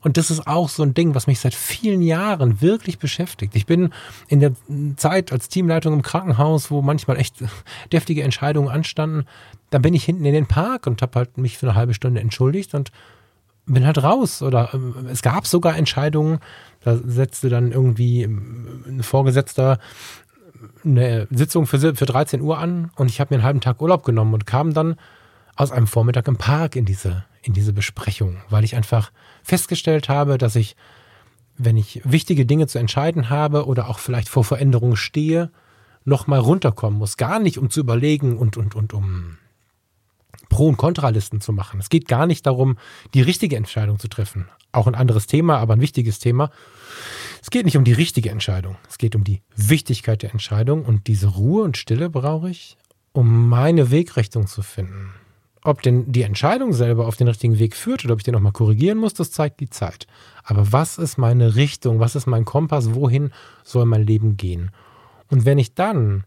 Und 0.01 0.17
das 0.17 0.33
ist 0.33 0.49
auch 0.49 0.69
so 0.69 0.83
ein 0.83 0.93
Ding, 0.93 1.15
was 1.15 1.29
mich 1.29 1.39
seit 1.39 1.55
vielen 1.55 2.03
Jahren 2.03 2.61
wirklich 2.61 2.99
beschäftigt. 2.99 3.55
Ich 3.55 3.65
bin 3.65 3.91
in 4.27 4.41
der 4.41 4.53
Zeit 4.97 5.31
als 5.31 5.49
Teamleitung 5.49 5.93
im 5.95 6.03
Krankenhaus, 6.03 6.69
wo 6.73 6.83
manchmal 6.83 7.17
echt 7.17 7.37
deftige 7.93 8.25
Entscheidungen 8.25 8.69
anstanden, 8.69 9.25
da 9.71 9.79
bin 9.79 9.95
ich 9.95 10.05
hinten 10.05 10.25
in 10.25 10.35
den 10.35 10.47
Park 10.47 10.89
und 10.89 11.01
habe 11.01 11.17
halt 11.17 11.39
mich 11.39 11.57
für 11.57 11.69
eine 11.69 11.77
halbe 11.77 11.95
Stunde 11.95 12.21
entschuldigt 12.21 12.75
und 12.75 12.91
bin 13.67 13.87
halt 13.87 14.03
raus. 14.03 14.43
Oder 14.43 14.75
äh, 14.75 15.11
es 15.11 15.23
gab 15.23 15.47
sogar 15.47 15.77
Entscheidungen, 15.77 16.41
da 16.81 16.97
setzte 16.97 17.51
dann 17.51 17.71
irgendwie 17.71 18.25
ein 18.25 19.01
Vorgesetzter 19.03 19.79
eine 20.85 21.27
Sitzung 21.31 21.67
für, 21.67 21.95
für 21.95 22.07
13 22.07 22.41
Uhr 22.41 22.59
an 22.59 22.91
und 22.97 23.11
ich 23.11 23.21
habe 23.21 23.35
mir 23.35 23.39
einen 23.39 23.45
halben 23.45 23.61
Tag 23.61 23.81
Urlaub 23.81 24.05
genommen 24.05 24.35
und 24.35 24.47
kam 24.47 24.75
dann 24.75 24.97
aus 25.57 25.73
einem 25.73 25.87
Vormittag 25.87 26.29
im 26.29 26.37
Park 26.37 26.77
in 26.77 26.85
diese, 26.85 27.25
in 27.43 27.53
diese 27.53 27.73
Besprechung, 27.73 28.39
weil 28.49 28.65
ich 28.65 28.77
einfach 28.77 29.11
festgestellt 29.43 30.09
habe, 30.09 30.39
dass 30.39 30.55
ich, 30.57 30.77
wenn 31.57 31.77
ich 31.77 32.01
wichtige 32.05 32.47
Dinge 32.47 32.67
zu 32.67 32.79
entscheiden 32.79 33.29
habe 33.31 33.67
oder 33.67 33.89
auch 33.89 33.99
vielleicht 33.99 34.29
vor 34.29 34.45
Veränderungen 34.45 34.97
stehe, 34.97 35.51
nochmal 36.05 36.39
runterkommen 36.39 36.99
muss. 36.99 37.17
Gar 37.17 37.39
nicht, 37.39 37.59
um 37.59 37.71
zu 37.71 37.81
überlegen 37.81 38.39
und, 38.39 38.57
und, 38.57 38.75
und 38.75 38.95
um 38.95 39.39
Pro- 40.49 40.69
und 40.69 40.77
Kontralisten 40.77 41.41
zu 41.41 41.53
machen. 41.53 41.81
Es 41.81 41.91
geht 41.91 42.09
gar 42.09 42.27
nicht 42.27 42.47
darum, 42.47 42.79
die 43.15 43.23
richtige 43.23 43.57
Entscheidung 43.57 43.99
zu 43.99 44.09
treffen. 44.09 44.49
Auch 44.73 44.87
ein 44.87 44.95
anderes 44.95 45.27
Thema, 45.27 45.59
aber 45.59 45.75
ein 45.75 45.81
wichtiges 45.81 46.19
Thema. 46.19 46.51
Es 47.43 47.51
geht 47.51 47.65
nicht 47.65 47.77
um 47.77 47.85
die 47.85 47.93
richtige 47.93 48.31
Entscheidung. 48.31 48.77
Es 48.89 48.99
geht 48.99 49.17
um 49.17 49.25
die 49.25 49.43
Wichtigkeit 49.57 50.23
der 50.23 50.33
Entscheidung 50.33 50.85
und 50.85 51.07
diese 51.07 51.29
Ruhe 51.29 51.63
und 51.65 51.77
Stille 51.77 52.11
brauche 52.11 52.51
ich, 52.51 52.77
um 53.13 53.49
meine 53.49 53.91
Wegrichtung 53.91 54.47
zu 54.47 54.63
finden. 54.63 55.13
Ob 55.65 55.83
denn 55.83 56.13
die 56.13 56.23
Entscheidung 56.23 56.73
selber 56.73 57.07
auf 57.07 57.17
den 57.17 57.29
richtigen 57.29 57.59
Weg 57.59 57.75
führt 57.75 58.05
oder 58.05 58.15
ob 58.15 58.21
ich 58.21 58.25
den 58.25 58.35
nochmal 58.35 58.53
korrigieren 58.53 58.99
muss, 58.99 59.15
das 59.15 59.33
zeigt 59.33 59.61
die 59.61 59.71
Zeit. 59.71 60.07
Aber 60.45 60.73
was 60.73 60.99
ist 60.99 61.19
meine 61.19 61.57
Richtung? 61.57 62.01
Was 62.01 62.15
ist 62.15 62.27
mein 62.27 62.45
Kompass? 62.45 62.95
Wohin 62.95 63.33
soll 63.65 63.85
mein 63.85 64.03
Leben 64.07 64.37
gehen? 64.37 64.71
Und 65.31 65.45
wenn 65.45 65.59
ich 65.59 65.75
dann 65.75 66.25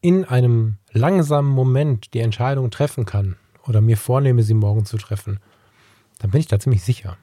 in 0.00 0.24
einem 0.24 0.78
langsamen 0.92 1.50
Moment 1.50 2.12
die 2.14 2.20
Entscheidung 2.20 2.70
treffen 2.70 3.04
kann 3.04 3.36
oder 3.66 3.80
mir 3.80 3.96
vornehme, 3.96 4.42
sie 4.42 4.54
morgen 4.54 4.84
zu 4.84 4.96
treffen, 4.96 5.38
dann 6.22 6.30
bin 6.30 6.40
ich 6.40 6.46
da 6.46 6.58
ziemlich 6.58 6.82
sicher. 6.82 7.18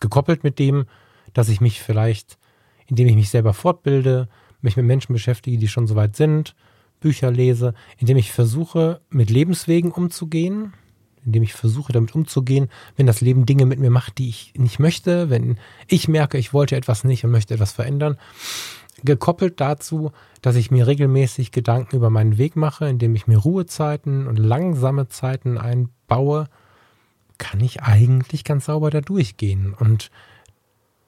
Gekoppelt 0.00 0.44
mit 0.44 0.58
dem, 0.58 0.86
dass 1.32 1.48
ich 1.48 1.60
mich 1.60 1.80
vielleicht, 1.80 2.36
indem 2.86 3.06
ich 3.06 3.14
mich 3.14 3.30
selber 3.30 3.54
fortbilde, 3.54 4.28
mich 4.60 4.76
mit 4.76 4.84
Menschen 4.84 5.12
beschäftige, 5.12 5.56
die 5.56 5.68
schon 5.68 5.86
so 5.86 5.94
weit 5.94 6.16
sind, 6.16 6.56
Bücher 7.00 7.30
lese, 7.30 7.74
indem 7.96 8.16
ich 8.16 8.32
versuche, 8.32 9.00
mit 9.08 9.30
Lebenswegen 9.30 9.92
umzugehen, 9.92 10.72
indem 11.24 11.44
ich 11.44 11.54
versuche, 11.54 11.92
damit 11.92 12.14
umzugehen, 12.14 12.68
wenn 12.96 13.06
das 13.06 13.20
Leben 13.20 13.46
Dinge 13.46 13.66
mit 13.66 13.78
mir 13.78 13.90
macht, 13.90 14.18
die 14.18 14.28
ich 14.28 14.52
nicht 14.56 14.80
möchte, 14.80 15.30
wenn 15.30 15.58
ich 15.86 16.08
merke, 16.08 16.38
ich 16.38 16.52
wollte 16.52 16.74
etwas 16.74 17.04
nicht 17.04 17.24
und 17.24 17.30
möchte 17.30 17.54
etwas 17.54 17.70
verändern, 17.72 18.18
gekoppelt 19.04 19.60
dazu, 19.60 20.10
dass 20.42 20.56
ich 20.56 20.72
mir 20.72 20.88
regelmäßig 20.88 21.52
Gedanken 21.52 21.94
über 21.94 22.10
meinen 22.10 22.36
Weg 22.36 22.56
mache, 22.56 22.88
indem 22.88 23.14
ich 23.14 23.28
mir 23.28 23.38
Ruhezeiten 23.38 24.26
und 24.26 24.38
langsame 24.38 25.08
Zeiten 25.08 25.56
einbaue, 25.56 26.48
kann 27.38 27.60
ich 27.60 27.82
eigentlich 27.82 28.44
ganz 28.44 28.66
sauber 28.66 28.90
da 28.90 29.00
durchgehen 29.00 29.74
und 29.74 30.10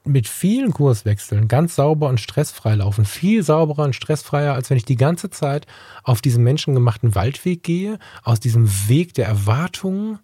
mit 0.05 0.29
vielen 0.29 0.73
Kurswechseln 0.73 1.47
ganz 1.47 1.77
sauber 1.77 2.09
und 2.09 2.21
stressfrei 2.21 2.75
laufen. 2.75 3.05
Viel 3.05 3.43
sauberer 3.43 3.85
und 3.85 3.95
stressfreier, 3.95 4.55
als 4.55 4.71
wenn 4.71 4.77
ich 4.77 4.85
die 4.85 4.97
ganze 4.97 5.31
Zeit 5.31 5.66
auf 6.03 6.23
diesem 6.23 6.43
menschengemachten 6.43 7.14
Waldweg 7.14 7.62
gehe, 7.62 7.99
aus 8.23 8.40
diesem 8.40 8.69
Weg 8.88 9.14
der 9.14 9.27
Erwartungen, 9.27 10.19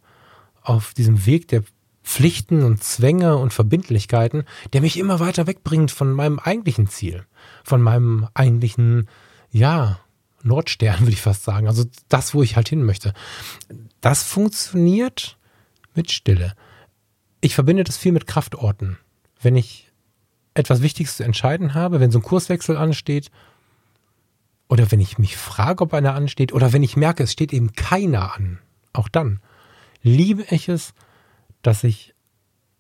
auf 0.63 0.95
diesem 0.95 1.27
Weg 1.27 1.49
der 1.49 1.63
Pflichten 2.03 2.63
und 2.63 2.83
Zwänge 2.83 3.37
und 3.37 3.53
Verbindlichkeiten, 3.53 4.45
der 4.73 4.81
mich 4.81 4.99
immer 4.99 5.21
weiter 5.21 5.47
wegbringt 5.47 5.91
von 5.91 6.13
meinem 6.13 6.39
eigentlichen 6.39 6.87
Ziel, 6.89 7.27
von 7.65 7.83
meinem 7.83 8.29
eigentlichen, 8.33 9.09
ja, 9.51 9.99
Nordstern, 10.43 11.01
würde 11.01 11.13
ich 11.13 11.21
fast 11.21 11.45
sagen. 11.45 11.67
Also 11.67 11.85
das, 12.09 12.33
wo 12.33 12.43
ich 12.43 12.57
halt 12.57 12.69
hin 12.69 12.85
möchte. 12.85 13.13
Das 14.01 14.23
funktioniert 14.23 15.37
mit 15.97 16.11
Stille. 16.11 16.55
Ich 17.41 17.55
verbinde 17.55 17.85
das 17.85 17.97
viel 17.97 18.13
mit 18.13 18.27
Kraftorten. 18.27 18.99
Wenn 19.41 19.57
ich 19.57 19.91
etwas 20.55 20.83
Wichtiges 20.83 21.17
zu 21.17 21.25
entscheiden 21.25 21.75
habe, 21.75 22.01
wenn 22.01 22.11
so 22.11 22.19
ein 22.19 22.23
Kurswechsel 22.23 22.77
ansteht, 22.77 23.31
oder 24.69 24.91
wenn 24.91 25.01
ich 25.01 25.19
mich 25.19 25.37
frage, 25.37 25.85
ob 25.85 25.95
einer 25.95 26.15
ansteht, 26.15 26.53
oder 26.53 26.73
wenn 26.73 26.83
ich 26.83 26.97
merke, 26.97 27.23
es 27.23 27.33
steht 27.33 27.53
eben 27.53 27.73
keiner 27.73 28.35
an, 28.35 28.59
auch 28.93 29.09
dann 29.09 29.41
liebe 30.03 30.45
ich 30.51 30.69
es, 30.69 30.95
dass 31.63 31.85
ich 31.85 32.15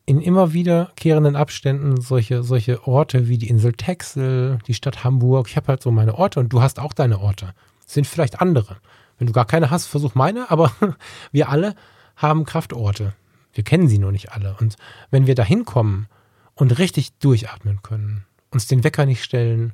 in 0.07 0.21
immer 0.21 0.53
wiederkehrenden 0.53 1.35
Abständen 1.35 2.01
solche, 2.01 2.45
solche 2.45 2.87
Orte 2.87 3.29
wie 3.29 3.39
die 3.39 3.49
Insel 3.49 3.73
Texel, 3.73 4.59
die 4.67 4.75
Stadt 4.75 5.03
Hamburg, 5.03 5.49
ich 5.49 5.57
habe 5.57 5.67
halt 5.67 5.83
so 5.83 5.91
meine 5.91 6.15
Orte 6.15 6.39
und 6.39 6.53
du 6.53 6.63
hast 6.63 6.79
auch 6.79 6.93
deine 6.93 7.19
Orte. 7.19 7.53
Sind 7.85 8.07
vielleicht 8.07 8.41
andere. 8.41 8.77
Wenn 9.19 9.27
du 9.27 9.33
gar 9.33 9.47
keine 9.47 9.71
hast, 9.71 9.87
versuch 9.87 10.15
meine, 10.15 10.51
aber 10.51 10.71
wir 11.33 11.49
alle 11.49 11.75
haben 12.17 12.45
Kraftorte. 12.45 13.15
Wir 13.53 13.65
kennen 13.65 13.89
sie 13.89 13.99
nur 13.99 14.13
nicht 14.13 14.33
alle. 14.33 14.57
Und 14.61 14.77
wenn 15.11 15.27
wir 15.27 15.35
da 15.35 15.45
hinkommen 15.45 16.09
und 16.55 16.79
richtig 16.79 17.13
durchatmen 17.19 17.83
können, 17.83 18.25
uns 18.51 18.67
den 18.67 18.85
Wecker 18.85 19.07
nicht 19.07 19.23
stellen, 19.23 19.73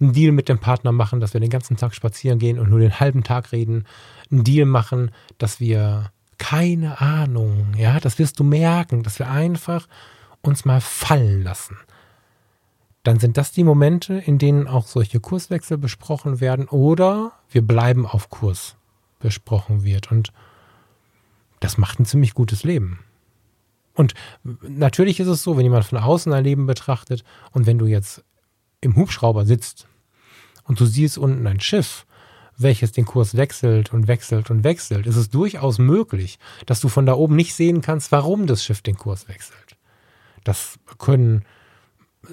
einen 0.00 0.12
Deal 0.12 0.32
mit 0.32 0.48
dem 0.48 0.58
Partner 0.58 0.92
machen, 0.92 1.20
dass 1.20 1.32
wir 1.32 1.40
den 1.40 1.50
ganzen 1.50 1.76
Tag 1.76 1.94
spazieren 1.94 2.38
gehen 2.38 2.58
und 2.58 2.70
nur 2.70 2.80
den 2.80 2.98
halben 2.98 3.22
Tag 3.22 3.52
reden, 3.52 3.84
einen 4.30 4.44
Deal 4.44 4.66
machen, 4.66 5.10
dass 5.38 5.60
wir 5.60 6.10
keine 6.38 7.00
Ahnung, 7.00 7.74
ja, 7.76 8.00
das 8.00 8.18
wirst 8.18 8.40
du 8.40 8.44
merken, 8.44 9.04
dass 9.04 9.20
wir 9.20 9.30
einfach 9.30 9.86
uns 10.40 10.64
mal 10.64 10.80
fallen 10.80 11.42
lassen. 11.42 11.76
Dann 13.04 13.20
sind 13.20 13.36
das 13.36 13.52
die 13.52 13.64
Momente, 13.64 14.14
in 14.14 14.38
denen 14.38 14.66
auch 14.66 14.86
solche 14.86 15.20
Kurswechsel 15.20 15.78
besprochen 15.78 16.40
werden 16.40 16.68
oder 16.68 17.32
wir 17.50 17.62
bleiben 17.62 18.06
auf 18.06 18.28
Kurs 18.28 18.76
besprochen 19.20 19.84
wird. 19.84 20.10
Und 20.10 20.32
das 21.62 21.78
macht 21.78 22.00
ein 22.00 22.04
ziemlich 22.04 22.34
gutes 22.34 22.64
Leben. 22.64 22.98
Und 23.94 24.14
natürlich 24.42 25.20
ist 25.20 25.28
es 25.28 25.42
so, 25.42 25.56
wenn 25.56 25.64
jemand 25.64 25.84
von 25.84 25.98
außen 25.98 26.32
ein 26.32 26.44
Leben 26.44 26.66
betrachtet 26.66 27.24
und 27.52 27.66
wenn 27.66 27.78
du 27.78 27.86
jetzt 27.86 28.24
im 28.80 28.96
Hubschrauber 28.96 29.44
sitzt 29.44 29.86
und 30.64 30.80
du 30.80 30.86
siehst 30.86 31.18
unten 31.18 31.46
ein 31.46 31.60
Schiff, 31.60 32.06
welches 32.56 32.92
den 32.92 33.04
Kurs 33.04 33.36
wechselt 33.36 33.92
und 33.92 34.08
wechselt 34.08 34.50
und 34.50 34.64
wechselt, 34.64 35.06
ist 35.06 35.16
es 35.16 35.30
durchaus 35.30 35.78
möglich, 35.78 36.38
dass 36.66 36.80
du 36.80 36.88
von 36.88 37.06
da 37.06 37.14
oben 37.14 37.36
nicht 37.36 37.54
sehen 37.54 37.80
kannst, 37.80 38.12
warum 38.12 38.46
das 38.46 38.64
Schiff 38.64 38.82
den 38.82 38.96
Kurs 38.96 39.28
wechselt. 39.28 39.76
Das 40.44 40.78
können 40.98 41.44
äh, 42.24 42.28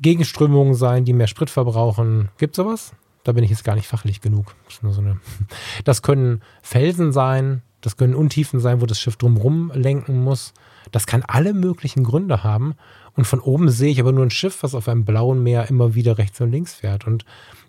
Gegenströmungen 0.00 0.74
sein, 0.74 1.04
die 1.04 1.12
mehr 1.12 1.26
Sprit 1.26 1.50
verbrauchen. 1.50 2.30
Gibt 2.38 2.56
sowas? 2.56 2.92
Da 3.24 3.32
bin 3.32 3.44
ich 3.44 3.50
jetzt 3.50 3.64
gar 3.64 3.74
nicht 3.74 3.88
fachlich 3.88 4.20
genug. 4.20 4.54
Das, 4.82 5.00
das 5.84 6.02
können 6.02 6.42
Felsen 6.62 7.12
sein, 7.12 7.62
das 7.86 7.96
können 7.96 8.16
Untiefen 8.16 8.58
sein, 8.58 8.80
wo 8.80 8.86
das 8.86 8.98
Schiff 8.98 9.14
drumherum 9.14 9.70
lenken 9.72 10.24
muss. 10.24 10.54
Das 10.90 11.06
kann 11.06 11.22
alle 11.22 11.54
möglichen 11.54 12.02
Gründe 12.02 12.42
haben. 12.42 12.74
Und 13.14 13.28
von 13.28 13.38
oben 13.38 13.68
sehe 13.68 13.92
ich 13.92 14.00
aber 14.00 14.10
nur 14.10 14.26
ein 14.26 14.32
Schiff, 14.32 14.64
was 14.64 14.74
auf 14.74 14.88
einem 14.88 15.04
blauen 15.04 15.40
Meer 15.44 15.70
immer 15.70 15.94
wieder 15.94 16.18
rechts 16.18 16.40
und 16.40 16.50
links 16.50 16.74
fährt. 16.74 17.06
Und 17.06 17.24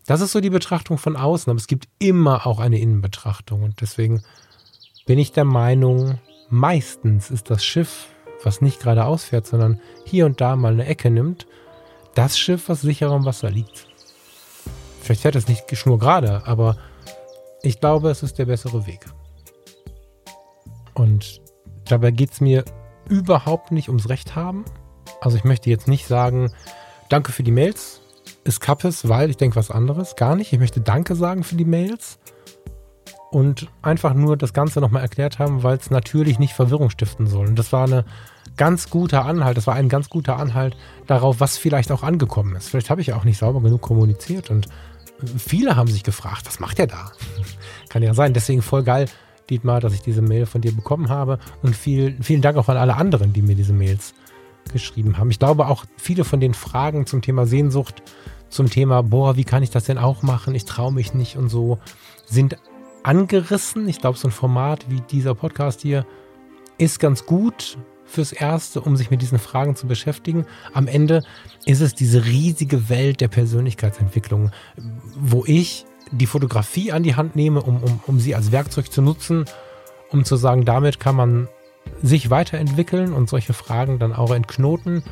das 0.08 0.22
ist 0.22 0.32
so 0.32 0.42
die 0.42 0.50
Betrachtung 0.50 0.98
von 0.98 1.16
außen. 1.16 1.52
Aber 1.52 1.60
es 1.60 1.68
gibt 1.68 1.88
immer 2.00 2.48
auch 2.48 2.60
eine 2.60 2.80
Innenbetrachtung. 2.80 3.62
Und 3.62 3.80
deswegen 3.80 4.24
bin 5.06 5.20
ich 5.20 5.34
der 5.34 5.44
Meinung, 5.46 6.18
meistens 6.50 7.30
ist 7.30 7.52
das 7.52 7.64
Schiff, 7.64 8.08
was 8.44 8.60
nicht 8.60 8.80
geradeaus 8.80 9.26
fährt, 9.26 9.46
sondern 9.46 9.80
hier 10.04 10.26
und 10.26 10.42
da 10.42 10.56
mal 10.56 10.74
eine 10.74 10.88
Ecke 10.88 11.12
nimmt, 11.12 11.46
das 12.16 12.40
Schiff, 12.40 12.70
was 12.70 12.82
sicherer 12.82 13.16
im 13.16 13.26
Wasser 13.26 13.52
liegt. 13.52 13.86
Vielleicht 15.00 15.22
fährt 15.22 15.36
es 15.36 15.48
nicht 15.48 15.78
schnurgerade, 15.78 16.42
aber 16.48 16.76
ich 17.62 17.80
glaube, 17.80 18.10
es 18.10 18.24
ist 18.24 18.40
der 18.40 18.48
bessere 18.48 18.88
Weg. 18.88 19.06
Und 20.98 21.42
dabei 21.86 22.12
geht 22.12 22.32
es 22.32 22.42
mir 22.42 22.66
überhaupt 23.08 23.72
nicht 23.72 23.88
ums 23.88 24.10
Recht 24.10 24.36
haben. 24.36 24.66
Also 25.22 25.38
ich 25.38 25.44
möchte 25.44 25.70
jetzt 25.70 25.88
nicht 25.88 26.08
sagen, 26.08 26.52
danke 27.08 27.32
für 27.32 27.44
die 27.44 27.52
Mails, 27.52 28.02
ist 28.44 28.62
Kappes, 28.62 29.08
weil 29.08 29.30
ich 29.30 29.38
denke 29.38 29.56
was 29.58 29.70
anderes. 29.70 30.16
Gar 30.16 30.36
nicht. 30.36 30.52
Ich 30.52 30.60
möchte 30.60 30.82
Danke 30.82 31.16
sagen 31.16 31.44
für 31.44 31.56
die 31.56 31.66
Mails 31.66 32.18
und 33.30 33.68
einfach 33.82 34.14
nur 34.14 34.38
das 34.38 34.54
Ganze 34.54 34.82
nochmal 34.82 35.04
erklärt 35.04 35.38
haben, 35.38 35.62
weil 35.62 35.78
es 35.78 35.92
natürlich 35.92 36.40
nicht 36.40 36.54
Verwirrung 36.54 36.90
stiften 36.90 37.28
soll. 37.28 37.48
Und 37.48 37.60
das 37.60 37.72
war 37.72 37.86
eine 37.86 38.06
ganz 38.56 38.90
guter 38.90 39.26
Anhalt, 39.26 39.56
das 39.56 39.68
war 39.68 39.76
ein 39.76 39.90
ganz 39.90 40.10
guter 40.10 40.38
Anhalt 40.38 40.76
darauf, 41.06 41.40
was 41.40 41.58
vielleicht 41.58 41.92
auch 41.92 42.02
angekommen 42.02 42.56
ist. 42.56 42.70
Vielleicht 42.70 42.90
habe 42.90 43.02
ich 43.02 43.14
auch 43.14 43.24
nicht 43.24 43.38
sauber 43.38 43.62
genug 43.62 43.82
kommuniziert 43.82 44.50
und 44.50 44.68
viele 45.38 45.76
haben 45.76 45.92
sich 45.92 46.04
gefragt, 46.04 46.44
was 46.46 46.60
macht 46.60 46.80
er 46.80 46.88
da? 46.88 47.12
Kann 47.90 48.02
ja 48.02 48.16
sein. 48.16 48.34
Deswegen 48.34 48.62
voll 48.64 48.84
geil, 48.84 49.08
Dietmar, 49.50 49.80
dass 49.80 49.94
ich 49.94 50.02
diese 50.02 50.22
Mail 50.22 50.46
von 50.46 50.62
dir 50.62 50.72
bekommen 50.72 51.10
habe. 51.10 51.40
Und 51.62 51.76
viel, 51.76 52.18
vielen 52.22 52.42
Dank 52.42 52.58
auch 52.58 52.70
an 52.70 52.78
alle 52.78 52.96
anderen, 52.96 53.34
die 53.34 53.42
mir 53.42 53.56
diese 53.56 53.74
Mails 53.74 54.14
geschrieben 54.72 55.18
haben. 55.18 55.32
Ich 55.32 55.40
glaube 55.40 55.68
auch 55.68 55.86
viele 55.98 56.24
von 56.24 56.40
den 56.40 56.54
Fragen 56.54 57.06
zum 57.06 57.22
Thema 57.22 57.46
Sehnsucht, 57.46 58.04
zum 58.50 58.70
Thema, 58.70 59.04
boah, 59.04 59.36
wie 59.36 59.44
kann 59.44 59.64
ich 59.64 59.70
das 59.70 59.86
denn 59.86 59.98
auch 59.98 60.24
machen? 60.24 60.56
Ich 60.56 60.66
traue 60.66 60.92
mich 60.92 61.14
nicht 61.14 61.38
und 61.38 61.50
so, 61.50 61.80
sind 62.26 62.58
angerissen. 63.04 63.88
Ich 63.88 64.00
glaube, 64.00 64.18
so 64.18 64.28
ein 64.28 64.32
Format 64.32 64.90
wie 64.90 65.02
dieser 65.02 65.36
Podcast 65.36 65.82
hier 65.82 66.06
ist 66.78 67.00
ganz 67.00 67.26
gut 67.26 67.78
fürs 68.06 68.32
Erste, 68.32 68.82
um 68.82 68.96
sich 68.96 69.12
mit 69.12 69.22
diesen 69.22 69.40
Fragen 69.40 69.76
zu 69.76 69.88
beschäftigen. 69.88 70.46
Am 70.74 70.88
Ende 70.88 71.24
ist 71.66 71.82
es 71.82 71.94
diese 71.94 72.26
riesige 72.26 72.90
Welt 72.90 73.20
der 73.22 73.28
Persönlichkeitsentwicklung, 73.28 74.52
wo 75.20 75.44
ich 75.46 75.86
die 76.12 76.26
Fotografie 76.26 76.92
an 76.92 77.04
die 77.04 77.16
Hand 77.16 77.36
nehme, 77.36 77.62
um, 77.62 77.84
um, 77.84 78.00
um 78.06 78.20
sie 78.20 78.36
als 78.36 78.52
Werkzeug 78.52 78.92
zu 78.92 79.02
nutzen, 79.02 79.46
um 80.10 80.26
zu 80.26 80.36
sagen, 80.36 80.66
damit 80.66 81.00
kann 81.00 81.16
man 81.16 81.48
sich 82.02 82.30
weiterentwickeln 82.30 83.14
und 83.14 83.30
solche 83.30 83.54
Fragen 83.54 84.00
dann 84.00 84.14
auch 84.14 84.32
entknoten. 84.32 85.04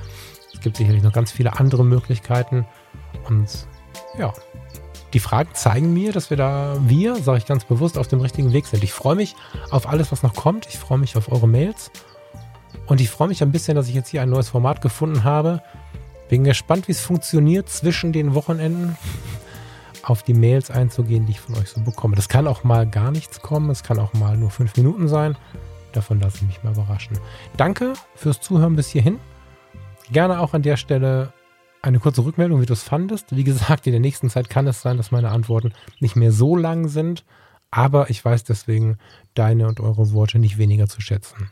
Es 0.53 0.59
gibt 0.61 0.77
sicherlich 0.77 1.03
noch 1.03 1.13
ganz 1.13 1.31
viele 1.31 1.59
andere 1.59 1.83
Möglichkeiten. 1.83 2.65
Und 3.27 3.67
ja, 4.17 4.33
die 5.13 5.19
Fragen 5.19 5.49
zeigen 5.53 5.93
mir, 5.93 6.11
dass 6.11 6.29
wir 6.29 6.37
da, 6.37 6.77
wir, 6.81 7.15
sage 7.15 7.37
ich 7.37 7.45
ganz 7.45 7.65
bewusst, 7.65 7.97
auf 7.97 8.07
dem 8.07 8.19
richtigen 8.19 8.53
Weg 8.53 8.65
sind. 8.65 8.83
Ich 8.83 8.93
freue 8.93 9.15
mich 9.15 9.35
auf 9.71 9.87
alles, 9.87 10.11
was 10.11 10.23
noch 10.23 10.35
kommt. 10.35 10.67
Ich 10.67 10.77
freue 10.77 10.97
mich 10.97 11.15
auf 11.15 11.31
eure 11.31 11.47
Mails. 11.47 11.91
Und 12.87 13.01
ich 13.01 13.09
freue 13.09 13.29
mich 13.29 13.41
ein 13.41 13.51
bisschen, 13.51 13.75
dass 13.75 13.87
ich 13.87 13.95
jetzt 13.95 14.09
hier 14.09 14.21
ein 14.21 14.29
neues 14.29 14.49
Format 14.49 14.81
gefunden 14.81 15.23
habe. 15.23 15.61
Bin 16.29 16.43
gespannt, 16.43 16.87
wie 16.87 16.91
es 16.91 17.01
funktioniert 17.01 17.69
zwischen 17.69 18.11
den 18.11 18.33
Wochenenden 18.35 18.97
auf 20.05 20.23
die 20.23 20.33
Mails 20.33 20.69
einzugehen, 20.69 21.25
die 21.25 21.31
ich 21.31 21.39
von 21.39 21.55
euch 21.55 21.69
so 21.69 21.81
bekomme. 21.81 22.15
Das 22.15 22.29
kann 22.29 22.47
auch 22.47 22.63
mal 22.63 22.87
gar 22.87 23.11
nichts 23.11 23.41
kommen, 23.41 23.69
es 23.69 23.83
kann 23.83 23.99
auch 23.99 24.13
mal 24.13 24.37
nur 24.37 24.51
fünf 24.51 24.75
Minuten 24.77 25.07
sein. 25.07 25.35
Davon 25.93 26.19
lasse 26.19 26.37
ich 26.37 26.43
mich 26.43 26.63
mal 26.63 26.73
überraschen. 26.73 27.17
Danke 27.57 27.93
fürs 28.15 28.41
Zuhören 28.41 28.75
bis 28.75 28.89
hierhin. 28.89 29.19
Gerne 30.11 30.39
auch 30.39 30.53
an 30.53 30.61
der 30.61 30.77
Stelle 30.77 31.33
eine 31.81 31.99
kurze 31.99 32.23
Rückmeldung, 32.23 32.61
wie 32.61 32.65
du 32.65 32.73
es 32.73 32.83
fandest. 32.83 33.35
Wie 33.35 33.43
gesagt, 33.43 33.87
in 33.87 33.93
der 33.93 34.01
nächsten 34.01 34.29
Zeit 34.29 34.49
kann 34.49 34.67
es 34.67 34.81
sein, 34.81 34.97
dass 34.97 35.11
meine 35.11 35.29
Antworten 35.29 35.73
nicht 35.99 36.15
mehr 36.15 36.31
so 36.31 36.55
lang 36.55 36.87
sind, 36.87 37.23
aber 37.71 38.09
ich 38.09 38.23
weiß 38.23 38.43
deswegen 38.43 38.97
deine 39.33 39.67
und 39.67 39.79
eure 39.79 40.11
Worte 40.11 40.37
nicht 40.37 40.57
weniger 40.57 40.87
zu 40.87 41.01
schätzen. 41.01 41.49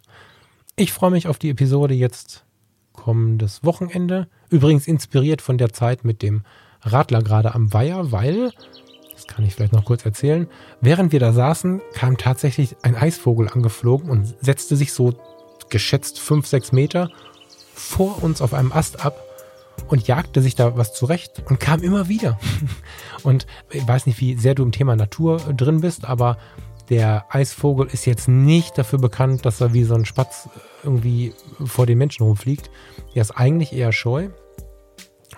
Ich 0.75 0.91
freue 0.91 1.11
mich 1.11 1.27
auf 1.27 1.39
die 1.39 1.49
Episode 1.49 1.93
jetzt 1.93 2.45
kommendes 2.93 3.63
Wochenende. 3.63 4.27
Übrigens 4.49 4.87
inspiriert 4.87 5.41
von 5.41 5.57
der 5.57 5.73
Zeit 5.73 6.03
mit 6.03 6.21
dem 6.21 6.43
Radler 6.83 7.21
gerade 7.21 7.55
am 7.55 7.73
Weiher, 7.73 8.11
weil, 8.11 8.51
das 9.13 9.27
kann 9.27 9.45
ich 9.45 9.55
vielleicht 9.55 9.73
noch 9.73 9.85
kurz 9.85 10.05
erzählen, 10.05 10.47
während 10.81 11.11
wir 11.11 11.19
da 11.19 11.33
saßen, 11.33 11.81
kam 11.93 12.17
tatsächlich 12.17 12.75
ein 12.81 12.95
Eisvogel 12.95 13.49
angeflogen 13.49 14.09
und 14.09 14.33
setzte 14.41 14.75
sich 14.75 14.93
so 14.93 15.13
geschätzt 15.69 16.19
fünf, 16.19 16.47
sechs 16.47 16.71
Meter 16.71 17.09
vor 17.73 18.23
uns 18.23 18.41
auf 18.41 18.53
einem 18.53 18.71
Ast 18.71 19.03
ab 19.05 19.23
und 19.87 20.07
jagte 20.07 20.41
sich 20.41 20.55
da 20.55 20.77
was 20.77 20.93
zurecht 20.93 21.43
und 21.49 21.59
kam 21.59 21.81
immer 21.81 22.07
wieder. 22.07 22.39
Und 23.23 23.47
ich 23.71 23.87
weiß 23.87 24.05
nicht, 24.05 24.19
wie 24.19 24.35
sehr 24.35 24.53
du 24.53 24.63
im 24.63 24.73
Thema 24.73 24.97
Natur 24.97 25.37
drin 25.37 25.79
bist, 25.79 26.03
aber 26.03 26.37
der 26.89 27.25
Eisvogel 27.29 27.87
ist 27.87 28.05
jetzt 28.05 28.27
nicht 28.27 28.77
dafür 28.77 28.99
bekannt, 28.99 29.45
dass 29.45 29.61
er 29.61 29.73
wie 29.73 29.85
so 29.85 29.95
ein 29.95 30.05
Spatz 30.05 30.49
irgendwie 30.83 31.33
vor 31.63 31.85
den 31.85 31.97
Menschen 31.97 32.23
rumfliegt. 32.23 32.69
Er 33.13 33.21
ist 33.21 33.31
eigentlich 33.31 33.71
eher 33.71 33.93
scheu. 33.93 34.29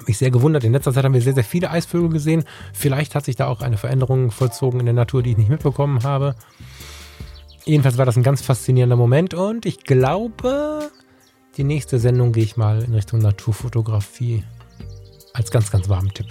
Mich 0.08 0.18
sehr 0.18 0.32
gewundert. 0.32 0.64
In 0.64 0.72
letzter 0.72 0.94
Zeit 0.94 1.04
haben 1.04 1.14
wir 1.14 1.22
sehr, 1.22 1.34
sehr 1.34 1.44
viele 1.44 1.72
Eisvögel 1.72 2.10
gesehen. 2.10 2.44
Vielleicht 2.74 3.16
hat 3.16 3.26
sich 3.26 3.36
da 3.36 3.48
auch 3.48 3.62
eine 3.62 3.78
Veränderung 3.78 4.32
vollzogen 4.32 4.80
in 4.80 4.86
der 4.86 4.94
Natur, 4.94 5.24
die 5.24 5.32
ich 5.32 5.38
nicht 5.38 5.50
mitbekommen 5.50 6.04
habe. 6.04 6.36
Jedenfalls 7.66 7.98
war 7.98 8.06
das 8.06 8.16
ein 8.16 8.24
ganz 8.24 8.42
faszinierender 8.42 8.96
Moment 8.96 9.34
und 9.34 9.66
ich 9.66 9.84
glaube, 9.84 10.92
die 11.58 11.64
nächste 11.64 12.00
Sendung 12.00 12.32
gehe 12.32 12.44
ich 12.44 12.58
mal 12.58 12.84
in 12.84 12.94
Richtung 12.94 13.20
Naturfotografie 13.20 14.44
als 15.34 15.50
ganz, 15.50 15.72
ganz 15.72 15.90
warmen 15.90 16.14
Tipp. 16.14 16.28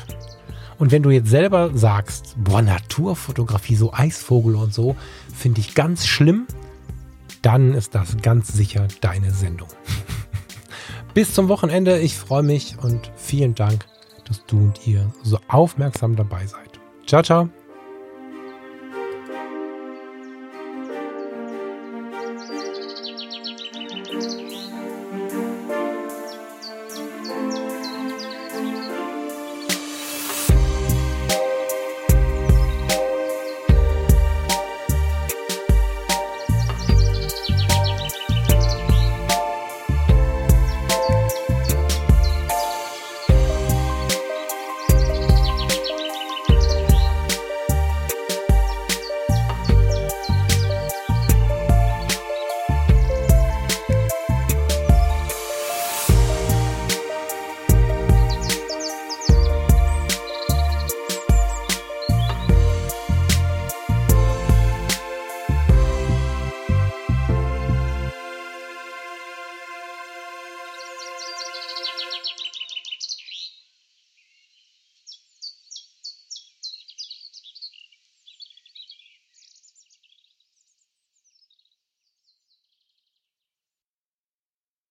Und 0.79 0.93
wenn 0.93 1.03
du 1.03 1.11
jetzt 1.11 1.29
selber 1.29 1.71
sagst, 1.75 2.35
boah, 2.37 2.63
Naturfotografie, 2.63 3.77
so 3.77 3.93
Eisvogel 3.93 4.55
und 4.55 4.73
so, 4.75 4.97
finde 5.35 5.61
ich 5.61 5.75
ganz 5.75 6.07
schlimm, 6.07 6.47
dann 7.43 7.75
ist 7.75 7.95
das 7.95 8.17
ganz 8.23 8.53
sicher 8.53 8.87
deine 9.01 9.31
Sendung. 9.31 9.69
Bis 11.15 11.33
zum 11.33 11.49
Wochenende, 11.49 12.01
ich 12.01 12.17
freue 12.17 12.43
mich 12.43 12.77
und 12.83 13.13
vielen 13.15 13.55
Dank, 13.55 13.87
dass 14.27 14.45
du 14.47 14.59
und 14.59 14.87
ihr 14.87 15.09
so 15.23 15.39
aufmerksam 15.49 16.17
dabei 16.17 16.45
seid. 16.47 16.81
Ciao, 17.07 17.23
ciao. 17.23 17.64